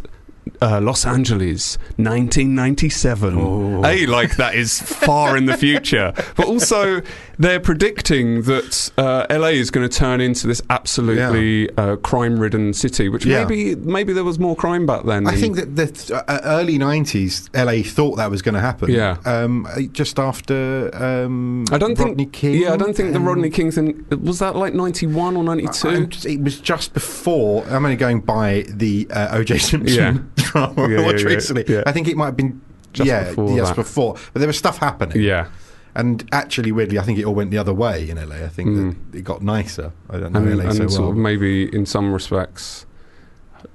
Uh, 0.61 0.79
Los 0.81 1.05
Angeles, 1.05 1.77
1997. 1.97 3.37
Oh. 3.37 3.81
A, 3.85 4.05
like 4.07 4.35
that 4.37 4.55
is 4.55 4.79
far 4.81 5.35
in 5.37 5.45
the 5.45 5.57
future, 5.57 6.13
but 6.35 6.47
also 6.47 7.01
they're 7.37 7.59
predicting 7.59 8.43
that 8.43 8.91
uh, 8.97 9.25
LA 9.29 9.47
is 9.47 9.71
going 9.71 9.87
to 9.87 9.93
turn 9.97 10.21
into 10.21 10.47
this 10.47 10.61
absolutely 10.69 11.69
uh, 11.77 11.95
crime-ridden 11.97 12.73
city. 12.73 13.09
Which 13.09 13.25
Yeah. 13.25 13.43
maybe 13.45 13.75
maybe 13.75 14.13
there 14.13 14.23
was 14.23 14.39
more 14.39 14.55
crime 14.55 14.85
back 14.85 15.03
then. 15.05 15.27
I 15.27 15.35
think 15.35 15.55
that 15.57 15.75
the 15.75 16.23
uh, 16.27 16.39
early 16.43 16.77
'90s, 16.77 17.49
LA 17.53 17.83
thought 17.87 18.15
that 18.17 18.29
was 18.29 18.41
going 18.41 18.55
to 18.55 18.61
happen. 18.61 18.91
Yeah. 18.91 19.17
um, 19.25 19.67
just 19.91 20.19
after 20.19 20.89
um, 20.93 21.65
I 21.71 21.77
don't 21.77 21.97
Rodney 21.97 22.23
think. 22.25 22.33
King. 22.33 22.61
Yeah, 22.61 22.73
I 22.73 22.77
don't 22.77 22.95
think 22.95 23.11
the 23.11 23.17
um, 23.19 23.25
Rodney 23.27 23.49
King 23.49 23.71
thing 23.71 24.05
was 24.21 24.39
that 24.39 24.55
like 24.55 24.73
ninety 24.73 25.07
one 25.07 25.35
or 25.35 25.43
92? 25.43 25.89
I- 25.89 26.03
just- 26.05 26.25
it 26.25 26.41
was 26.41 26.59
just 26.59 26.93
before. 26.93 27.65
I'm 27.65 27.83
only 27.85 27.97
going 27.97 28.21
by 28.21 28.65
the 28.67 29.07
uh, 29.09 29.37
O.J. 29.37 29.57
Simpson 29.57 29.95
Yeah. 30.15 30.17
Drama 30.35 30.87
Yeah, 30.89 31.01
watched 31.05 31.21
yeah, 31.23 31.25
recently. 31.35 31.65
yeah. 31.67 31.83
I 31.85 31.91
think 31.91 32.07
it 32.07 32.15
might 32.17 32.25
have 32.27 32.37
been 32.37 32.61
Just 32.93 33.07
yeah, 33.07 33.29
before 33.29 33.55
yes, 33.55 33.67
that. 33.69 33.75
before. 33.75 34.15
But 34.33 34.39
there 34.39 34.47
was 34.47 34.57
stuff 34.57 34.77
happening. 34.77 35.21
Yeah, 35.21 35.47
and 35.95 36.27
actually, 36.31 36.71
weirdly, 36.71 36.97
I 36.99 37.03
think 37.03 37.19
it 37.19 37.25
all 37.25 37.35
went 37.35 37.51
the 37.51 37.57
other 37.57 37.73
way 37.73 38.09
in 38.09 38.17
LA. 38.17 38.37
I 38.37 38.47
think 38.47 38.75
that 39.11 39.17
it 39.19 39.23
got 39.23 39.41
nicer. 39.41 39.91
I 40.09 40.17
don't 40.19 40.31
know 40.33 40.39
Mm. 40.41 40.51
and, 40.51 40.57
LA 40.59 40.63
and 40.69 40.75
so 40.77 40.87
sort 40.87 41.09
of 41.11 41.17
maybe 41.17 41.73
in 41.75 41.85
some 41.85 42.11
respects 42.13 42.85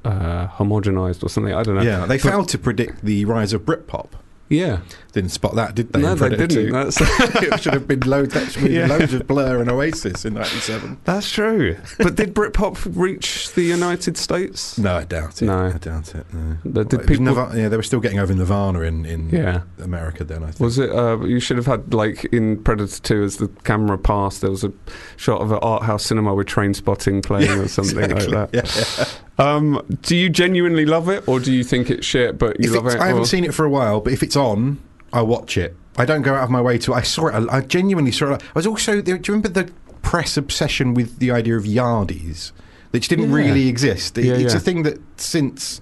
uh, 0.04 0.46
homogenized 0.48 1.22
or 1.22 1.28
something. 1.28 1.54
I 1.54 1.62
don't 1.62 1.76
know. 1.76 1.82
yeah, 1.82 2.06
they 2.06 2.16
But- 2.18 2.30
failed 2.30 2.48
to 2.50 2.58
predict 2.58 3.04
the 3.04 3.24
rise 3.24 3.52
of 3.52 3.62
Britpop. 3.64 4.08
Yeah, 4.50 4.80
Didn't 5.12 5.30
spot 5.30 5.54
that, 5.56 5.74
did 5.74 5.92
they? 5.92 6.00
no, 6.00 6.14
they 6.14 6.30
didn't. 6.30 6.48
2? 6.48 6.70
That's 6.72 7.00
it 7.00 7.60
should 7.60 7.74
have 7.74 7.86
been 7.86 8.00
loads, 8.00 8.32
that 8.34 8.50
should 8.50 8.62
have 8.62 8.64
been 8.64 8.72
Yeah. 8.72 8.86
loads 8.86 9.12
of 9.12 9.26
Blur 9.26 9.60
and 9.60 9.70
Oasis 9.70 10.24
in 10.24 10.34
'97. 10.34 10.98
that's 11.04 11.30
true. 11.30 11.76
but 11.98 12.14
did 12.14 12.34
Britpop 12.34 12.96
reach 12.96 13.52
the 13.52 13.62
United 13.62 14.16
States? 14.16 14.78
No, 14.78 14.96
I 14.96 15.04
doubt 15.04 15.42
it. 15.42 15.46
No. 15.46 15.66
I 15.66 15.78
doubt 15.78 16.14
it. 16.14 16.26
No. 16.32 16.56
The- 16.64 16.84
did 16.84 17.06
people- 17.06 17.26
yeah, 17.56 17.68
they 17.68 17.76
were 17.76 17.82
still 17.82 18.00
getting 18.00 18.18
over 18.18 18.32
Nirvana 18.34 18.80
in, 18.80 19.04
in 19.04 19.28
Yeah. 19.30 19.62
America 19.82 20.24
then. 20.24 20.42
I 20.42 20.46
think. 20.46 20.60
Was 20.60 20.78
it? 20.78 20.90
Uh, 20.90 21.18
you 21.24 21.40
should 21.40 21.56
have 21.58 21.66
had 21.66 21.92
like 21.92 22.24
in 22.26 22.62
Predator 22.62 23.00
Two, 23.02 23.22
as 23.24 23.36
the 23.36 23.48
camera 23.64 23.98
passed, 23.98 24.40
there 24.40 24.50
was 24.50 24.64
a 24.64 24.72
shot 25.16 25.40
of 25.40 25.52
an 25.52 25.58
art 25.62 25.82
house 25.82 26.04
cinema 26.04 26.34
with 26.34 26.46
Trainspotting 26.46 27.22
playing 27.22 27.50
or 27.50 27.68
something 27.68 27.98
exactly. 27.98 28.28
like 28.34 28.50
that. 28.52 28.64
Yeah, 28.98 29.04
yeah. 29.04 29.04
Um, 29.38 29.80
do 30.02 30.16
you 30.16 30.28
genuinely 30.28 30.84
love 30.84 31.08
it, 31.08 31.26
or 31.28 31.38
do 31.40 31.52
you 31.52 31.62
think 31.62 31.90
it's 31.90 32.04
shit 32.06 32.38
but 32.38 32.58
you 32.60 32.70
If 32.70 32.76
love 32.76 32.86
it? 32.94 33.00
I 33.00 33.06
haven't 33.08 33.22
or- 33.22 33.26
seen 33.26 33.44
it 33.44 33.54
for 33.54 33.64
a 33.64 33.70
while, 33.70 34.00
but 34.00 34.12
if 34.12 34.22
it's 34.22 34.36
on, 34.36 34.78
I 35.12 35.22
watch 35.22 35.56
it. 35.56 35.76
I 35.96 36.04
don't 36.04 36.22
go 36.22 36.34
out 36.34 36.44
of 36.44 36.50
my 36.50 36.60
way 36.60 36.78
to. 36.78 36.94
I 36.94 37.02
saw 37.02 37.28
it. 37.28 37.48
I 37.50 37.60
genuinely 37.60 38.12
saw 38.12 38.34
it. 38.34 38.42
I 38.42 38.46
was 38.58 38.66
also. 38.66 39.00
Do 39.00 39.12
you 39.12 39.20
remember 39.28 39.48
the 39.48 39.70
press 40.02 40.36
obsession 40.36 40.94
with 40.94 41.18
the 41.18 41.30
idea 41.30 41.56
of 41.56 41.64
yardies, 41.64 42.52
which 42.90 43.08
didn't 43.08 43.30
Yeah. 43.30 43.36
really 43.36 43.68
exist? 43.68 44.16
It- 44.18 44.24
Yeah, 44.26 44.34
it's 44.34 44.52
yeah. 44.54 44.58
a 44.58 44.60
thing 44.60 44.82
that 44.84 44.98
since 45.16 45.80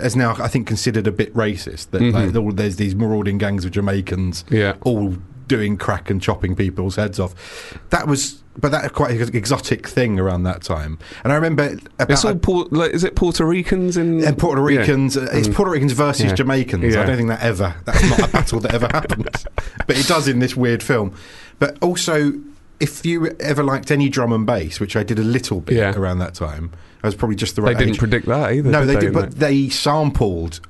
is 0.00 0.14
now, 0.14 0.36
I 0.38 0.48
think, 0.48 0.66
considered 0.66 1.06
a 1.06 1.12
bit 1.12 1.34
racist. 1.34 1.90
That 1.90 2.00
Mhm. 2.02 2.34
like, 2.46 2.56
there's 2.56 2.76
these 2.76 2.94
marauding 2.94 3.36
gangs 3.38 3.64
of 3.64 3.72
Jamaicans, 3.72 4.44
Yeah. 4.50 4.74
all 4.82 5.16
doing 5.48 5.76
crack 5.76 6.10
and 6.10 6.20
chopping 6.22 6.54
people's 6.54 6.96
heads 6.96 7.18
off. 7.18 7.78
That 7.90 8.06
was, 8.06 8.42
but 8.56 8.70
that 8.70 8.92
quite 8.92 9.10
an 9.12 9.34
exotic 9.34 9.88
thing 9.88 10.20
around 10.20 10.44
that 10.44 10.62
time. 10.62 10.98
And 11.24 11.32
I 11.32 11.36
remember 11.36 11.76
about 11.98 12.10
It's 12.10 12.24
all 12.24 12.36
Port, 12.36 12.72
like, 12.72 12.92
is 12.92 13.02
it 13.02 13.16
Puerto 13.16 13.44
Ricans 13.44 13.96
in 13.96 14.22
and 14.24 14.38
Puerto 14.38 14.60
Ricans, 14.62 15.16
uh, 15.16 15.28
it's 15.32 15.48
Mm. 15.48 15.54
Puerto 15.54 15.70
Ricans 15.72 15.92
versus 15.92 16.26
Yeah. 16.26 16.34
Jamaicans. 16.34 16.94
Yeah. 16.94 17.02
I 17.02 17.06
don't 17.06 17.16
think 17.16 17.28
that 17.30 17.42
ever, 17.42 17.74
that's 17.84 18.02
not 18.10 18.28
a 18.28 18.32
battle 18.32 18.60
that 18.60 18.74
ever 18.74 18.86
happened. 18.92 19.28
But 19.86 19.98
it 19.98 20.06
does 20.06 20.28
in 20.28 20.38
this 20.38 20.54
weird 20.54 20.82
film. 20.82 21.14
But 21.58 21.78
also, 21.82 22.34
if 22.78 23.06
you 23.06 23.26
ever 23.40 23.62
liked 23.64 23.90
any 23.90 24.08
drum 24.10 24.32
and 24.32 24.44
bass, 24.46 24.78
which 24.80 24.96
I 24.96 25.02
did 25.02 25.18
a 25.18 25.22
little 25.22 25.60
bit 25.62 25.78
Yeah. 25.78 25.94
around 25.96 26.18
that 26.18 26.34
time, 26.34 26.70
I 27.02 27.06
was 27.08 27.14
probably 27.14 27.36
just 27.36 27.56
the 27.56 27.62
right. 27.62 27.74
They 27.76 27.84
didn't 27.84 27.94
age. 27.94 27.98
predict 28.00 28.26
that 28.26 28.52
either. 28.52 28.70
no, 28.70 28.80
did 28.80 28.88
they 28.88 28.94
they, 28.96 29.00
did, 29.00 29.12
but 29.14 29.30
that? 29.30 29.38
they 29.38 29.68
sampled 29.70 30.60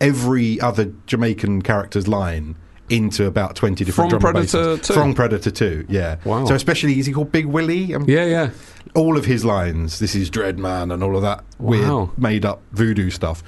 every 0.00 0.60
other 0.60 0.92
Jamaican 1.06 1.62
character's 1.62 2.06
line 2.06 2.54
into 2.90 3.26
about 3.26 3.54
20 3.56 3.84
different 3.84 4.10
From 4.10 4.18
drum 4.20 4.32
Predator 4.32 4.76
basses. 4.76 4.88
2? 4.88 4.94
From 4.94 5.14
Predator 5.14 5.50
2, 5.50 5.86
yeah. 5.88 6.16
Wow. 6.24 6.44
So 6.46 6.54
especially, 6.54 6.98
is 6.98 7.06
he 7.06 7.12
called 7.12 7.30
Big 7.32 7.46
Willie? 7.46 7.94
Um, 7.94 8.04
yeah, 8.08 8.24
yeah. 8.24 8.50
All 8.94 9.16
of 9.16 9.24
his 9.26 9.44
lines, 9.44 9.98
this 9.98 10.14
is 10.14 10.30
Dreadman 10.30 10.92
and 10.92 11.02
all 11.02 11.16
of 11.16 11.22
that 11.22 11.44
Wow. 11.58 11.68
weird 12.06 12.18
made 12.18 12.44
up 12.44 12.62
voodoo 12.72 13.10
stuff. 13.10 13.42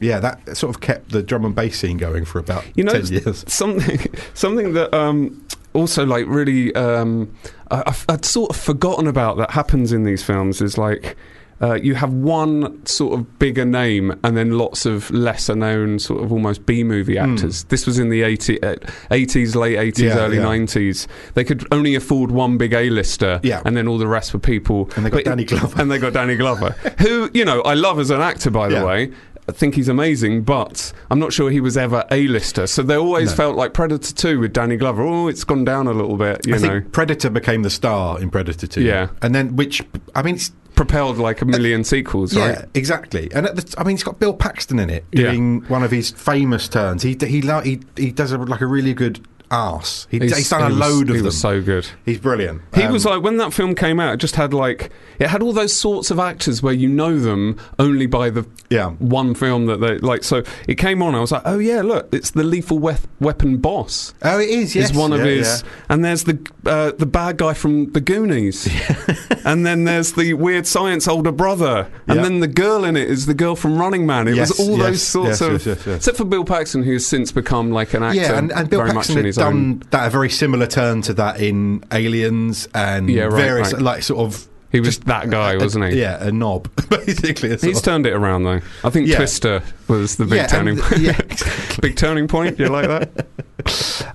Yeah, 0.00 0.18
that 0.20 0.56
sort 0.56 0.74
of 0.74 0.80
kept 0.80 1.10
the 1.10 1.22
drum 1.22 1.44
and 1.44 1.54
bass 1.54 1.78
scene 1.78 1.96
going 1.96 2.24
for 2.24 2.38
about 2.40 2.64
You 2.74 2.84
know, 2.84 2.92
10 2.92 3.06
years. 3.06 3.44
something 3.52 4.00
something 4.34 4.72
that 4.72 4.92
um, 4.92 5.46
also 5.74 6.04
like 6.04 6.26
really 6.26 6.74
um, 6.74 7.32
I, 7.70 7.94
I'd 8.08 8.24
sort 8.24 8.50
of 8.50 8.56
forgotten 8.56 9.06
about 9.06 9.36
that 9.36 9.52
happens 9.52 9.92
in 9.92 10.04
these 10.04 10.22
films 10.22 10.60
is 10.60 10.76
like. 10.76 11.16
Uh, 11.62 11.74
you 11.74 11.94
have 11.94 12.12
one 12.12 12.84
sort 12.86 13.18
of 13.18 13.38
bigger 13.38 13.64
name 13.64 14.12
and 14.24 14.36
then 14.36 14.50
lots 14.58 14.84
of 14.84 15.08
lesser 15.12 15.54
known 15.54 15.98
sort 15.98 16.22
of 16.24 16.32
almost 16.32 16.66
B 16.66 16.82
movie 16.82 17.16
Hmm. 17.16 17.34
actors. 17.34 17.64
This 17.64 17.86
was 17.86 17.98
in 18.00 18.08
the 18.08 18.22
80, 18.22 18.60
uh, 18.62 18.74
80s, 19.10 19.54
late 19.54 19.78
80s, 19.78 20.02
Yeah, 20.14 20.18
early 20.18 20.38
yeah. 20.38 20.42
90s. 20.44 21.06
They 21.34 21.44
could 21.44 21.64
only 21.70 21.94
afford 21.94 22.32
one 22.32 22.56
big 22.58 22.72
A-lister 22.72 23.38
Yeah. 23.44 23.62
and 23.64 23.76
then 23.76 23.86
all 23.86 23.98
the 23.98 24.08
rest 24.08 24.32
were 24.32 24.40
people. 24.40 24.90
And 24.96 25.06
they 25.06 25.10
got 25.10 25.18
But- 25.18 25.24
Danny 25.26 25.44
Glover. 25.44 25.80
And 25.80 25.90
they 25.90 25.98
got 25.98 26.12
Danny 26.14 26.34
Glover, 26.34 26.74
who, 26.98 27.30
you 27.32 27.44
know, 27.44 27.60
I 27.62 27.74
love 27.74 28.00
as 28.00 28.10
an 28.10 28.20
actor, 28.20 28.50
by 28.50 28.68
the 28.68 28.84
way. 28.84 29.10
I 29.48 29.52
think 29.52 29.74
he's 29.74 29.88
amazing, 29.88 30.42
but 30.42 30.92
I'm 31.10 31.18
not 31.18 31.32
sure 31.32 31.50
he 31.50 31.60
was 31.60 31.76
ever 31.76 32.04
A-lister. 32.12 32.68
So 32.68 32.82
they 32.82 32.94
always 32.96 33.30
No. 33.30 33.36
felt 33.36 33.56
like 33.56 33.72
Predator 33.74 34.12
2 34.14 34.38
with 34.38 34.52
Danny 34.52 34.76
Glover. 34.76 35.02
Oh, 35.02 35.26
it's 35.26 35.42
gone 35.42 35.64
down 35.64 35.88
a 35.88 35.92
little 35.92 36.16
bit, 36.16 36.46
you 36.46 36.54
I 36.54 36.58
know. 36.58 36.68
think 36.68 36.92
Predator 36.92 37.28
became 37.28 37.62
the 37.62 37.70
star 37.70 38.20
in 38.20 38.30
Predator 38.30 38.68
2. 38.68 38.82
Yeah. 38.82 39.08
And 39.20 39.34
then, 39.34 39.56
which, 39.56 39.82
I 40.14 40.22
mean, 40.22 40.36
it's, 40.36 40.52
Propelled 40.74 41.18
like 41.18 41.42
a 41.42 41.44
million 41.44 41.84
sequels, 41.84 42.34
yeah, 42.34 42.46
right? 42.46 42.64
exactly. 42.74 43.30
And 43.34 43.46
at 43.46 43.56
the, 43.56 43.74
I 43.78 43.84
mean, 43.84 43.94
it's 43.94 44.02
got 44.02 44.18
Bill 44.18 44.32
Paxton 44.34 44.78
in 44.78 44.88
it 44.90 45.04
Yeah. 45.12 45.30
doing 45.30 45.62
one 45.68 45.82
of 45.82 45.90
his 45.90 46.10
famous 46.10 46.68
turns. 46.68 47.02
He 47.02 47.16
he 47.20 47.40
he, 47.40 47.80
he 47.96 48.10
does 48.10 48.32
a, 48.32 48.38
like 48.38 48.60
a 48.62 48.66
really 48.66 48.94
good 48.94 49.20
arse. 49.52 50.06
He, 50.10 50.18
he's, 50.18 50.48
done 50.50 50.62
a 50.62 50.66
he 50.66 50.70
was- 50.72 50.80
load 50.80 51.02
of 51.10 51.14
He 51.14 51.18
them. 51.18 51.26
was 51.26 51.40
so 51.40 51.62
good. 51.62 51.86
he's 52.04 52.18
brilliant. 52.18 52.62
He 52.74 52.82
Um, 52.82 52.92
was 52.92 53.04
like 53.04 53.22
when 53.22 53.36
that 53.36 53.52
film 53.52 53.74
came 53.74 54.00
out, 54.00 54.14
it 54.14 54.16
just 54.16 54.34
had 54.36 54.52
like 54.54 54.90
it 55.18 55.28
had 55.28 55.42
all 55.42 55.52
those 55.52 55.72
sorts 55.72 56.10
of 56.10 56.18
actors 56.18 56.62
where 56.62 56.72
you 56.74 56.88
know 56.88 57.18
them 57.20 57.58
only 57.78 58.06
by 58.06 58.30
the 58.30 58.44
Yeah. 58.70 58.90
one 58.98 59.34
film 59.34 59.66
that 59.66 59.80
they 59.80 59.98
like. 59.98 60.24
So 60.24 60.42
it 60.66 60.76
came 60.76 61.02
on, 61.02 61.14
I 61.14 61.20
was 61.20 61.30
like, 61.30 61.42
oh 61.44 61.58
yeah, 61.58 61.82
look, 61.82 62.08
it's 62.12 62.30
the 62.32 62.42
Lethal 62.42 62.78
we- 62.78 62.92
Weapon 63.20 63.58
boss. 63.58 64.14
Oh, 64.22 64.38
it 64.40 64.48
is. 64.48 64.74
Yes, 64.74 64.90
is 64.90 64.96
one 64.96 65.12
of 65.12 65.20
Yeah, 65.20 65.26
his, 65.26 65.62
yeah. 65.64 65.84
and 65.90 66.04
there's 66.04 66.24
the 66.24 66.38
uh, 66.66 66.92
the 66.98 67.06
bad 67.06 67.36
guy 67.36 67.54
from 67.54 67.92
the 67.92 68.00
Goonies, 68.00 68.68
and 69.44 69.64
then 69.66 69.84
there's 69.84 70.12
the 70.14 70.34
weird 70.34 70.66
science 70.66 71.06
older 71.06 71.32
brother, 71.32 71.88
and 72.08 72.24
then 72.24 72.40
the 72.40 72.48
girl 72.48 72.84
in 72.84 72.96
it 72.96 73.08
is 73.08 73.26
the 73.26 73.34
girl 73.34 73.54
from 73.56 73.78
Running 73.78 74.06
Man. 74.06 74.28
It 74.28 74.34
Yes, 74.36 74.50
was 74.58 74.60
all 74.68 74.78
yes, 74.78 74.86
those 75.12 75.38
sorts 75.38 75.66
of, 75.66 75.86
except 75.88 76.16
for 76.16 76.24
Bill 76.24 76.44
Paxton, 76.44 76.82
who's 76.82 77.06
since 77.06 77.30
become 77.32 77.70
like 77.70 77.94
an 77.94 78.02
actor, 78.02 78.20
Yeah, 78.20 78.38
and, 78.38 78.50
and 78.52 78.68
Bill 78.70 78.80
Paxton 78.86 79.24
much 79.44 79.52
in 79.54 79.64
had 79.64 79.72
his 79.74 79.80
done 79.80 79.82
that 79.90 80.06
a 80.06 80.10
very 80.10 80.30
similar 80.30 80.66
turn 80.66 81.02
to 81.02 81.14
that 81.14 81.40
in 81.40 81.84
Aliens 81.92 82.68
and 82.74 83.08
Yeah, 83.10 83.24
right, 83.24 83.32
various 83.32 83.72
right. 83.72 83.82
like 83.82 84.02
sort 84.02 84.20
of. 84.20 84.46
He 84.70 84.80
was 84.80 84.98
that 85.00 85.28
guy, 85.28 85.58
wasn't 85.58 85.90
he? 85.92 86.00
Yeah, 86.00 86.24
a 86.26 86.32
knob 86.32 86.66
basically. 86.88 87.50
a 87.52 87.56
He's 87.58 87.76
of- 87.78 87.82
turned 87.82 88.06
it 88.06 88.14
around 88.14 88.44
though. 88.44 88.60
I 88.82 88.88
think 88.90 89.06
Yeah. 89.06 89.16
Twister 89.16 89.62
was 89.98 90.16
the 90.16 90.24
big 90.24 90.36
Yeah, 90.38 90.46
turning 90.46 90.78
point. 90.78 91.00
yeah, 91.00 91.20
big 91.80 91.96
turning 91.96 92.26
point. 92.28 92.58
You 92.58 92.68
like 92.68 92.88
that? 92.88 93.26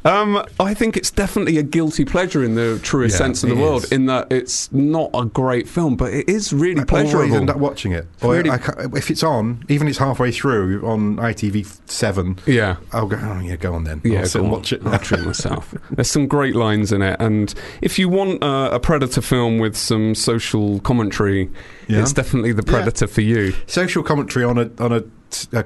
Um, 0.04 0.44
I 0.60 0.74
think 0.74 0.98
it's 0.98 1.10
definitely 1.12 1.58
a 1.58 1.64
guilty 1.64 2.04
pleasure 2.04 2.44
in 2.44 2.56
the 2.56 2.80
truest 2.84 3.14
Yeah, 3.14 3.18
sense 3.18 3.44
of 3.44 3.50
the 3.50 3.56
it 3.56 3.60
word. 3.62 3.84
is. 3.86 3.92
In 3.94 4.06
that 4.08 4.30
it's 4.32 4.70
not 4.74 5.10
a 5.14 5.24
great 5.26 5.68
film, 5.70 5.96
but 5.96 6.14
it 6.14 6.28
is 6.30 6.52
really 6.52 6.82
I 6.82 6.84
always 6.90 7.12
pleasurable. 7.12 7.36
end 7.38 7.50
up 7.50 7.58
watching 7.58 7.92
it. 7.94 8.08
Or 8.22 8.34
Really- 8.36 8.50
if 8.96 9.10
it's 9.10 9.24
on, 9.24 9.64
even 9.70 9.88
if 9.88 9.92
it's 9.92 10.00
halfway 10.00 10.32
through 10.32 10.86
on 10.86 11.16
ITV 11.18 11.66
seven, 11.90 12.40
yeah. 12.46 12.76
I'll 12.92 13.08
go. 13.08 13.18
Oh 13.22 13.40
yeah, 13.40 13.56
go 13.56 13.74
on 13.74 13.86
then. 13.86 14.02
Yeah, 14.04 14.20
I'll 14.22 14.26
sit 14.26 14.42
and 14.42 14.52
watch 14.52 14.74
it. 14.74 14.82
I'll 14.86 15.00
treat 15.00 15.22
myself. 15.26 15.74
There's 15.92 16.12
some 16.12 16.28
great 16.28 16.56
lines 16.56 16.92
in 16.92 17.02
it, 17.02 17.16
and 17.22 17.54
if 17.82 17.98
you 17.98 18.10
want 18.10 18.44
uh, 18.44 18.70
a 18.74 18.80
Predator 18.82 19.22
film 19.22 19.60
with 19.60 19.78
some 19.78 20.14
social 20.14 20.80
commentary, 20.82 21.50
Yeah. 21.88 22.02
it's 22.02 22.12
definitely 22.14 22.52
the 22.52 22.64
Predator 22.64 23.08
for 23.08 23.22
you. 23.22 23.54
Social 23.66 24.04
commentary 24.04 24.44
on 24.46 24.58
a 24.58 24.70
on 24.80 24.92
a. 24.92 25.04
A, 25.52 25.66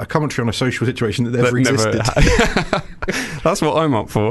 a 0.00 0.06
commentary 0.06 0.44
on 0.44 0.48
a 0.48 0.52
social 0.52 0.86
situation 0.86 1.24
that 1.30 1.32
never 1.32 1.62
That 1.62 2.72
never. 2.72 2.82
That's 3.44 3.60
what 3.60 3.76
I'm 3.76 3.94
up 3.94 4.08
for. 4.08 4.28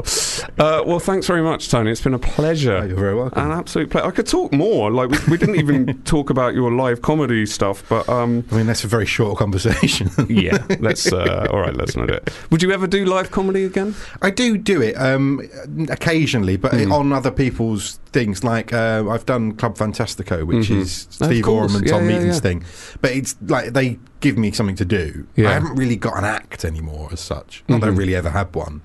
Uh, 0.58 0.82
well, 0.84 0.98
thanks 0.98 1.26
very 1.26 1.42
much, 1.42 1.68
Tony. 1.70 1.90
It's 1.90 2.00
been 2.00 2.14
a 2.14 2.18
pleasure. 2.18 2.78
Oh, 2.78 2.82
you're 2.84 2.96
very 2.96 3.14
welcome. 3.14 3.44
An 3.50 3.56
absolute 3.56 3.90
pleasure. 3.90 4.06
I 4.06 4.10
could 4.10 4.26
talk 4.26 4.52
more. 4.52 4.90
Like 4.90 5.10
we, 5.10 5.18
we 5.32 5.36
didn't 5.38 5.56
even 5.56 6.02
talk 6.04 6.30
about 6.30 6.54
your 6.54 6.72
live 6.72 7.02
comedy 7.02 7.44
stuff, 7.46 7.84
but 7.88 8.08
um, 8.08 8.44
I 8.50 8.56
mean, 8.56 8.66
that's 8.66 8.82
a 8.84 8.88
very 8.88 9.06
short 9.06 9.38
conversation. 9.38 10.10
yeah, 10.28 10.64
let's. 10.80 11.12
Uh, 11.12 11.46
all 11.50 11.60
right, 11.60 11.74
let's 11.74 11.94
not 11.96 12.08
do 12.08 12.14
it. 12.14 12.30
Would 12.50 12.62
you 12.62 12.72
ever 12.72 12.86
do 12.86 13.04
live 13.04 13.30
comedy 13.30 13.64
again? 13.64 13.94
I 14.22 14.30
do 14.30 14.56
do 14.58 14.80
it 14.82 14.94
um, 14.94 15.40
occasionally, 15.90 16.56
but 16.56 16.72
Mm. 16.72 16.90
on 16.92 17.12
other 17.12 17.30
people's 17.30 18.00
things. 18.12 18.42
Like 18.42 18.72
uh, 18.72 19.04
I've 19.08 19.26
done 19.26 19.52
Club 19.52 19.76
Fantastico, 19.76 20.44
which 20.44 20.68
Mhm. 20.68 20.76
is 20.78 21.06
Steve 21.10 21.46
and 21.46 21.86
Yeah, 21.86 21.92
Tom 21.92 22.08
yeah, 22.08 22.16
Meeten's 22.18 22.36
yeah. 22.36 22.40
thing. 22.40 22.64
But 23.02 23.10
it's 23.12 23.36
like 23.46 23.74
they 23.74 23.98
give 24.22 24.38
me 24.38 24.50
something 24.52 24.76
to 24.76 24.84
do. 24.86 25.26
Yeah. 25.36 25.50
I 25.50 25.52
haven't 25.52 25.74
really 25.76 25.96
got 25.96 26.16
an 26.16 26.24
act 26.24 26.64
anymore 26.64 27.08
as 27.12 27.20
such. 27.20 27.62
I 27.68 27.72
Mhm. 27.72 27.80
don't 27.82 27.96
really 27.96 28.14
ever 28.16 28.30
had 28.30 28.54
one. 28.54 28.80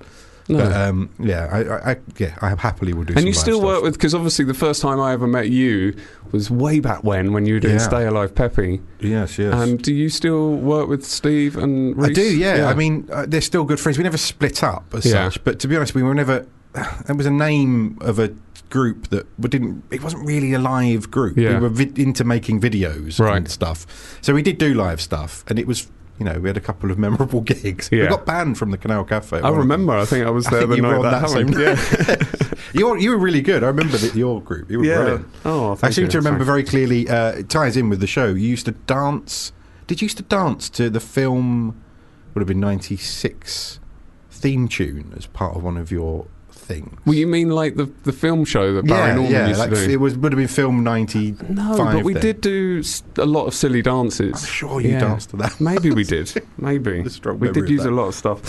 No. 0.49 0.59
But 0.59 0.71
um, 0.71 1.09
yeah, 1.19 1.49
I, 1.51 1.59
I, 1.63 1.91
I 1.91 1.97
yeah, 2.17 2.37
I 2.41 2.55
happily 2.55 2.93
will 2.93 3.03
do. 3.03 3.13
and 3.17 3.25
you 3.27 3.33
still 3.33 3.57
stuff. 3.57 3.67
work 3.67 3.83
with 3.83 3.93
because 3.93 4.15
obviously 4.15 4.45
the 4.45 4.53
first 4.53 4.81
time 4.81 4.97
I 4.97 5.11
ever 5.11 5.27
met 5.27 5.49
you 5.49 5.93
was 6.31 6.49
way 6.49 6.79
back 6.79 7.03
when 7.03 7.33
when 7.33 7.45
you 7.45 7.55
were 7.55 7.59
doing 7.59 7.75
Yeah. 7.75 7.79
Stay 7.81 8.05
Alive 8.07 8.33
Peppy. 8.33 8.79
Yes, 9.01 9.37
yes. 9.37 9.53
And 9.53 9.81
do 9.81 9.93
you 9.93 10.07
still 10.09 10.55
work 10.55 10.87
with 10.87 11.05
Steve 11.05 11.57
and 11.57 11.95
I 12.01 12.07
Reece? 12.07 12.15
do, 12.15 12.37
yeah. 12.37 12.69
I 12.69 12.75
mean, 12.75 13.09
uh, 13.11 13.25
they're 13.27 13.41
still 13.41 13.65
good 13.65 13.77
friends. 13.79 13.97
We 13.97 14.05
never 14.05 14.17
split 14.17 14.63
up 14.63 14.85
as 14.93 15.05
Yeah. 15.05 15.27
such, 15.29 15.43
but 15.43 15.59
to 15.59 15.67
be 15.67 15.75
honest, 15.75 15.93
we 15.93 16.01
were 16.03 16.15
never. 16.15 16.45
There 16.73 17.15
was 17.15 17.25
a 17.25 17.31
name 17.31 17.97
of 18.01 18.19
a 18.19 18.33
group 18.69 19.07
that 19.09 19.25
we 19.39 19.49
didn't. 19.49 19.83
It 19.91 20.03
wasn't 20.03 20.25
really 20.25 20.53
a 20.53 20.59
live 20.59 21.09
group. 21.09 21.37
Yeah. 21.37 21.55
We 21.55 21.59
were 21.61 21.69
vid- 21.69 21.97
into 21.97 22.23
making 22.23 22.61
videos 22.61 23.19
Right. 23.19 23.37
and 23.37 23.49
stuff, 23.49 24.17
so 24.21 24.33
we 24.33 24.41
did 24.41 24.57
do 24.57 24.73
live 24.73 25.01
stuff, 25.01 25.43
and 25.47 25.57
it 25.59 25.67
was. 25.67 25.89
You 26.19 26.25
know, 26.25 26.39
we 26.39 26.49
had 26.49 26.57
a 26.57 26.61
couple 26.61 26.89
of 26.89 26.97
memorable 27.05 27.41
gigs. 27.41 27.89
Yeah. 27.91 28.01
We 28.05 28.07
got 28.07 28.25
banned 28.25 28.57
from 28.57 28.71
the 28.71 28.77
Canal 28.79 29.03
Cafe. 29.03 29.37
I 29.37 29.41
one 29.41 29.49
of 29.51 29.53
them. 29.53 29.59
remember. 29.59 29.93
I 29.93 30.05
think 30.05 30.25
I 30.25 30.31
was 30.31 30.45
there 30.49 30.61
think 30.61 30.71
the 30.71 30.75
you 30.77 30.81
were 30.81 30.97
night 30.97 31.05
on 31.05 31.11
that, 31.11 31.21
that 31.21 31.29
same 31.29 31.47
happened. 31.49 32.47
Yeah. 32.49 32.59
you 32.79 32.87
were, 32.89 32.97
you 32.97 33.11
were 33.11 33.19
really 33.19 33.41
good. 33.41 33.63
I 33.63 33.67
remember 33.67 33.97
that 33.97 34.15
your 34.15 34.41
group. 34.41 34.71
You 34.71 34.79
were 34.79 34.85
yeah. 34.85 34.95
brilliant. 34.95 35.27
Oh, 35.45 35.77
I 35.83 35.91
seem 35.91 36.05
you. 36.05 36.09
to 36.09 36.17
remember 36.17 36.39
Thanks. 36.39 36.47
very 36.47 36.63
clearly. 36.63 37.07
Uh, 37.07 37.33
it 37.33 37.49
ties 37.49 37.77
in 37.77 37.87
with 37.89 37.99
the 37.99 38.07
show. 38.07 38.29
You 38.29 38.47
used 38.49 38.65
to 38.65 38.71
dance. 38.71 39.51
Did 39.85 40.01
you 40.01 40.05
used 40.07 40.17
to 40.17 40.23
dance 40.23 40.69
to 40.71 40.89
the 40.89 40.99
film? 40.99 41.79
Would 42.33 42.41
have 42.41 42.47
been 42.47 42.59
ninety 42.59 42.97
six 42.97 43.79
theme 44.31 44.67
tune 44.67 45.13
as 45.15 45.27
part 45.27 45.55
of 45.55 45.61
one 45.63 45.77
of 45.77 45.91
your 45.91 46.25
things. 46.67 46.99
Well, 47.05 47.15
you 47.15 47.27
mean 47.27 47.49
like 47.49 47.75
the 47.75 47.85
the 48.03 48.11
film 48.13 48.45
show 48.45 48.73
that 48.73 48.85
Barry 48.85 49.09
yeah, 49.09 49.15
Norman 49.15 49.31
yeah. 49.31 49.47
used 49.47 49.59
Like 49.59 49.69
to 49.71 49.75
do? 49.87 49.91
it 49.91 49.99
was 49.99 50.17
would 50.17 50.31
have 50.33 50.37
been 50.37 50.47
film 50.47 50.83
ninety. 50.83 51.35
no, 51.49 51.75
but 51.77 52.03
we 52.03 52.13
did 52.13 52.41
do 52.41 52.83
a 53.17 53.25
lot 53.25 53.45
of 53.47 53.53
silly 53.53 53.81
dances. 53.81 54.33
I'm 54.43 54.47
sure 54.47 54.81
you 54.81 54.89
Yeah. 54.91 54.99
danced 54.99 55.29
to 55.31 55.37
that. 55.37 55.59
Maybe 55.59 55.89
we 55.91 56.03
did. 56.15 56.27
Maybe 56.57 57.01
we 57.39 57.51
did 57.51 57.69
use 57.69 57.83
that. 57.83 57.91
a 57.91 57.95
lot 57.95 58.07
of 58.09 58.15
stuff. 58.15 58.41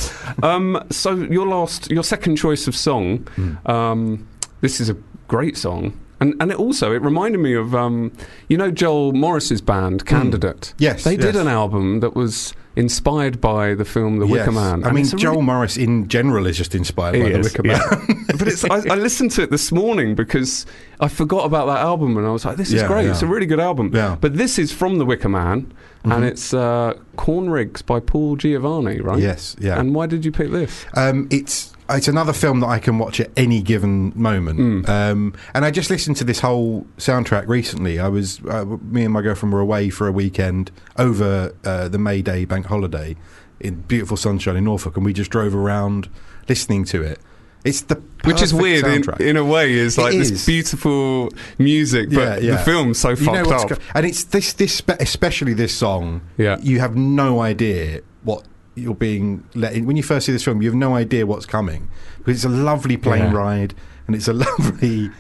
Um, 0.45 0.83
so 0.91 1.15
your 1.15 1.47
last, 1.47 1.91
your 1.91 2.05
second 2.05 2.37
choice 2.37 2.67
of 2.69 2.75
song. 2.77 3.19
Hmm. 3.37 3.71
Um, 3.71 4.29
this 4.61 4.81
is 4.81 4.91
a 4.91 4.97
great 5.29 5.57
song, 5.57 5.93
and 6.21 6.35
and 6.41 6.51
it 6.51 6.59
also 6.59 6.93
it 6.93 7.03
reminded 7.03 7.39
me 7.39 7.55
of 7.55 7.75
um, 7.75 8.11
you 8.49 8.57
know 8.59 8.71
Joel 8.71 9.13
Morris's 9.13 9.61
band 9.61 10.05
Candidate. 10.05 10.75
Hmm. 10.77 10.83
Yes, 10.83 11.05
they 11.05 11.17
did 11.17 11.35
yes. 11.35 11.43
an 11.43 11.49
album 11.49 12.01
that 12.01 12.15
was 12.17 12.55
inspired 12.79 13.41
by 13.41 13.75
the 13.75 13.85
film 13.85 14.19
The 14.19 14.27
Wicker 14.27 14.47
Yes. 14.47 14.55
Man. 14.55 14.85
I 14.85 14.89
and 14.89 14.95
mean, 14.95 15.05
Joel 15.05 15.33
really- 15.33 15.43
Morris 15.45 15.77
in 15.77 16.09
general 16.09 16.47
is 16.47 16.57
just 16.57 16.75
inspired 16.75 17.13
by 17.13 17.19
He 17.19 17.33
the 17.33 17.39
is, 17.41 17.53
Wicker 17.53 17.67
yeah. 17.67 17.79
Man. 18.09 18.25
but 18.39 18.49
it's 18.49 18.65
I, 18.65 18.77
I 18.77 18.95
listened 18.95 19.33
to 19.33 19.43
it 19.43 19.51
this 19.51 19.73
morning 19.73 20.15
because 20.15 20.65
I 21.01 21.09
forgot 21.09 21.45
about 21.45 21.67
that 21.67 21.79
album 21.79 22.17
and 22.17 22.27
I 22.27 22.31
was 22.31 22.45
like, 22.45 22.57
this 22.57 22.69
is 22.69 22.81
Yeah, 22.81 22.87
great. 22.87 23.05
yeah. 23.05 23.11
It's 23.11 23.23
a 23.23 23.27
really 23.27 23.47
good 23.47 23.61
album. 23.61 23.91
Yeah. 23.95 24.17
But 24.21 24.37
this 24.37 24.59
is 24.59 24.73
from 24.73 24.99
The 24.99 25.05
Wicker 25.05 25.29
Man 25.29 25.73
and 26.05 26.25
it's 26.25 26.55
uh, 26.55 26.95
Corn 27.17 27.51
Rigs 27.51 27.83
by 27.83 28.01
Paul 28.01 28.37
Giovanni, 28.37 29.01
right? 29.01 29.19
Yes, 29.19 29.57
yeah. 29.59 29.79
And 29.79 29.95
why 29.95 30.07
did 30.07 30.25
you 30.25 30.33
pick 30.33 30.51
this? 30.51 30.87
Um, 30.95 31.29
it's 31.31 31.75
it's 31.91 32.09
another 32.09 32.33
film 32.33 32.61
that 32.61 32.67
I 32.67 32.79
can 32.79 32.99
watch 32.99 33.19
at 33.21 33.31
any 33.37 33.63
given 33.63 34.13
moment. 34.15 34.59
Mm. 34.61 34.89
Um, 34.89 35.35
and 35.55 35.65
I 35.65 35.71
just 35.71 35.89
listened 35.91 36.17
to 36.19 36.25
this 36.25 36.41
whole 36.41 36.87
soundtrack 36.99 37.49
recently. 37.49 37.99
I 37.99 38.09
was 38.09 38.41
uh, 38.49 38.65
me 38.65 39.05
and 39.05 39.13
my 39.13 39.23
girlfriend 39.23 39.53
were 39.53 39.61
away 39.61 39.89
for 39.91 40.07
a 40.07 40.13
weekend 40.13 40.71
over 40.99 41.55
uh, 41.65 41.89
the 41.89 41.99
May 41.99 42.21
Day 42.23 42.45
bank 42.45 42.67
holiday 42.67 43.17
in 43.61 43.83
beautiful 43.83 44.17
sunshine 44.17 44.57
in 44.57 44.65
Norfolk, 44.65 44.97
and 44.97 45.05
we 45.07 45.13
just 45.13 45.31
drove 45.31 45.55
around 45.55 46.09
listening 46.49 46.85
to 46.87 47.03
it. 47.03 47.19
It's 47.65 47.81
the 47.83 47.97
Which 48.25 48.41
is 48.41 48.55
weird 48.55 48.87
in, 48.87 49.03
in 49.21 49.37
a 49.37 49.45
way, 49.45 49.73
is 49.73 49.99
like 49.99 50.15
It 50.15 50.19
this 50.19 50.31
is. 50.31 50.47
beautiful 50.47 51.31
music, 51.59 52.09
but 52.11 52.41
the 52.41 52.57
film's 52.59 52.99
so 52.99 53.11
You 53.11 53.17
fucked 53.17 53.51
up. 53.51 53.69
go- 53.71 53.77
and 53.95 54.07
it's 54.07 54.25
this 54.25 54.53
this 54.53 54.81
especially 55.01 55.55
this 55.55 55.75
song. 55.75 56.21
Yeah. 56.37 56.59
you 56.61 56.79
have 56.79 56.95
no 56.95 57.41
idea 57.41 58.03
what 58.23 58.45
you're 58.79 58.95
being 58.95 59.45
let 59.55 59.73
in. 59.75 59.87
When 59.87 59.97
you 59.97 60.03
first 60.03 60.27
see 60.27 60.33
this 60.33 60.45
film, 60.45 60.63
you 60.63 60.69
have 60.69 60.77
no 60.77 60.95
idea 60.95 61.27
what's 61.27 61.47
coming 61.47 61.89
because 62.19 62.37
it's 62.37 62.45
a 62.45 62.49
lovely 62.49 62.97
plane 62.97 63.33
Yeah. 63.33 63.33
ride 63.33 63.75
and 64.07 64.17
it's 64.17 64.29
a 64.29 64.33
lovely. 64.45 65.11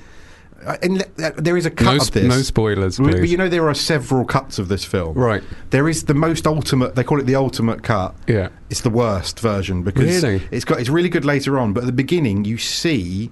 uh, 0.66 0.76
and 0.82 1.02
uh, 1.22 1.30
there 1.36 1.56
is 1.56 1.66
a 1.66 1.70
cut 1.70 1.84
No, 1.96 1.96
of 2.00 2.10
this. 2.10 2.24
no 2.24 2.42
spoilers, 2.42 2.96
please. 2.96 3.14
But 3.14 3.28
you 3.28 3.36
know 3.36 3.48
there 3.48 3.68
are 3.68 3.74
several 3.74 4.24
cuts 4.24 4.58
of 4.58 4.68
this 4.68 4.84
film. 4.84 5.16
Right. 5.16 5.42
There 5.70 5.88
is 5.88 6.04
the 6.04 6.14
most 6.14 6.46
ultimate. 6.46 6.94
They 6.94 7.04
call 7.04 7.20
it 7.20 7.26
the 7.26 7.36
ultimate 7.36 7.82
cut. 7.82 8.14
Yeah. 8.26 8.48
It's 8.70 8.80
the 8.80 8.90
worst 8.90 9.38
version 9.40 9.82
because 9.82 10.22
Really? 10.22 10.42
it's 10.50 10.64
got 10.64 10.80
it's 10.80 10.88
really 10.90 11.08
good 11.08 11.24
later 11.24 11.58
on, 11.58 11.72
but 11.72 11.84
at 11.84 11.86
the 11.86 11.92
beginning 11.92 12.44
you 12.44 12.58
see 12.58 13.30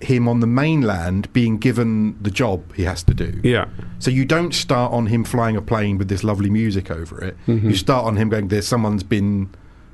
him 0.00 0.28
on 0.28 0.40
the 0.40 0.46
mainland 0.46 1.32
being 1.32 1.56
given 1.58 2.16
the 2.22 2.30
job 2.30 2.62
he 2.74 2.84
has 2.84 3.02
to 3.04 3.14
do. 3.14 3.40
Yeah. 3.42 3.66
So 3.98 4.10
you 4.10 4.24
don't 4.24 4.54
start 4.54 4.92
on 4.92 5.06
him 5.06 5.24
flying 5.24 5.56
a 5.56 5.62
plane 5.62 5.96
with 5.98 6.08
this 6.08 6.22
lovely 6.22 6.50
music 6.50 6.90
over 6.90 7.22
it. 7.24 7.36
You 7.46 7.74
start 7.74 8.04
on 8.04 8.16
him 8.16 8.28
going, 8.28 8.48
"There's 8.48 8.68
someone's 8.68 9.02
been 9.02 9.48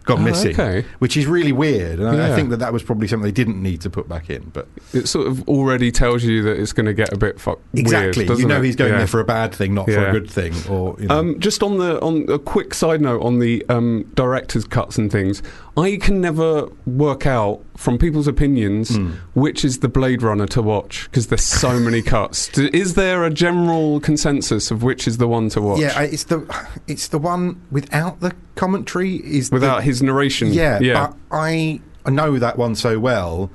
gone 0.05 0.16
Mm-hmm. 0.16 0.26
Oh, 0.26 0.30
missing," 0.30 0.53
okay. 0.55 0.84
which 0.98 1.16
is 1.16 1.26
really 1.28 1.53
weird. 1.53 2.00
And 2.00 2.09
I, 2.20 2.32
I 2.32 2.34
think 2.34 2.50
that 2.50 2.57
that 2.57 2.72
was 2.72 2.82
probably 2.82 3.07
something 3.07 3.22
they 3.24 3.30
didn't 3.30 3.62
need 3.62 3.80
to 3.82 3.90
put 3.90 4.09
back 4.09 4.28
in. 4.30 4.50
But 4.53 4.66
It 4.92 5.07
sort 5.07 5.28
of 5.28 5.48
already 5.48 5.92
tells 5.92 6.24
you 6.24 6.42
that 6.42 6.59
it's 6.61 6.72
going 6.72 6.86
to 6.86 6.92
get 6.94 7.12
a 7.12 7.16
bit 7.16 7.38
fucked. 7.40 7.62
exactly, 7.72 8.26
weird, 8.26 8.40
you 8.40 8.46
know 8.48 8.59
it? 8.59 8.64
he's 8.64 8.74
going 8.74 8.90
Yeah. 8.90 8.98
there 8.98 9.07
for 9.07 9.20
a 9.20 9.24
bad 9.24 9.55
thing, 9.55 9.74
not 9.74 9.86
for 9.88 10.05
a 10.05 10.11
good 10.11 10.28
thing. 10.28 10.53
Or 10.68 10.96
you 10.98 11.07
know. 11.07 11.18
Um, 11.20 11.38
just 11.38 11.62
on 11.62 11.78
the 11.78 12.00
on 12.00 12.26
a 12.28 12.40
quick 12.40 12.74
side 12.74 13.00
note 13.00 13.22
on 13.22 13.38
the 13.38 13.64
um, 13.68 14.11
director's 14.14 14.64
cuts 14.64 14.98
and 14.98 15.12
things, 15.12 15.40
I 15.77 15.97
can 15.97 16.20
never 16.20 16.68
work 16.87 17.27
out 17.27 17.62
from 17.79 17.97
people's 17.97 18.27
opinions 18.27 18.95
Hmm. 18.95 19.12
which 19.33 19.64
is 19.64 19.79
the 19.79 19.89
Blade 19.89 20.23
Runner 20.23 20.47
to 20.49 20.61
watch 20.61 21.09
because 21.11 21.29
there's 21.29 21.45
so 21.45 21.81
many 21.89 22.03
cuts. 22.03 22.57
Is 22.59 22.93
there 22.95 23.25
a 23.25 23.31
general 23.31 23.99
consensus 24.01 24.70
of 24.70 24.83
which 24.83 25.09
is 25.09 25.16
the 25.18 25.27
one 25.27 25.49
to 25.51 25.62
watch? 25.62 25.81
yeah, 25.81 26.01
it's 26.03 26.25
the 26.25 26.45
it's 26.87 27.09
the 27.09 27.18
one 27.18 27.61
without 27.70 28.20
the 28.20 28.33
commentary. 28.55 29.16
Is 29.16 29.49
the- 29.51 29.55
without 29.55 29.83
his 29.83 30.03
narration. 30.03 30.53
Yeah, 30.53 30.79
yeah. 30.81 31.07
but 31.09 31.16
I 31.31 31.81
I 32.05 32.11
know 32.11 32.39
that 32.39 32.59
one 32.59 32.75
so 32.75 32.99
well. 32.99 33.51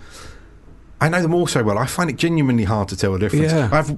I 1.00 1.10
know 1.10 1.22
them 1.22 1.36
all 1.36 1.46
so 1.46 1.64
well. 1.64 1.78
I 1.78 1.86
find 1.86 2.10
it 2.10 2.16
genuinely 2.16 2.64
hard 2.64 2.88
to 2.88 2.98
tell 2.98 3.14
the 3.14 3.20
difference. 3.20 3.52
Yeah. 3.52 3.70
I've 3.72 3.96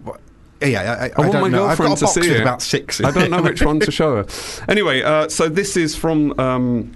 yeah, 0.62 0.82
I, 0.82 1.06
I, 1.06 1.12
I 1.16 1.20
want 1.22 1.32
don't 1.32 1.42
my 1.44 1.48
know. 1.48 1.68
Girlfriend 1.68 1.98
to 2.00 2.08
see 2.08 2.32
it. 2.32 2.42
about 2.42 2.62
six. 2.62 3.00
I 3.02 3.12
don't 3.12 3.32
know 3.32 3.42
which 3.42 3.62
one 3.62 3.80
to 3.80 3.92
show 3.92 4.18
her. 4.18 4.26
Anyway, 4.68 5.02
uh, 5.02 5.30
so 5.30 5.48
this 5.48 5.78
is 5.78 5.96
from. 5.96 6.38
Um, 6.38 6.92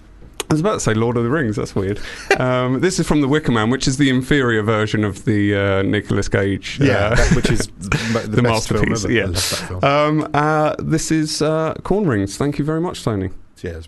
I 0.50 0.54
was 0.54 0.60
about 0.62 0.74
to 0.74 0.80
say 0.80 0.94
Lord 0.94 1.18
of 1.18 1.24
the 1.24 1.30
Rings. 1.30 1.56
That's 1.56 1.76
weird. 1.76 2.00
Um, 2.38 2.80
this 2.82 3.00
is 3.00 3.08
from 3.08 3.22
The 3.22 3.28
Wicker 3.28 3.52
Man, 3.52 3.70
which 3.70 3.88
is 3.88 3.98
the 3.98 4.10
inferior 4.10 4.62
version 4.62 5.04
of 5.04 5.26
the 5.26 5.56
uh, 5.56 5.82
Nicolas 5.84 6.28
Cage. 6.28 6.80
Yeah, 6.82 6.94
uh, 6.94 7.16
that- 7.16 7.36
which 7.36 7.50
is 7.50 7.68
the, 7.80 8.26
the, 8.30 8.42
masterpiece. 8.42 9.06
Yeah. 9.10 9.26
love 9.26 9.34
that 9.34 9.68
film. 9.68 9.84
Um, 9.84 10.30
uh, 10.34 10.76
this 10.80 11.12
is 11.12 11.42
uh, 11.42 11.74
Corn 11.84 12.08
Rigs. 12.08 12.38
Thank 12.38 12.60
you 12.60 12.66
very 12.66 12.82
much, 12.82 13.04
Tony. 13.04 13.30
Cheers. 13.58 13.88